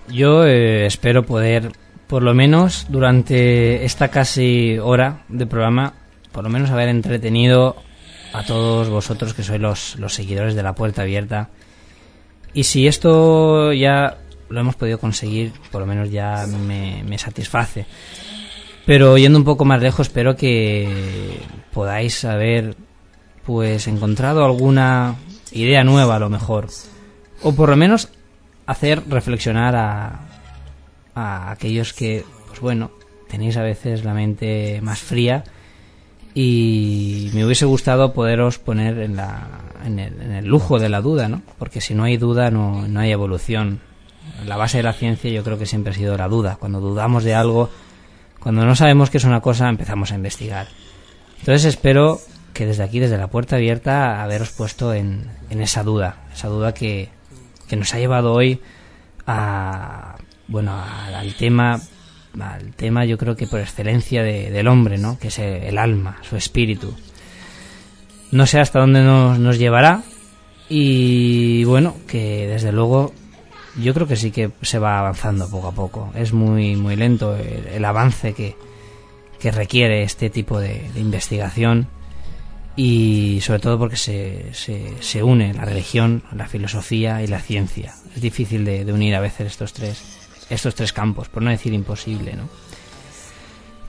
Yo 0.08 0.46
eh, 0.46 0.86
espero 0.86 1.26
poder, 1.26 1.72
por 2.08 2.24
lo 2.24 2.34
menos 2.34 2.88
durante 2.90 3.86
esta 3.86 4.10
casi 4.10 4.78
hora 4.80 5.24
de 5.30 5.46
programa, 5.46 5.94
por 6.32 6.44
lo 6.44 6.50
menos 6.50 6.70
haber 6.70 6.90
entretenido 6.90 7.76
a 8.34 8.44
todos 8.44 8.90
vosotros 8.90 9.34
que 9.34 9.44
sois 9.44 9.60
los, 9.60 9.96
los 9.98 10.14
seguidores 10.14 10.56
de 10.56 10.64
la 10.64 10.76
puerta 10.76 11.02
abierta. 11.02 11.50
Y 12.54 12.64
si 12.64 12.88
esto 12.88 13.74
ya 13.74 14.18
lo 14.50 14.60
hemos 14.60 14.76
podido 14.76 15.00
conseguir, 15.00 15.54
por 15.72 15.82
lo 15.82 15.88
menos 15.88 16.12
ya 16.12 16.46
me, 16.48 17.04
me 17.04 17.18
satisface. 17.18 17.86
Pero 18.86 19.18
yendo 19.18 19.38
un 19.38 19.46
poco 19.46 19.64
más 19.64 19.82
lejos, 19.82 20.08
espero 20.08 20.36
que 20.36 21.40
podáis 21.74 22.26
haber 22.26 22.76
pues 23.46 23.88
encontrado 23.88 24.44
alguna 24.44 25.16
idea 25.52 25.84
nueva 25.84 26.16
a 26.16 26.20
lo 26.20 26.30
mejor. 26.30 26.68
O 27.44 27.54
por 27.54 27.70
lo 27.70 27.76
menos 27.76 28.10
hacer 28.72 29.04
reflexionar 29.08 29.76
a, 29.76 30.20
a 31.16 31.52
aquellos 31.52 31.94
que, 31.94 32.26
pues 32.48 32.60
bueno, 32.60 32.92
tenéis 33.30 33.58
a 33.58 33.64
veces 33.64 34.04
la 34.04 34.14
mente 34.14 34.80
más 34.82 35.00
fría 35.00 35.44
y 36.34 37.30
me 37.34 37.46
hubiese 37.46 37.66
gustado 37.66 38.14
poderos 38.14 38.58
poner 38.58 39.00
en, 39.00 39.16
la, 39.16 39.48
en, 39.86 40.00
el, 40.00 40.22
en 40.22 40.32
el 40.32 40.46
lujo 40.46 40.80
de 40.80 40.90
la 40.90 41.02
duda, 41.02 41.28
¿no? 41.28 41.42
Porque 41.58 41.82
si 41.82 41.94
no 41.94 42.04
hay 42.04 42.18
duda 42.18 42.52
no, 42.52 42.88
no 42.88 43.00
hay 43.00 43.12
evolución. 43.12 43.82
La 44.46 44.56
base 44.56 44.78
de 44.78 44.84
la 44.84 44.94
ciencia 44.94 45.30
yo 45.30 45.44
creo 45.44 45.58
que 45.58 45.66
siempre 45.66 45.92
ha 45.92 45.96
sido 45.96 46.18
la 46.18 46.28
duda. 46.28 46.58
Cuando 46.60 46.80
dudamos 46.80 47.24
de 47.24 47.36
algo, 47.36 47.70
cuando 48.40 48.66
no 48.66 48.76
sabemos 48.76 49.10
qué 49.10 49.18
es 49.18 49.26
una 49.26 49.42
cosa, 49.42 49.68
empezamos 49.68 50.12
a 50.12 50.16
investigar. 50.16 50.68
Entonces 51.40 51.66
espero 51.66 52.20
que 52.54 52.66
desde 52.66 52.84
aquí, 52.84 53.00
desde 53.00 53.18
la 53.18 53.28
puerta 53.28 53.58
abierta, 53.58 54.24
haberos 54.24 54.52
puesto 54.52 54.94
en, 54.94 55.30
en 55.50 55.62
esa 55.62 55.84
duda, 55.84 56.18
esa 56.34 56.48
duda 56.48 56.74
que, 56.74 57.10
que 57.72 57.78
nos 57.78 57.94
ha 57.94 58.00
llevado 58.00 58.34
hoy 58.34 58.60
a, 59.26 60.18
bueno, 60.50 60.76
al, 61.16 61.34
tema, 61.36 61.80
al 62.38 62.74
tema 62.76 63.06
yo 63.06 63.18
creo 63.18 63.38
que 63.38 63.48
por 63.48 63.62
excelencia 63.62 64.24
de- 64.24 64.52
del 64.52 64.68
hombre, 64.68 64.98
¿no? 64.98 65.18
Que 65.18 65.30
es 65.30 65.40
el, 65.40 65.78
alma, 65.78 66.18
su 66.22 66.36
espíritu. 66.36 66.94
No 68.32 68.46
sé 68.46 68.60
hasta 68.60 68.80
dónde 68.82 69.02
nos, 69.04 69.40
nos 69.40 69.58
llevará 69.58 70.04
y 70.68 71.64
bueno, 71.64 71.96
que 72.10 72.46
desde 72.48 72.74
luego 72.74 73.14
yo 73.82 73.94
creo 73.94 74.06
que 74.06 74.18
sí 74.18 74.32
que 74.32 74.52
se 74.64 74.78
va 74.78 75.00
avanzando 75.00 75.50
poco 75.50 75.70
a 75.70 75.72
poco. 75.72 76.12
Es 76.14 76.34
muy, 76.34 76.76
muy 76.76 76.98
lento 76.98 77.38
el, 77.38 77.86
avance 77.86 78.34
que, 78.34 78.58
que 79.40 79.50
requiere 79.52 80.04
este 80.04 80.30
tipo 80.30 80.60
de 80.60 80.92
investigación 80.98 81.88
y 82.76 83.40
sobre 83.42 83.60
todo 83.60 83.78
porque 83.78 83.98
se, 83.98 84.54
se, 84.54 84.96
se 85.02 85.24
une 85.24 85.54
la 85.54 85.66
religión, 85.66 86.24
la 86.34 86.48
filosofía 86.48 87.22
y 87.22 87.28
la 87.28 87.40
ciencia. 87.40 87.94
Es 88.16 88.22
difícil 88.22 88.64
de, 88.66 88.92
unir 88.92 89.16
a 89.16 89.20
veces 89.20 89.48
estos 89.48 89.74
tres, 89.74 90.02
estos 90.50 90.76
tres 90.76 90.94
campos, 90.94 91.28
por 91.30 91.44
no 91.44 91.50
decir 91.50 91.74
imposible, 91.74 92.34
¿no? 92.34 92.48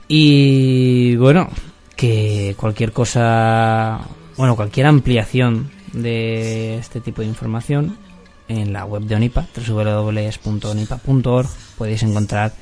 Y 0.07 1.15
bueno, 1.15 1.49
que 1.95 2.55
cualquier 2.57 2.91
cosa, 2.91 4.01
bueno, 4.37 4.55
cualquier 4.55 4.87
ampliación 4.87 5.71
de 5.93 6.77
este 6.77 6.99
tipo 6.99 7.21
de 7.21 7.27
información 7.27 7.97
en 8.49 8.73
la 8.73 8.83
web 8.85 9.03
de 9.03 9.15
Onipa, 9.15 9.47
www.onipa.org, 9.55 11.47
podéis 11.77 12.03
encontrar 12.03 12.53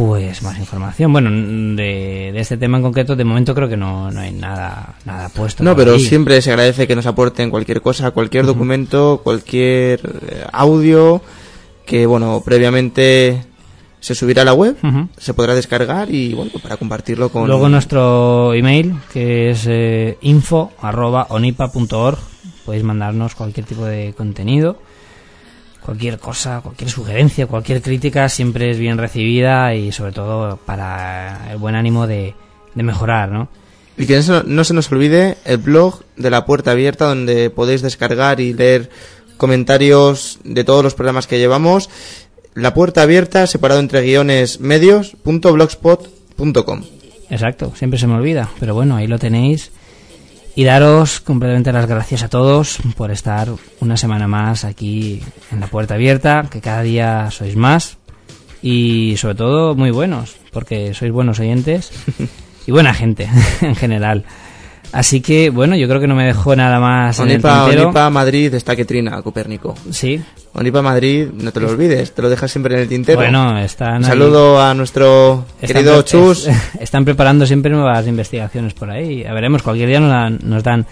pues 0.00 0.42
más 0.42 0.58
información. 0.58 1.12
Bueno, 1.12 1.30
de, 1.30 2.30
de 2.32 2.40
este 2.40 2.56
tema 2.56 2.78
en 2.78 2.82
concreto, 2.82 3.14
de 3.16 3.24
momento 3.24 3.54
creo 3.54 3.68
que 3.68 3.76
no, 3.76 4.10
no 4.10 4.20
hay 4.20 4.32
nada, 4.32 4.94
nada 5.04 5.28
puesto. 5.28 5.62
No, 5.62 5.76
pero 5.76 5.98
siempre 5.98 6.40
se 6.40 6.50
agradece 6.50 6.86
que 6.86 6.96
nos 6.96 7.04
aporten 7.04 7.50
cualquier 7.50 7.82
cosa, 7.82 8.10
cualquier 8.12 8.46
documento, 8.46 9.20
cualquier 9.22 10.00
eh, 10.00 10.46
audio 10.52 11.20
que, 11.84 12.06
bueno, 12.06 12.40
previamente 12.42 13.44
se 14.00 14.14
subirá 14.14 14.40
a 14.40 14.46
la 14.46 14.54
web, 14.54 14.74
se 15.18 15.34
podrá 15.34 15.54
descargar 15.54 16.10
y, 16.10 16.32
bueno, 16.32 16.52
para 16.62 16.78
compartirlo 16.78 17.28
con... 17.28 17.46
Luego 17.46 17.68
nuestro 17.68 18.54
email, 18.54 18.94
que 19.12 19.50
es 19.50 19.66
eh, 19.68 20.16
info.onipa.org, 20.22 22.18
podéis 22.64 22.84
mandarnos 22.84 23.34
cualquier 23.34 23.66
tipo 23.66 23.84
de 23.84 24.14
contenido, 24.16 24.78
cualquier 25.84 26.18
cosa, 26.18 26.60
cualquier 26.60 26.90
sugerencia, 26.90 27.46
cualquier 27.46 27.82
crítica, 27.82 28.28
siempre 28.28 28.70
es 28.70 28.78
bien 28.78 28.98
recibida 28.98 29.74
y 29.74 29.92
sobre 29.92 30.12
todo 30.12 30.56
para 30.58 31.50
el 31.50 31.58
buen 31.58 31.74
ánimo 31.74 32.06
de, 32.06 32.34
de 32.74 32.82
mejorar, 32.82 33.30
¿no? 33.30 33.48
Y 33.96 34.06
que 34.06 34.16
no 34.16 34.22
se, 34.22 34.42
no 34.46 34.64
se 34.64 34.74
nos 34.74 34.90
olvide 34.90 35.36
el 35.44 35.58
blog 35.58 36.02
de 36.16 36.30
la 36.30 36.46
puerta 36.46 36.70
abierta 36.70 37.06
donde 37.06 37.50
podéis 37.50 37.82
descargar 37.82 38.40
y 38.40 38.54
leer 38.54 38.90
comentarios 39.36 40.38
de 40.44 40.64
todos 40.64 40.84
los 40.84 40.94
programas 40.94 41.26
que 41.26 41.38
llevamos. 41.38 41.90
La 42.54 42.74
puerta 42.74 43.02
abierta 43.02 43.46
separado 43.46 43.80
entre 43.80 44.02
guiones 44.02 44.60
medios 44.60 45.16
punto 45.22 45.52
blogspot.com. 45.52 46.82
Exacto, 47.30 47.72
siempre 47.76 47.98
se 47.98 48.06
me 48.06 48.14
olvida, 48.14 48.50
pero 48.58 48.74
bueno, 48.74 48.96
ahí 48.96 49.06
lo 49.06 49.18
tenéis. 49.18 49.70
Y 50.54 50.64
daros 50.64 51.20
completamente 51.20 51.72
las 51.72 51.86
gracias 51.86 52.22
a 52.22 52.28
todos 52.28 52.78
por 52.96 53.10
estar 53.10 53.48
una 53.80 53.96
semana 53.96 54.26
más 54.26 54.64
aquí 54.64 55.22
en 55.52 55.60
la 55.60 55.68
puerta 55.68 55.94
abierta, 55.94 56.46
que 56.50 56.60
cada 56.60 56.82
día 56.82 57.30
sois 57.30 57.56
más 57.56 57.98
y 58.62 59.14
sobre 59.16 59.36
todo 59.36 59.74
muy 59.74 59.90
buenos, 59.90 60.36
porque 60.52 60.92
sois 60.92 61.12
buenos 61.12 61.38
oyentes 61.40 61.92
y 62.66 62.72
buena 62.72 62.92
gente 62.92 63.28
en 63.60 63.76
general. 63.76 64.24
Así 64.92 65.20
que 65.20 65.50
bueno, 65.50 65.76
yo 65.76 65.86
creo 65.88 66.00
que 66.00 66.06
no 66.08 66.14
me 66.16 66.24
dejo 66.24 66.54
nada 66.56 66.80
más 66.80 67.18
en 67.20 67.26
el 67.26 67.34
Onipa, 67.36 67.64
tintero. 67.64 67.84
Onipa 67.88 68.10
Madrid 68.10 68.52
está 68.54 68.74
Quetrina, 68.74 69.22
Copérnico. 69.22 69.74
Sí, 69.90 70.20
Onipa 70.52 70.82
Madrid, 70.82 71.28
no 71.32 71.52
te 71.52 71.60
lo 71.60 71.68
olvides, 71.68 72.12
te 72.12 72.22
lo 72.22 72.28
dejas 72.28 72.50
siempre 72.50 72.74
en 72.74 72.80
el 72.80 72.88
tintero. 72.88 73.18
bueno, 73.18 73.56
están 73.60 73.98
Un 73.98 74.04
ahí- 74.04 74.10
saludo 74.10 74.60
a 74.60 74.74
nuestro 74.74 75.44
Están 75.62 75.76
querido 75.84 76.02
Chus. 76.02 76.48
es- 76.48 76.56
están 76.80 77.04
preparando 77.04 77.46
siempre 77.46 77.70
nuevas 77.70 78.04
investigaciones 78.08 78.74
por 78.74 78.90
ahí. 78.90 79.24
A 79.24 79.32
veremos, 79.32 79.62
cualquier 79.62 79.88
día 79.88 80.00
nos 80.00 80.10
dan, 80.10 80.38
nos 80.42 80.62
dan 80.64 80.86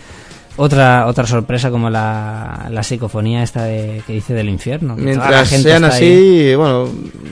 otra 0.59 1.07
otra 1.07 1.27
sorpresa 1.27 1.71
como 1.71 1.89
la, 1.89 2.67
la 2.71 2.83
psicofonía 2.83 3.43
esta 3.43 3.65
de, 3.65 4.03
que 4.07 4.13
dice 4.13 4.35
del 4.35 4.49
infierno. 4.51 4.95
Mientras 4.97 5.49
sean 5.49 5.85
ahí. 5.85 5.91
así, 5.91 6.55
bueno, 6.55 6.89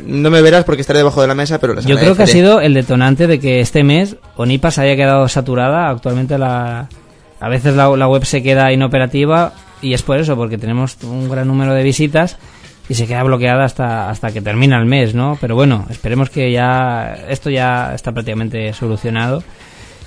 no 0.06 0.30
me 0.30 0.40
verás 0.40 0.64
porque 0.64 0.80
estaré 0.80 1.00
debajo 1.00 1.20
de 1.20 1.28
la 1.28 1.34
mesa, 1.34 1.58
pero 1.58 1.74
les 1.74 1.84
Yo 1.84 1.98
creo 1.98 2.16
que 2.16 2.22
ha 2.22 2.26
sido 2.26 2.60
el 2.60 2.72
detonante 2.72 3.26
de 3.26 3.38
que 3.38 3.60
este 3.60 3.84
mes 3.84 4.16
Onipa 4.36 4.70
se 4.70 4.80
haya 4.80 4.96
quedado 4.96 5.28
saturada. 5.28 5.90
Actualmente 5.90 6.38
la, 6.38 6.88
a 7.40 7.48
veces 7.48 7.74
la, 7.74 7.94
la 7.96 8.08
web 8.08 8.24
se 8.24 8.42
queda 8.42 8.72
inoperativa 8.72 9.52
y 9.82 9.92
es 9.92 10.02
por 10.02 10.18
eso, 10.18 10.36
porque 10.36 10.56
tenemos 10.56 10.96
un 11.02 11.28
gran 11.28 11.46
número 11.48 11.74
de 11.74 11.82
visitas 11.82 12.38
y 12.88 12.94
se 12.94 13.06
queda 13.06 13.22
bloqueada 13.24 13.64
hasta, 13.64 14.08
hasta 14.08 14.32
que 14.32 14.40
termina 14.40 14.78
el 14.78 14.86
mes, 14.86 15.14
¿no? 15.14 15.36
Pero 15.40 15.54
bueno, 15.54 15.86
esperemos 15.90 16.30
que 16.30 16.52
ya 16.52 17.16
esto 17.28 17.50
ya 17.50 17.92
está 17.94 18.12
prácticamente 18.12 18.72
solucionado. 18.72 19.42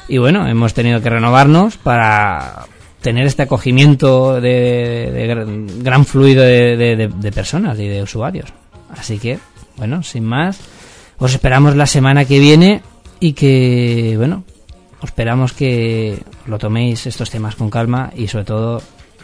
Y 0.07 0.17
bueno, 0.17 0.47
hemos 0.47 0.74
tenido 0.74 1.01
que 1.01 1.09
renovarnos 1.09 1.78
para 1.78 2.65
tener 3.02 3.26
este 3.26 3.43
acogimiento 3.43 4.41
de, 4.41 5.12
de 5.14 5.28
gran, 5.28 5.84
gran 5.84 6.06
fluido 6.06 6.43
de, 6.43 6.76
de- 6.78 6.95
de- 6.95 7.08
de 7.08 7.32
personas 7.32 7.80
y 7.80 7.88
de 7.88 8.04
usuarios. 8.04 8.50
Así 8.97 9.18
que, 9.20 9.39
bueno, 9.78 10.04
sin 10.04 10.24
más, 10.26 10.60
os 11.18 11.34
esperamos 11.34 11.76
la 11.76 11.86
semana 11.86 12.26
que 12.26 12.39
viene 12.39 12.82
y 13.20 13.34
que, 13.34 14.16
bueno, 14.18 14.43
esperamos 15.04 15.54
que 15.54 16.20
lo 16.45 16.58
toméis 16.58 17.06
estos 17.08 17.30
temas 17.30 17.56
con 17.56 17.70
calma 17.70 18.12
y 18.16 18.28
sobre 18.28 18.45
todo 18.45 18.82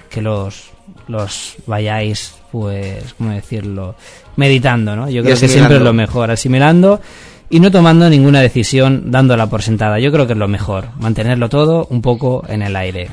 que 0.10 0.22
los, 0.22 0.70
los 1.08 1.56
vayáis, 1.66 2.36
pues, 2.52 3.14
¿cómo 3.18 3.32
decirlo? 3.32 3.96
Meditando, 4.38 4.96
¿no? 4.96 5.10
Yo 5.10 5.22
creo 5.22 5.36
que 5.42 5.48
siempre 5.50 5.78
es 5.78 5.82
lo 5.84 5.94
mejor, 5.94 6.32
asimilando 6.32 7.02
y 7.50 7.60
no 7.60 7.72
tomando 7.72 8.10
ninguna 8.10 8.40
decisión 8.42 9.12
dándola 9.12 9.48
por 9.48 9.62
sentada. 9.62 10.00
Yo 10.00 10.12
creo 10.12 10.28
que 10.28 10.34
es 10.34 10.40
lo 10.40 10.48
mejor, 10.48 10.90
mantenerlo 11.00 11.50
todo 11.50 11.88
un 11.90 12.02
poco 12.02 12.44
en 12.48 12.62
el 12.62 12.76
aire. 12.76 13.10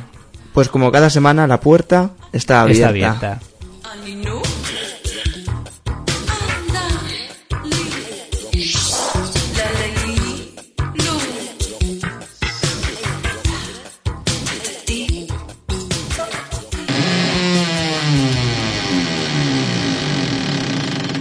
Pues 0.52 0.68
como 0.68 0.92
cada 0.92 1.08
semana 1.10 1.46
la 1.46 1.60
puerta 1.60 2.10
está 2.32 2.62
abierta. 2.62 2.82
Está 2.82 2.88
abierta. 2.88 3.40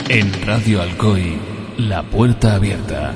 En 0.10 0.46
Radio 0.46 0.82
Alcoy, 0.82 1.40
la 1.78 2.04
puerta 2.04 2.56
abierta. 2.56 3.16